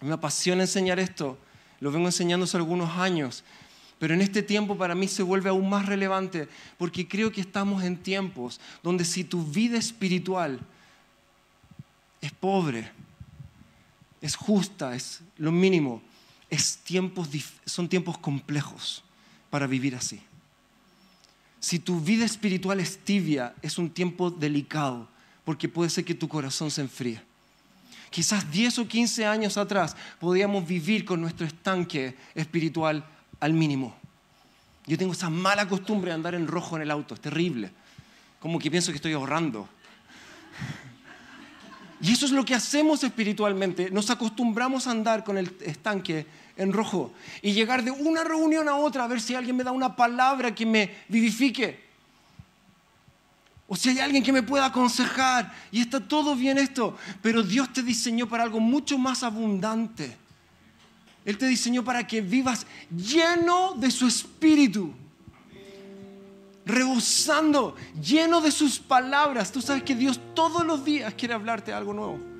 me 0.00 0.12
apasiona 0.12 0.62
enseñar 0.62 0.98
esto, 0.98 1.38
lo 1.80 1.90
vengo 1.90 2.06
enseñando 2.06 2.44
hace 2.44 2.56
algunos 2.56 2.96
años, 2.98 3.42
pero 3.98 4.14
en 4.14 4.20
este 4.22 4.42
tiempo 4.42 4.76
para 4.76 4.94
mí 4.94 5.08
se 5.08 5.22
vuelve 5.22 5.50
aún 5.50 5.68
más 5.68 5.86
relevante 5.86 6.48
porque 6.78 7.06
creo 7.06 7.32
que 7.32 7.40
estamos 7.40 7.82
en 7.84 7.98
tiempos 7.98 8.60
donde 8.82 9.04
si 9.04 9.24
tu 9.24 9.44
vida 9.44 9.78
espiritual 9.78 10.60
es 12.20 12.32
pobre, 12.32 12.90
es 14.20 14.36
justa, 14.36 14.94
es 14.94 15.20
lo 15.36 15.52
mínimo, 15.52 16.02
es 16.48 16.78
tiempos, 16.78 17.28
son 17.64 17.88
tiempos 17.88 18.18
complejos 18.18 19.02
para 19.50 19.66
vivir 19.66 19.94
así. 19.94 20.20
Si 21.60 21.78
tu 21.78 22.00
vida 22.00 22.24
espiritual 22.24 22.80
es 22.80 22.98
tibia, 22.98 23.54
es 23.60 23.76
un 23.76 23.90
tiempo 23.90 24.30
delicado, 24.30 25.08
porque 25.44 25.68
puede 25.68 25.90
ser 25.90 26.04
que 26.04 26.14
tu 26.14 26.26
corazón 26.26 26.70
se 26.70 26.80
enfríe. 26.80 27.22
Quizás 28.10 28.50
10 28.50 28.80
o 28.80 28.88
15 28.88 29.24
años 29.24 29.56
atrás 29.56 29.96
podíamos 30.18 30.66
vivir 30.66 31.04
con 31.04 31.20
nuestro 31.20 31.46
estanque 31.46 32.16
espiritual 32.34 33.04
al 33.38 33.54
mínimo. 33.54 33.94
Yo 34.86 34.98
tengo 34.98 35.12
esa 35.12 35.30
mala 35.30 35.68
costumbre 35.68 36.10
de 36.10 36.16
andar 36.16 36.34
en 36.34 36.48
rojo 36.48 36.76
en 36.76 36.82
el 36.82 36.90
auto, 36.90 37.14
es 37.14 37.20
terrible. 37.20 37.70
Como 38.40 38.58
que 38.58 38.70
pienso 38.70 38.90
que 38.90 38.96
estoy 38.96 39.12
ahorrando. 39.12 39.68
Y 42.02 42.12
eso 42.12 42.26
es 42.26 42.32
lo 42.32 42.44
que 42.44 42.54
hacemos 42.54 43.04
espiritualmente. 43.04 43.90
Nos 43.90 44.10
acostumbramos 44.10 44.86
a 44.86 44.90
andar 44.90 45.22
con 45.22 45.36
el 45.36 45.54
estanque 45.60 46.26
en 46.56 46.72
rojo 46.72 47.12
y 47.42 47.52
llegar 47.52 47.84
de 47.84 47.90
una 47.90 48.24
reunión 48.24 48.68
a 48.68 48.76
otra 48.76 49.04
a 49.04 49.08
ver 49.08 49.20
si 49.20 49.34
alguien 49.34 49.56
me 49.56 49.64
da 49.64 49.70
una 49.70 49.94
palabra 49.94 50.54
que 50.54 50.66
me 50.66 50.90
vivifique. 51.08 51.89
O 53.70 53.76
si 53.76 53.90
hay 53.90 54.00
alguien 54.00 54.24
que 54.24 54.32
me 54.32 54.42
pueda 54.42 54.66
aconsejar. 54.66 55.54
Y 55.70 55.80
está 55.80 56.00
todo 56.00 56.34
bien 56.34 56.58
esto. 56.58 56.96
Pero 57.22 57.42
Dios 57.42 57.72
te 57.72 57.84
diseñó 57.84 58.28
para 58.28 58.42
algo 58.42 58.58
mucho 58.58 58.98
más 58.98 59.22
abundante. 59.22 60.16
Él 61.24 61.38
te 61.38 61.46
diseñó 61.46 61.84
para 61.84 62.04
que 62.04 62.20
vivas 62.20 62.66
lleno 62.90 63.74
de 63.74 63.92
su 63.92 64.08
espíritu. 64.08 64.92
Rebosando, 66.66 67.76
lleno 68.02 68.40
de 68.40 68.50
sus 68.50 68.80
palabras. 68.80 69.52
Tú 69.52 69.62
sabes 69.62 69.84
que 69.84 69.94
Dios 69.94 70.18
todos 70.34 70.66
los 70.66 70.84
días 70.84 71.14
quiere 71.14 71.34
hablarte 71.34 71.72
algo 71.72 71.94
nuevo 71.94 72.30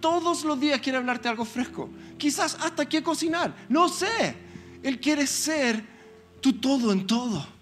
todos 0.00 0.44
los 0.44 0.60
días 0.60 0.80
quiere 0.80 0.98
hablarte 0.98 1.28
algo 1.28 1.44
fresco. 1.44 1.90
Quizás 2.16 2.56
hasta 2.60 2.88
qué 2.88 3.02
cocinar. 3.02 3.54
No 3.68 3.88
sé. 3.88 4.36
Él 4.82 5.00
quiere 5.00 5.26
ser 5.26 5.84
tu 6.40 6.52
todo 6.54 6.92
en 6.92 7.06
todo. 7.06 7.57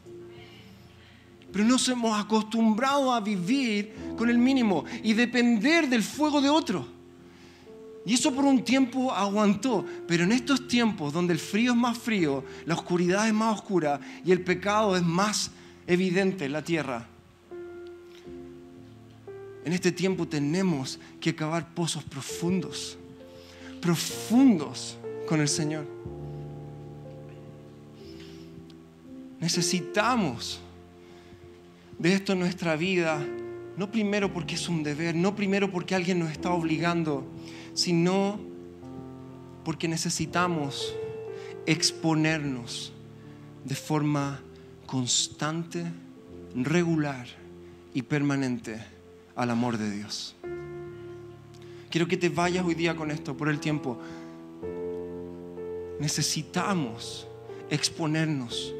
Pero 1.56 1.68
nos 1.68 1.88
hemos 1.88 2.20
acostumbrado 2.20 3.14
a 3.14 3.20
vivir 3.20 3.94
con 4.14 4.28
el 4.28 4.36
mínimo 4.36 4.84
y 5.02 5.14
depender 5.14 5.88
del 5.88 6.02
fuego 6.02 6.42
de 6.42 6.50
otro. 6.50 6.86
Y 8.04 8.12
eso 8.12 8.30
por 8.34 8.44
un 8.44 8.62
tiempo 8.62 9.10
aguantó, 9.10 9.82
pero 10.06 10.24
en 10.24 10.32
estos 10.32 10.68
tiempos 10.68 11.14
donde 11.14 11.32
el 11.32 11.38
frío 11.38 11.72
es 11.72 11.78
más 11.78 11.96
frío, 11.96 12.44
la 12.66 12.74
oscuridad 12.74 13.26
es 13.26 13.32
más 13.32 13.58
oscura 13.58 13.98
y 14.22 14.32
el 14.32 14.42
pecado 14.42 14.96
es 14.96 15.02
más 15.02 15.50
evidente 15.86 16.44
en 16.44 16.52
la 16.52 16.60
tierra, 16.60 17.08
en 19.64 19.72
este 19.72 19.92
tiempo 19.92 20.28
tenemos 20.28 20.98
que 21.18 21.34
cavar 21.34 21.72
pozos 21.72 22.04
profundos, 22.04 22.98
profundos 23.80 24.98
con 25.26 25.40
el 25.40 25.48
Señor. 25.48 25.86
Necesitamos 29.40 30.60
de 31.98 32.12
esto 32.12 32.32
en 32.32 32.40
nuestra 32.40 32.76
vida, 32.76 33.24
no 33.76 33.90
primero 33.90 34.32
porque 34.32 34.54
es 34.54 34.68
un 34.68 34.82
deber, 34.82 35.14
no 35.14 35.34
primero 35.34 35.70
porque 35.70 35.94
alguien 35.94 36.18
nos 36.18 36.30
está 36.30 36.50
obligando, 36.50 37.24
sino 37.74 38.40
porque 39.64 39.88
necesitamos 39.88 40.94
exponernos 41.66 42.92
de 43.64 43.74
forma 43.74 44.40
constante, 44.86 45.84
regular 46.54 47.26
y 47.92 48.02
permanente 48.02 48.78
al 49.34 49.50
amor 49.50 49.76
de 49.76 49.90
Dios. 49.90 50.36
Quiero 51.90 52.06
que 52.06 52.16
te 52.16 52.28
vayas 52.28 52.64
hoy 52.64 52.74
día 52.74 52.94
con 52.94 53.10
esto 53.10 53.36
por 53.36 53.48
el 53.48 53.58
tiempo. 53.58 53.98
Necesitamos 55.98 57.26
exponernos 57.70 58.74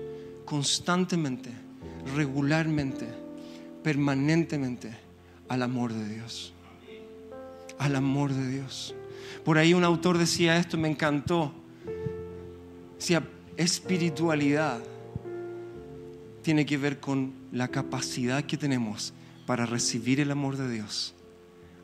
constantemente, 0.45 1.51
regularmente, 2.15 3.07
permanentemente 3.83 4.97
al 5.49 5.63
amor 5.63 5.93
de 5.93 6.09
Dios. 6.09 6.53
Al 7.79 7.97
amor 7.97 8.33
de 8.33 8.49
Dios. 8.49 8.95
Por 9.45 9.59
ahí 9.59 9.75
un 9.75 9.85
autor 9.85 10.19
decía 10.19 10.57
esto, 10.57 10.77
me 10.77 10.89
encantó. 10.89 11.53
Decía, 12.99 13.23
espiritualidad 13.57 14.81
tiene 16.43 16.65
que 16.65 16.79
ver 16.79 17.01
con 17.01 17.33
la 17.53 17.69
capacidad 17.69 18.45
que 18.45 18.57
tenemos 18.57 19.13
para 19.47 19.67
recibir 19.67 20.21
el 20.21 20.31
amor 20.31 20.57
de 20.57 20.71
Dios, 20.71 21.15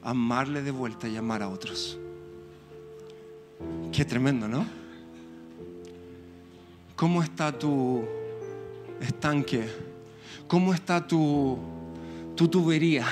amarle 0.02 0.62
de 0.62 0.70
vuelta 0.70 1.08
y 1.08 1.16
amar 1.16 1.42
a 1.42 1.48
otros. 1.48 1.98
Qué 3.92 4.04
tremendo, 4.04 4.48
¿no? 4.48 4.66
¿Cómo 6.96 7.22
está 7.22 7.56
tu 7.56 8.04
estanque? 9.00 9.91
¿Cómo 10.53 10.74
está 10.74 11.07
tu, 11.07 11.57
tu 12.36 12.46
tubería 12.46 13.07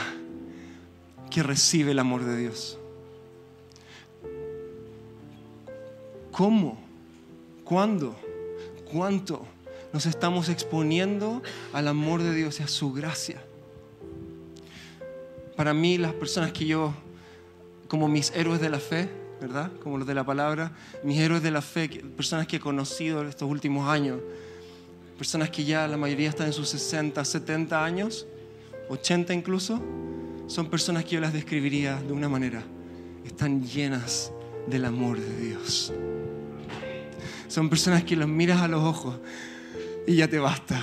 que 1.31 1.43
recibe 1.43 1.93
el 1.93 1.99
amor 1.99 2.23
de 2.23 2.37
Dios? 2.37 2.77
¿Cómo? 6.33 6.79
¿Cuándo? 7.65 8.15
¿Cuánto 8.93 9.47
nos 9.91 10.05
estamos 10.05 10.51
exponiendo 10.51 11.43
al 11.73 11.89
amor 11.89 12.23
de 12.23 12.35
Dios 12.35 12.61
y 12.61 12.63
a 12.63 12.69
su 12.69 12.93
gracia? 12.93 13.43
para 15.57 15.73
mí 15.73 15.97
las 15.97 16.13
personas 16.13 16.53
que 16.53 16.67
yo, 16.67 16.93
como 17.89 18.07
mis 18.07 18.33
héroes 18.33 18.61
de 18.61 18.69
la 18.69 18.81
fe, 18.81 19.09
¿verdad? 19.41 19.73
Como 19.83 19.97
los 19.97 20.07
de 20.07 20.15
la 20.15 20.25
palabra, 20.25 20.73
mis 21.05 21.19
héroes 21.19 21.43
de 21.43 21.51
la 21.51 21.63
fe, 21.63 21.89
personas 22.17 22.47
que 22.47 22.57
he 22.57 22.61
conocido 22.61 23.23
estos 23.27 23.49
últimos 23.51 23.89
años, 23.89 24.21
personas 25.21 25.51
que 25.51 25.63
ya 25.63 25.87
la 25.87 25.99
mayoría 25.99 26.31
están 26.31 26.47
en 26.47 26.55
sus 26.55 26.71
60, 26.71 27.23
70 27.23 27.85
años, 27.85 28.27
80 28.89 29.35
incluso, 29.35 29.79
son 30.47 30.71
personas 30.71 31.05
que 31.05 31.11
yo 31.11 31.21
las 31.21 31.35
describiría 31.35 31.97
de 31.97 32.15
una 32.15 32.27
manera, 32.27 32.63
están 33.23 33.63
llenas 33.63 34.33
del 34.67 34.87
amor 34.87 35.21
de 35.21 35.49
Dios. 35.49 35.93
Son 37.49 37.69
personas 37.69 38.03
que 38.05 38.17
los 38.17 38.31
miras 38.31 38.63
a 38.63 38.69
los 38.69 38.83
ojos 38.83 39.19
y 40.07 40.17
ya 40.17 40.27
te 40.27 40.39
basta, 40.39 40.81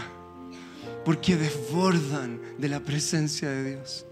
porque 1.03 1.35
desbordan 1.35 2.39
de 2.59 2.69
la 2.69 2.81
presencia 2.81 3.49
de 3.49 3.71
Dios. 3.71 4.05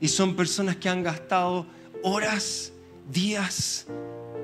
Y 0.00 0.08
son 0.08 0.34
personas 0.34 0.74
que 0.74 0.88
han 0.88 1.04
gastado 1.04 1.68
horas, 2.02 2.72
días 3.12 3.86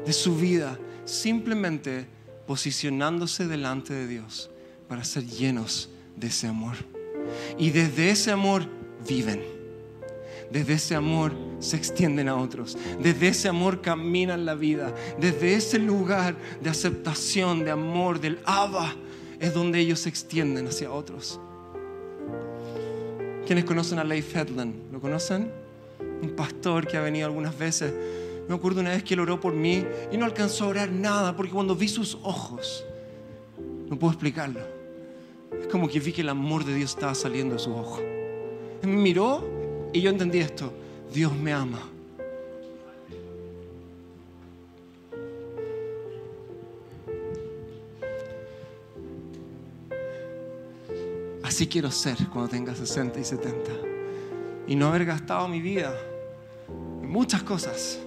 de 0.06 0.12
su 0.12 0.36
vida 0.36 0.78
simplemente 1.04 2.06
posicionándose 2.46 3.48
delante 3.48 3.94
de 3.94 4.06
Dios 4.06 4.52
para 4.88 5.04
ser 5.04 5.26
llenos 5.26 5.88
de 6.16 6.28
ese 6.28 6.46
amor. 6.46 6.76
Y 7.58 7.70
desde 7.70 8.10
ese 8.10 8.30
amor 8.30 8.64
viven. 9.06 9.42
Desde 10.50 10.74
ese 10.74 10.94
amor 10.94 11.32
se 11.58 11.76
extienden 11.76 12.28
a 12.28 12.36
otros. 12.36 12.76
Desde 13.00 13.28
ese 13.28 13.48
amor 13.48 13.80
caminan 13.80 14.44
la 14.44 14.54
vida. 14.54 14.94
Desde 15.18 15.54
ese 15.54 15.78
lugar 15.78 16.36
de 16.62 16.70
aceptación, 16.70 17.64
de 17.64 17.70
amor, 17.70 18.20
del 18.20 18.38
Abba, 18.44 18.94
es 19.40 19.52
donde 19.54 19.80
ellos 19.80 20.00
se 20.00 20.08
extienden 20.08 20.66
hacia 20.66 20.92
otros. 20.92 21.40
¿Quiénes 23.46 23.64
conocen 23.64 23.98
a 23.98 24.04
Leif 24.04 24.34
Hedlund? 24.34 24.92
¿Lo 24.92 25.00
conocen? 25.00 25.50
Un 26.22 26.30
pastor 26.30 26.86
que 26.86 26.96
ha 26.96 27.00
venido 27.00 27.26
algunas 27.26 27.56
veces. 27.58 27.92
Me 28.48 28.54
acuerdo 28.54 28.80
una 28.80 28.90
vez 28.90 29.02
que 29.02 29.14
él 29.14 29.20
oró 29.20 29.40
por 29.40 29.54
mí 29.54 29.84
y 30.12 30.16
no 30.16 30.24
alcanzó 30.24 30.64
a 30.64 30.68
orar 30.68 30.90
nada 30.90 31.34
porque 31.36 31.52
cuando 31.52 31.74
vi 31.74 31.88
sus 31.88 32.16
ojos, 32.22 32.84
no 33.88 33.98
puedo 33.98 34.12
explicarlo. 34.12 34.73
Es 35.60 35.68
como 35.68 35.88
que 35.88 36.00
vi 36.00 36.12
que 36.12 36.22
el 36.22 36.28
amor 36.28 36.64
de 36.64 36.74
Dios 36.74 36.90
estaba 36.90 37.14
saliendo 37.14 37.54
de 37.54 37.60
sus 37.60 37.74
ojos. 37.74 38.00
miró 38.82 39.44
y 39.92 40.00
yo 40.00 40.10
entendí 40.10 40.38
esto. 40.38 40.72
Dios 41.12 41.32
me 41.34 41.52
ama. 41.52 41.80
Así 51.54 51.68
quiero 51.68 51.88
ser 51.92 52.16
cuando 52.32 52.50
tenga 52.50 52.74
60 52.74 53.20
y 53.20 53.24
70. 53.24 53.70
Y 54.66 54.74
no 54.74 54.88
haber 54.88 55.04
gastado 55.04 55.46
mi 55.46 55.60
vida 55.60 55.94
en 56.68 57.08
muchas 57.08 57.44
cosas, 57.44 58.00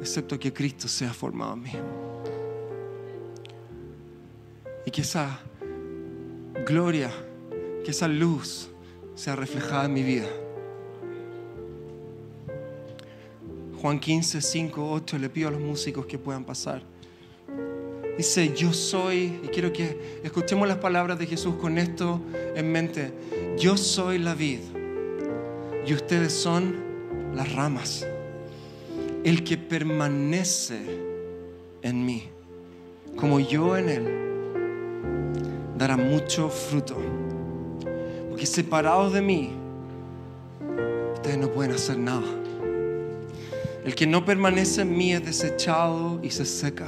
excepto 0.00 0.38
que 0.38 0.54
Cristo 0.54 0.88
sea 0.88 1.12
formado 1.12 1.52
en 1.52 1.62
mí. 1.62 1.72
Y 4.86 4.90
que 4.90 5.04
gloria, 6.66 7.10
que 7.84 7.90
esa 7.90 8.08
luz 8.08 8.68
sea 9.14 9.36
reflejada 9.36 9.86
en 9.86 9.92
mi 9.92 10.02
vida. 10.02 10.28
Juan 13.80 13.98
15, 13.98 14.40
5, 14.40 14.92
8, 14.92 15.18
le 15.18 15.28
pido 15.28 15.48
a 15.48 15.50
los 15.50 15.60
músicos 15.60 16.06
que 16.06 16.18
puedan 16.18 16.44
pasar. 16.44 16.82
Dice, 18.16 18.54
yo 18.54 18.72
soy, 18.72 19.40
y 19.42 19.48
quiero 19.48 19.72
que 19.72 20.20
escuchemos 20.22 20.68
las 20.68 20.78
palabras 20.78 21.18
de 21.18 21.26
Jesús 21.26 21.56
con 21.56 21.78
esto 21.78 22.20
en 22.54 22.70
mente, 22.70 23.12
yo 23.58 23.76
soy 23.76 24.18
la 24.18 24.34
vid 24.34 24.60
y 25.86 25.94
ustedes 25.94 26.32
son 26.32 26.76
las 27.34 27.52
ramas. 27.52 28.06
El 29.24 29.42
que 29.42 29.56
permanece 29.56 30.80
en 31.82 32.04
mí, 32.04 32.28
como 33.16 33.40
yo 33.40 33.76
en 33.76 33.88
él, 33.88 34.31
dará 35.82 35.96
mucho 35.96 36.48
fruto. 36.48 36.96
Porque 38.30 38.46
separados 38.46 39.12
de 39.12 39.20
mí, 39.20 39.50
ustedes 41.14 41.38
no 41.38 41.48
pueden 41.48 41.72
hacer 41.72 41.98
nada. 41.98 42.26
El 43.84 43.94
que 43.94 44.06
no 44.06 44.24
permanece 44.24 44.82
en 44.82 44.96
mí 44.96 45.12
es 45.12 45.24
desechado 45.24 46.20
y 46.22 46.30
se 46.30 46.46
seca 46.46 46.86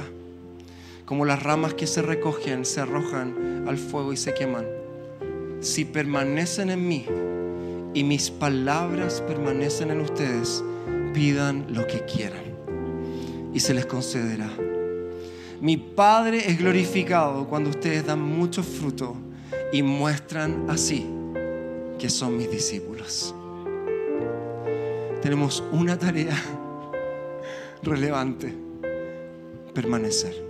como 1.05 1.25
las 1.25 1.43
ramas 1.43 1.75
que 1.75 1.85
se 1.85 2.01
recogen, 2.01 2.65
se 2.65 2.81
arrojan 2.81 3.65
al 3.67 3.77
fuego 3.77 4.11
y 4.11 4.17
se 4.17 4.33
queman. 4.33 4.65
Si 5.59 5.85
permanecen 5.85 6.71
en 6.71 6.87
mí 6.87 7.05
y 7.93 8.03
mis 8.03 8.31
palabras 8.31 9.21
permanecen 9.21 9.91
en 9.91 10.01
ustedes, 10.01 10.63
pidan 11.13 11.67
lo 11.69 11.85
que 11.87 12.03
quieran 12.05 12.43
y 13.53 13.59
se 13.59 13.73
les 13.73 13.85
concederá. 13.85 14.64
Mi 15.61 15.77
Padre 15.77 16.49
es 16.49 16.57
glorificado 16.57 17.47
cuando 17.47 17.69
ustedes 17.69 18.05
dan 18.05 18.21
mucho 18.21 18.63
fruto 18.63 19.15
y 19.71 19.81
muestran 19.81 20.65
así 20.69 21.05
que 21.97 22.09
son 22.09 22.37
mis 22.37 22.51
discípulos. 22.51 23.33
Tenemos 25.21 25.63
una 25.71 25.97
tarea 25.97 26.35
relevante, 27.83 28.53
permanecer 29.73 30.45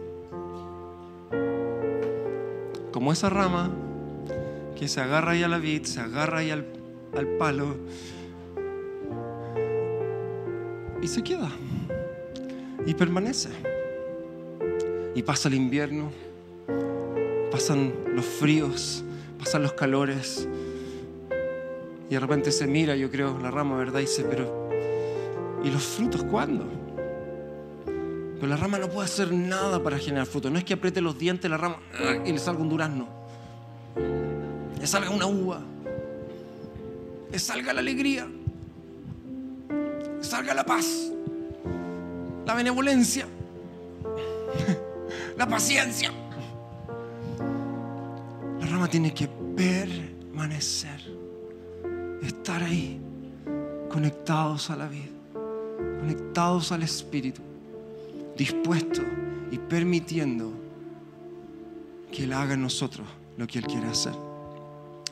como 2.96 3.12
esa 3.12 3.30
rama 3.30 3.70
que 4.80 4.88
se 4.88 5.02
agarra 5.02 5.34
ahí 5.34 5.44
a 5.44 5.50
la 5.50 5.58
vid, 5.58 5.84
se 5.84 6.00
agarra 6.00 6.38
ahí 6.38 6.50
al, 6.50 6.66
al 7.18 7.28
palo 7.38 7.76
y 11.02 11.08
se 11.10 11.22
queda 11.22 11.52
y 12.86 12.94
permanece. 12.94 13.50
Y 15.16 15.24
pasa 15.24 15.48
el 15.48 15.56
invierno, 15.56 16.12
pasan 17.50 17.94
los 18.14 18.26
fríos, 18.26 19.04
pasan 19.40 19.64
los 19.64 19.74
calores. 19.74 20.48
Y 22.10 22.14
de 22.14 22.20
repente 22.20 22.52
se 22.52 22.68
mira, 22.68 22.96
yo 22.96 23.10
creo, 23.10 23.40
la 23.40 23.50
rama, 23.50 23.78
¿verdad? 23.78 24.00
Y 24.00 24.04
dice, 24.04 24.26
pero 24.26 24.70
¿y 25.64 25.70
los 25.70 25.82
frutos 25.82 26.24
cuándo? 26.24 26.66
Pero 28.36 28.48
la 28.48 28.58
rama 28.58 28.78
no 28.78 28.90
puede 28.90 29.06
hacer 29.06 29.32
nada 29.32 29.82
para 29.82 29.98
generar 29.98 30.28
fruto. 30.28 30.50
No 30.50 30.60
es 30.60 30.66
que 30.66 30.74
apriete 30.74 31.00
los 31.00 31.18
dientes 31.18 31.50
la 31.50 31.58
rama 31.58 31.80
y 32.26 32.32
le 32.34 32.38
salga 32.38 32.62
un 32.62 32.70
durazno. 32.70 33.08
Le 34.80 34.86
salga 34.86 35.10
una 35.10 35.26
uva. 35.26 35.62
Le 37.32 37.40
salga 37.40 37.74
la 37.74 37.80
alegría. 37.80 38.28
Le 40.18 40.24
salga 40.24 40.54
la 40.54 40.66
paz. 40.66 41.10
La 42.46 42.54
benevolencia. 42.54 43.26
La 45.46 45.52
paciencia. 45.52 46.12
La 48.60 48.66
rama 48.66 48.88
tiene 48.88 49.14
que 49.14 49.28
permanecer. 49.28 51.00
Estar 52.24 52.64
ahí. 52.64 53.00
Conectados 53.88 54.72
a 54.72 54.76
la 54.76 54.88
vida. 54.88 55.12
Conectados 56.00 56.72
al 56.72 56.82
Espíritu 56.82 57.44
dispuesto 58.36 59.04
y 59.52 59.60
permitiendo 59.60 60.52
que 62.12 62.24
Él 62.24 62.34
haga 62.34 62.56
en 62.56 62.64
nosotros 62.64 63.06
lo 63.38 63.46
que 63.46 63.60
Él 63.60 63.68
quiere 63.68 63.86
hacer. 63.86 64.16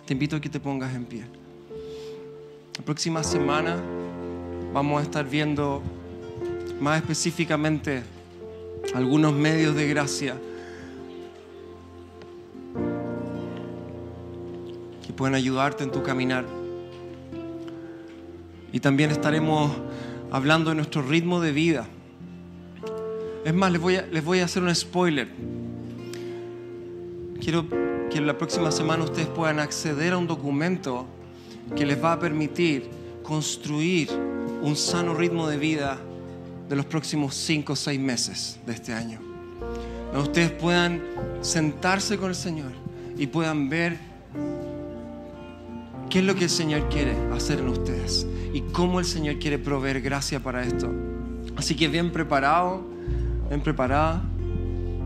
Te 0.03 0.13
invito 0.13 0.37
a 0.37 0.41
que 0.41 0.49
te 0.49 0.59
pongas 0.59 0.95
en 0.95 1.05
pie. 1.05 1.25
La 2.75 2.83
próxima 2.83 3.23
semana 3.23 3.79
vamos 4.73 4.99
a 4.99 5.03
estar 5.03 5.29
viendo 5.29 5.83
más 6.81 7.01
específicamente 7.01 8.01
algunos 8.93 9.33
medios 9.33 9.75
de 9.75 9.87
gracia 9.87 10.35
que 15.05 15.13
pueden 15.13 15.35
ayudarte 15.35 15.83
en 15.83 15.91
tu 15.91 16.03
caminar. 16.03 16.45
Y 18.71 18.79
también 18.79 19.11
estaremos 19.11 19.71
hablando 20.31 20.71
de 20.71 20.75
nuestro 20.75 21.01
ritmo 21.01 21.41
de 21.41 21.51
vida. 21.51 21.87
Es 23.45 23.53
más, 23.53 23.71
les 23.71 23.81
voy, 23.81 23.97
a, 23.97 24.05
les 24.07 24.23
voy 24.23 24.39
a 24.39 24.45
hacer 24.45 24.63
un 24.63 24.73
spoiler. 24.73 25.27
Quiero 27.39 27.67
que 28.09 28.21
la 28.21 28.37
próxima 28.37 28.71
semana 28.71 29.03
ustedes 29.03 29.27
puedan 29.27 29.59
acceder 29.59 30.13
a 30.13 30.17
un 30.17 30.27
documento 30.27 31.05
que 31.75 31.85
les 31.85 32.01
va 32.01 32.13
a 32.13 32.19
permitir 32.19 32.89
construir 33.21 34.09
un 34.61 34.75
sano 34.75 35.13
ritmo 35.13 35.47
de 35.47 35.57
vida 35.57 35.99
de 36.69 36.75
los 36.75 36.85
próximos 36.85 37.35
cinco 37.35 37.73
o 37.73 37.75
seis 37.75 37.99
meses 37.99 38.59
de 38.65 38.73
este 38.73 38.93
año. 38.93 39.19
Donde 40.11 40.29
ustedes 40.29 40.51
puedan 40.51 41.01
sentarse 41.41 42.17
con 42.17 42.29
el 42.29 42.35
Señor 42.35 42.71
y 43.17 43.27
puedan 43.27 43.69
ver 43.69 43.97
qué 46.09 46.19
es 46.19 46.25
lo 46.25 46.35
que 46.35 46.45
el 46.45 46.49
Señor 46.49 46.89
quiere 46.89 47.15
hacer 47.33 47.59
en 47.59 47.69
ustedes 47.69 48.25
y 48.53 48.61
cómo 48.61 48.99
el 48.99 49.05
Señor 49.05 49.39
quiere 49.39 49.57
proveer 49.57 50.01
gracia 50.01 50.39
para 50.39 50.63
esto. 50.63 50.91
Así 51.55 51.75
que 51.75 51.87
bien 51.87 52.11
preparado 52.11 52.93
¿Ven 53.49 53.61
preparada 53.61 54.21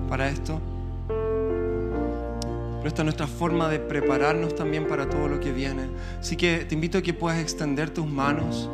para 0.08 0.30
esto? 0.30 0.62
Pero 1.08 2.88
esta 2.88 3.01
es 3.01 3.03
nuestra 3.03 3.28
forma 3.28 3.68
de 3.68 3.80
prepararnos 3.80 4.55
también 4.55 4.88
para 4.88 5.10
todo 5.10 5.28
lo 5.28 5.39
que 5.39 5.51
viene. 5.51 5.84
Así 6.20 6.38
que 6.38 6.60
te 6.60 6.76
invito 6.76 6.97
a 6.97 7.01
que 7.01 7.14
puedas 7.14 7.39
extender 7.39 7.89
tus 7.89 8.05
manos 8.05 8.70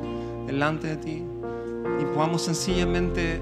delante 0.45 0.87
de 0.87 0.97
ti 0.97 1.23
y 2.01 2.05
podamos 2.13 2.43
sencillamente 2.43 3.41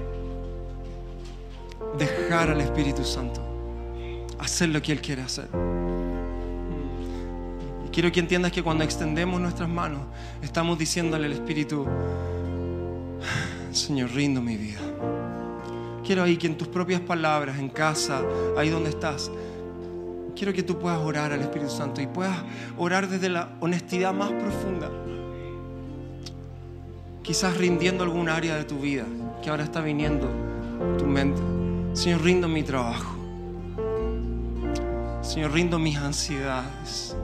dejar 1.98 2.50
al 2.50 2.60
Espíritu 2.60 3.04
Santo 3.04 3.40
hacer 4.38 4.70
lo 4.70 4.82
que 4.82 4.92
Él 4.92 5.00
quiere 5.00 5.22
hacer. 5.22 5.48
Y 7.86 7.90
quiero 7.90 8.10
que 8.10 8.20
entiendas 8.20 8.50
que 8.50 8.62
cuando 8.62 8.84
extendemos 8.84 9.40
nuestras 9.40 9.68
manos, 9.68 10.02
estamos 10.42 10.78
diciéndole 10.78 11.26
al 11.26 11.32
Espíritu, 11.32 11.86
Señor, 13.70 14.10
rindo 14.10 14.40
mi 14.40 14.56
vida. 14.56 14.80
Quiero 16.04 16.24
ahí 16.24 16.36
que 16.36 16.48
en 16.48 16.58
tus 16.58 16.68
propias 16.68 17.00
palabras, 17.00 17.58
en 17.58 17.68
casa, 17.68 18.22
ahí 18.58 18.68
donde 18.68 18.90
estás, 18.90 19.30
quiero 20.34 20.52
que 20.52 20.64
tú 20.64 20.78
puedas 20.78 20.98
orar 20.98 21.32
al 21.32 21.40
Espíritu 21.40 21.70
Santo 21.70 22.00
y 22.00 22.08
puedas 22.08 22.36
orar 22.76 23.08
desde 23.08 23.28
la 23.28 23.50
honestidad 23.60 24.12
más 24.12 24.32
profunda. 24.32 24.90
Quizás 27.22 27.56
rindiendo 27.56 28.02
algún 28.02 28.28
área 28.28 28.56
de 28.56 28.64
tu 28.64 28.78
vida 28.78 29.06
que 29.42 29.50
ahora 29.50 29.64
está 29.64 29.80
viniendo 29.80 30.28
a 30.94 30.96
tu 30.98 31.06
mente. 31.06 31.40
Señor, 31.92 32.22
rindo 32.22 32.48
mi 32.48 32.62
trabajo. 32.62 33.16
Señor, 35.22 35.52
rindo 35.52 35.78
mis 35.78 35.96
ansiedades. 35.96 37.16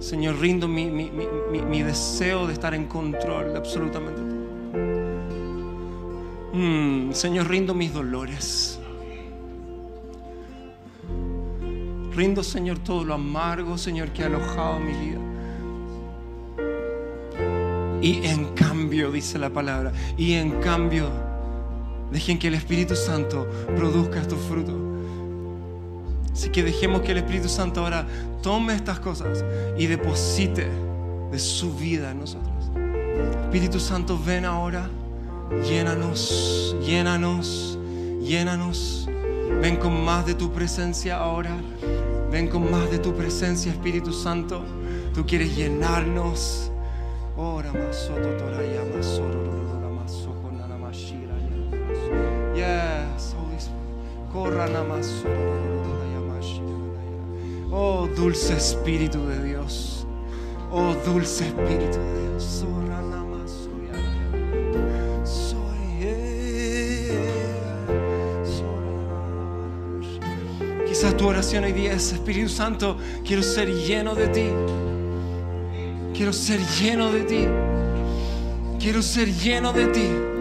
Señor, 0.00 0.38
rindo 0.38 0.68
mi, 0.68 0.90
mi, 0.90 1.10
mi, 1.10 1.62
mi 1.62 1.82
deseo 1.82 2.46
de 2.46 2.52
estar 2.52 2.74
en 2.74 2.86
control 2.86 3.52
de 3.52 3.58
absolutamente 3.58 4.20
todo. 4.20 4.32
Mm, 6.52 7.12
Señor, 7.12 7.48
rindo 7.48 7.72
mis 7.72 7.94
dolores. 7.94 8.78
Rindo, 12.14 12.42
Señor, 12.42 12.78
todo 12.80 13.04
lo 13.04 13.14
amargo, 13.14 13.78
Señor, 13.78 14.10
que 14.10 14.22
ha 14.22 14.26
alojado 14.26 14.78
mi 14.78 14.92
vida. 14.92 15.21
Y 18.02 18.26
en 18.26 18.46
cambio, 18.54 19.12
dice 19.12 19.38
la 19.38 19.50
palabra, 19.50 19.92
y 20.16 20.32
en 20.32 20.60
cambio, 20.60 21.08
dejen 22.10 22.38
que 22.38 22.48
el 22.48 22.54
Espíritu 22.54 22.96
Santo 22.96 23.48
produzca 23.76 24.20
estos 24.20 24.40
frutos. 24.40 24.74
Así 26.32 26.50
que 26.50 26.64
dejemos 26.64 27.02
que 27.02 27.12
el 27.12 27.18
Espíritu 27.18 27.48
Santo 27.48 27.80
ahora 27.80 28.06
tome 28.42 28.74
estas 28.74 28.98
cosas 28.98 29.44
y 29.78 29.86
deposite 29.86 30.66
de 31.30 31.38
su 31.38 31.74
vida 31.76 32.10
en 32.10 32.20
nosotros. 32.20 32.52
Espíritu 33.44 33.78
Santo, 33.78 34.18
ven 34.18 34.46
ahora, 34.46 34.90
llénanos, 35.68 36.74
llénanos, 36.84 37.78
llénanos. 38.20 39.08
Ven 39.60 39.76
con 39.76 40.04
más 40.04 40.26
de 40.26 40.34
tu 40.34 40.50
presencia 40.50 41.18
ahora. 41.18 41.56
Ven 42.32 42.48
con 42.48 42.68
más 42.68 42.90
de 42.90 42.98
tu 42.98 43.14
presencia, 43.14 43.70
Espíritu 43.70 44.12
Santo. 44.12 44.64
Tú 45.14 45.24
quieres 45.24 45.54
llenarnos. 45.54 46.71
Yes, 52.54 53.34
Oh, 57.72 58.06
dulce 58.14 58.54
Espíritu 58.54 59.26
de 59.26 59.42
Dios. 59.42 60.06
Oh, 60.70 60.94
dulce 61.04 61.48
Espíritu 61.48 61.98
de 61.98 62.28
Dios. 62.28 62.64
Quizás 70.86 71.16
tu 71.16 71.26
oración 71.26 71.64
hoy 71.64 71.72
día 71.72 71.92
es, 71.92 72.12
Espíritu 72.12 72.48
Santo, 72.48 72.96
quiero 73.24 73.42
ser 73.42 73.68
lleno 73.68 74.14
de 74.14 74.28
ti. 74.28 74.91
Quiero 76.22 76.32
ser 76.32 76.60
lleno 76.78 77.10
de 77.10 77.24
ti. 77.24 77.48
Quiero 78.78 79.02
ser 79.02 79.26
lleno 79.34 79.72
de 79.72 79.86
ti. 79.88 80.31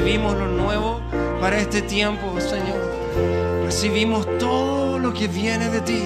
Recibimos 0.00 0.34
lo 0.34 0.48
nuevo 0.48 0.98
para 1.42 1.58
este 1.58 1.82
tiempo, 1.82 2.40
Señor. 2.40 2.80
Recibimos 3.66 4.26
todo 4.38 4.98
lo 4.98 5.12
que 5.12 5.28
viene 5.28 5.68
de 5.68 5.82
ti. 5.82 6.02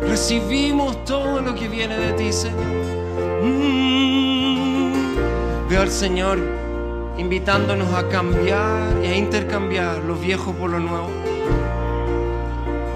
Recibimos 0.00 1.04
todo 1.04 1.42
lo 1.42 1.54
que 1.54 1.68
viene 1.68 1.98
de 1.98 2.14
ti, 2.14 2.32
Señor. 2.32 2.64
Mm. 3.42 4.92
Veo 5.68 5.82
al 5.82 5.90
Señor 5.90 6.38
invitándonos 7.18 7.92
a 7.92 8.08
cambiar 8.08 9.04
y 9.04 9.06
a 9.06 9.18
intercambiar 9.18 9.98
lo 9.98 10.14
viejo 10.14 10.52
por 10.52 10.70
lo 10.70 10.80
nuevo. 10.80 11.10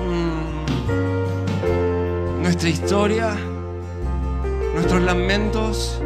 Mm. 0.08 0.72
Nuestra 2.42 2.70
historia, 2.70 3.36
nuestros 4.72 5.02
lamentos, 5.02 6.00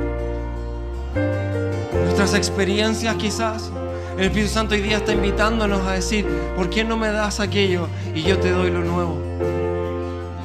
nuestras 2.24 2.48
experiencias 2.48 3.16
quizás. 3.16 3.70
El 4.16 4.24
Espíritu 4.24 4.50
Santo 4.50 4.74
hoy 4.74 4.80
día 4.80 4.96
está 4.96 5.12
invitándonos 5.12 5.86
a 5.86 5.92
decir, 5.92 6.26
¿por 6.56 6.70
qué 6.70 6.82
no 6.82 6.96
me 6.96 7.08
das 7.08 7.38
aquello 7.38 7.86
y 8.14 8.22
yo 8.22 8.38
te 8.38 8.50
doy 8.50 8.70
lo 8.70 8.80
nuevo? 8.80 9.18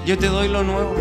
Yo 0.05 0.17
te 0.17 0.27
doy 0.27 0.49
lo 0.49 0.61
nuevo. 0.61 0.93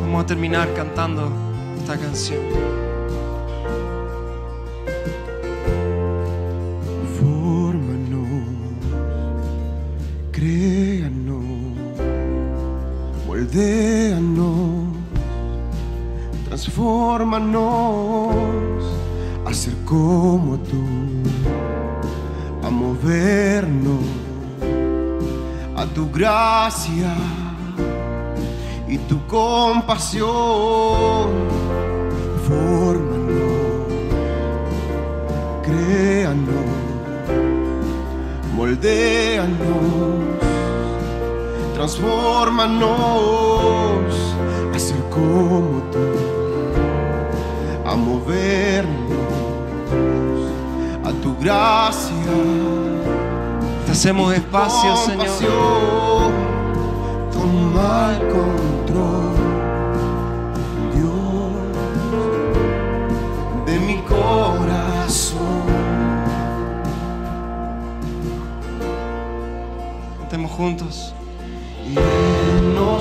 Vamos 0.00 0.24
a 0.24 0.26
terminar 0.26 0.72
cantando 0.72 1.30
esta 1.78 1.98
canción. 1.98 2.91
Moldéanos, 13.52 14.88
transfórmanos 16.46 17.54
a 19.44 19.52
ser 19.52 19.74
como 19.84 20.58
tú, 20.58 20.82
a 22.62 22.70
movernos 22.70 24.00
a 25.76 25.84
tu 25.84 26.10
gracia 26.10 27.14
y 28.88 28.96
tu 28.98 29.18
compasión. 29.26 30.30
Fórmanos 32.48 33.42
créanos, 35.62 36.64
moldéanos, 38.56 40.41
transfórmanos 41.82 42.86
a 44.72 44.78
ser 44.78 45.02
como 45.10 45.82
tú, 45.90 45.98
a 47.84 47.96
movernos 47.96 49.10
a 51.04 51.10
tu 51.20 51.36
gracia. 51.40 52.14
Te 53.84 53.90
hacemos 53.90 54.32
espacio, 54.32 54.96
Señor. 54.96 55.26
Toma 57.32 58.12
el 58.12 58.28
control, 58.28 59.34
Dios, 60.94 61.52
de 63.66 63.80
mi 63.80 63.96
corazón. 64.02 65.40
Cantemos 70.20 70.52
juntos. 70.52 71.11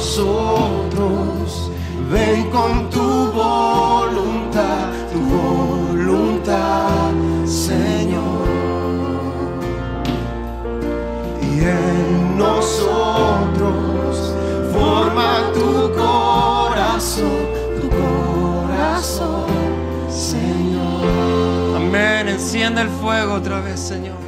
Nosotros 0.01 1.69
ven 2.11 2.49
con 2.49 2.89
tu 2.89 3.31
voluntad, 3.31 4.89
tu 5.13 5.19
voluntad, 5.19 7.11
Señor. 7.45 8.47
Y 11.39 11.59
en 11.59 12.35
nosotros 12.35 14.33
forma 14.73 15.51
tu 15.53 15.93
corazón, 15.93 17.45
tu 17.79 17.87
corazón, 17.87 19.45
Señor. 20.09 21.75
Amén. 21.75 22.27
Enciende 22.27 22.81
el 22.81 22.89
fuego 22.89 23.35
otra 23.35 23.61
vez, 23.61 23.79
Señor. 23.79 24.20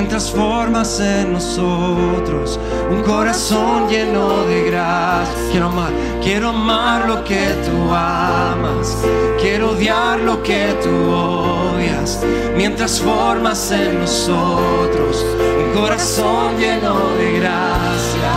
Mientras 0.00 0.30
formas 0.30 1.00
en 1.00 1.32
nosotros 1.32 2.60
un 2.88 3.02
corazón 3.02 3.88
lleno 3.88 4.44
de 4.46 4.70
gracia. 4.70 5.34
Quiero 5.50 5.66
amar, 5.66 5.92
quiero 6.22 6.48
amar 6.50 7.08
lo 7.08 7.24
que 7.24 7.44
tú 7.66 7.92
amas, 7.92 8.96
quiero 9.40 9.70
odiar 9.70 10.20
lo 10.20 10.40
que 10.40 10.68
tú 10.84 10.94
odias, 11.10 12.20
mientras 12.56 13.00
formas 13.00 13.72
en 13.72 13.98
nosotros 13.98 15.26
un 15.64 15.80
corazón 15.80 16.56
lleno 16.60 16.94
de 17.18 17.40
gracia. 17.40 18.30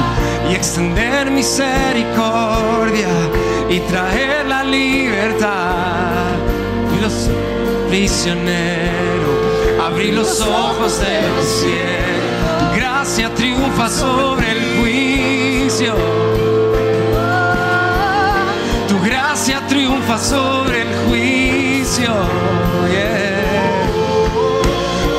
Y 0.49 0.55
extender 0.55 1.29
misericordia 1.29 3.13
y 3.69 3.79
traer 3.81 4.47
la 4.47 4.63
libertad. 4.63 6.31
Y 6.97 7.01
los 7.03 7.29
prisioneros 7.87 8.90
abrir 10.01 10.15
los 10.15 10.41
ojos 10.41 10.99
del 10.99 11.43
cielo. 11.43 12.15
Tu 12.59 12.75
gracia 12.75 13.29
triunfa 13.35 13.89
sobre 13.89 14.51
el 14.51 14.79
juicio. 14.79 15.93
Tu 18.87 18.99
gracia 19.05 19.61
triunfa 19.67 20.17
sobre 20.17 20.81
el 20.81 20.87
juicio 21.07 22.13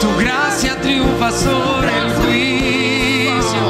tu 0.00 0.16
gracia 0.18 0.80
triunfa 0.80 1.30
sobre 1.30 1.90
el 1.98 2.12
juicio. 2.20 3.64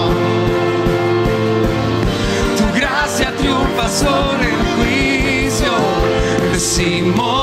Tu 2.56 2.78
gracia 2.78 3.34
triunfa 3.36 3.88
sobre 3.88 4.48
el 4.48 4.62
juicio. 4.76 5.72
Decimos 6.52 7.41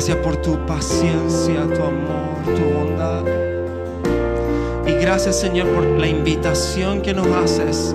Gracias 0.00 0.16
por 0.24 0.36
tu 0.36 0.56
paciencia, 0.64 1.66
tu 1.76 1.82
amor, 1.82 2.38
tu 2.56 2.74
bondad. 2.74 3.22
Y 4.86 4.92
gracias 4.92 5.38
Señor 5.38 5.66
por 5.74 5.84
la 5.84 6.06
invitación 6.06 7.02
que 7.02 7.12
nos 7.12 7.26
haces 7.26 7.94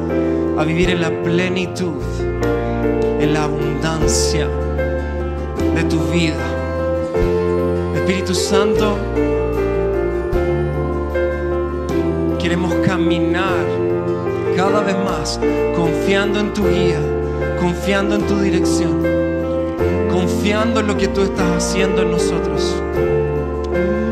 a 0.56 0.64
vivir 0.66 0.92
en 0.92 1.02
la 1.02 1.10
plenitud, 1.24 1.96
en 3.20 3.34
la 3.34 3.46
abundancia 3.46 4.48
de 5.74 5.84
tu 5.86 5.98
vida. 6.12 6.46
Espíritu 7.96 8.36
Santo, 8.36 9.00
queremos 12.40 12.72
caminar 12.86 13.66
cada 14.56 14.82
vez 14.82 14.96
más 14.96 15.40
confiando 15.76 16.40
en 16.40 16.54
tu 16.54 16.70
guía, 16.70 17.00
confiando 17.60 18.14
en 18.14 18.28
tu 18.28 18.38
dirección, 18.42 19.02
confiando 20.26 20.80
en 20.80 20.88
lo 20.88 20.98
que 20.98 21.08
tú 21.08 21.22
estás 21.22 21.64
haciendo 21.64 22.02
en 22.02 22.10
nosotros. 22.10 22.76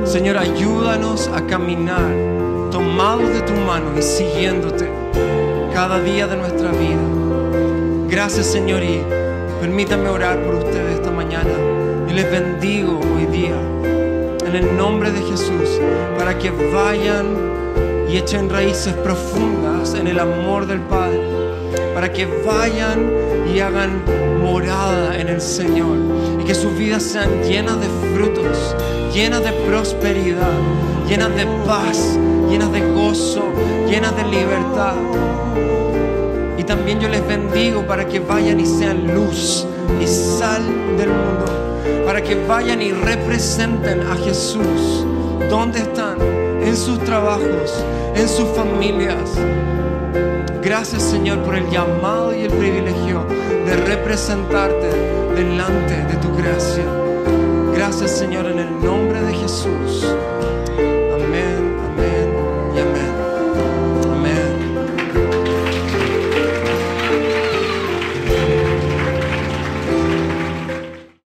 Señor, 0.06 0.38
ayúdanos 0.38 1.28
a 1.28 1.42
caminar 1.48 2.14
tomados 2.70 3.28
de 3.30 3.42
tu 3.42 3.54
mano 3.54 3.98
y 3.98 4.02
siguiéndote 4.04 4.88
cada 5.74 6.00
día 6.00 6.28
de 6.28 6.38
nuestra 6.38 6.70
vida. 6.72 7.02
Gracias, 8.08 8.46
Señor, 8.46 8.84
y 8.84 9.02
permítame 9.60 10.08
orar 10.08 10.40
por 10.44 10.54
ustedes 10.56 10.98
esta 10.98 11.10
mañana. 11.10 11.50
Y 12.08 12.14
les 12.14 12.30
bendigo 12.30 13.00
hoy 13.16 13.26
día 13.26 13.56
en 14.46 14.56
el 14.56 14.78
nombre 14.78 15.10
de 15.10 15.20
Jesús 15.20 15.82
para 16.20 16.38
que 16.38 16.52
vayan 16.52 17.26
y 18.08 18.18
echen 18.18 18.52
raíces 18.52 18.94
profundas 18.94 19.96
en 19.96 20.08
el 20.08 20.20
amor 20.20 20.68
del 20.68 20.82
Padre, 20.82 21.20
para 21.94 22.12
que 22.12 22.26
vayan 22.46 23.12
y 23.54 23.60
hagan 23.60 24.04
morada 24.42 25.18
en 25.20 25.30
el 25.30 25.42
Señor 25.42 25.98
y 26.40 26.44
que 26.44 26.54
sus 26.54 26.78
vidas 26.78 27.04
sean 27.04 27.44
llenas 27.44 27.80
de 27.80 27.88
frutos, 28.14 28.76
llenas 29.14 29.44
de 29.44 29.52
prosperidad, 29.68 30.52
llenas 31.08 31.36
de 31.36 31.46
paz, 31.66 32.18
llenas 32.50 32.72
de 32.72 32.82
gozo, 32.92 33.44
llenas 33.88 34.16
de 34.16 34.24
libertad. 34.26 34.96
Y 36.58 36.64
también 36.64 37.00
yo 37.00 37.10
les 37.10 37.26
bendigo 37.28 37.86
para 37.88 38.06
que 38.08 38.20
vayan 38.20 38.60
y 38.60 38.66
sean 38.66 39.14
luz 39.14 39.66
y 40.02 40.08
sal 40.08 40.62
del 40.98 41.10
mundo, 41.10 41.46
para 42.06 42.22
que 42.22 42.36
vayan 42.46 42.82
y 42.82 42.92
representen 42.92 44.02
a 44.02 44.16
Jesús. 44.16 45.06
¿Dónde 45.50 45.80
están? 45.80 46.18
En 46.62 46.76
sus 46.76 47.00
trabajos, 47.04 47.84
en 48.16 48.28
sus 48.28 48.48
familias. 48.50 49.38
Gracias 50.64 51.04
Señor 51.04 51.44
por 51.44 51.56
el 51.56 51.70
llamado 51.70 52.34
y 52.34 52.44
el 52.44 52.52
privilegio 52.52 53.26
de 53.66 53.76
representarte 53.76 54.88
delante 55.36 56.06
de 56.06 56.16
tu 56.22 56.34
creación. 56.38 57.74
Gracias 57.74 58.12
Señor 58.12 58.46
en 58.46 58.60
el 58.60 58.82
nombre 58.82 59.22
de 59.22 59.34
Jesús. 59.34 60.06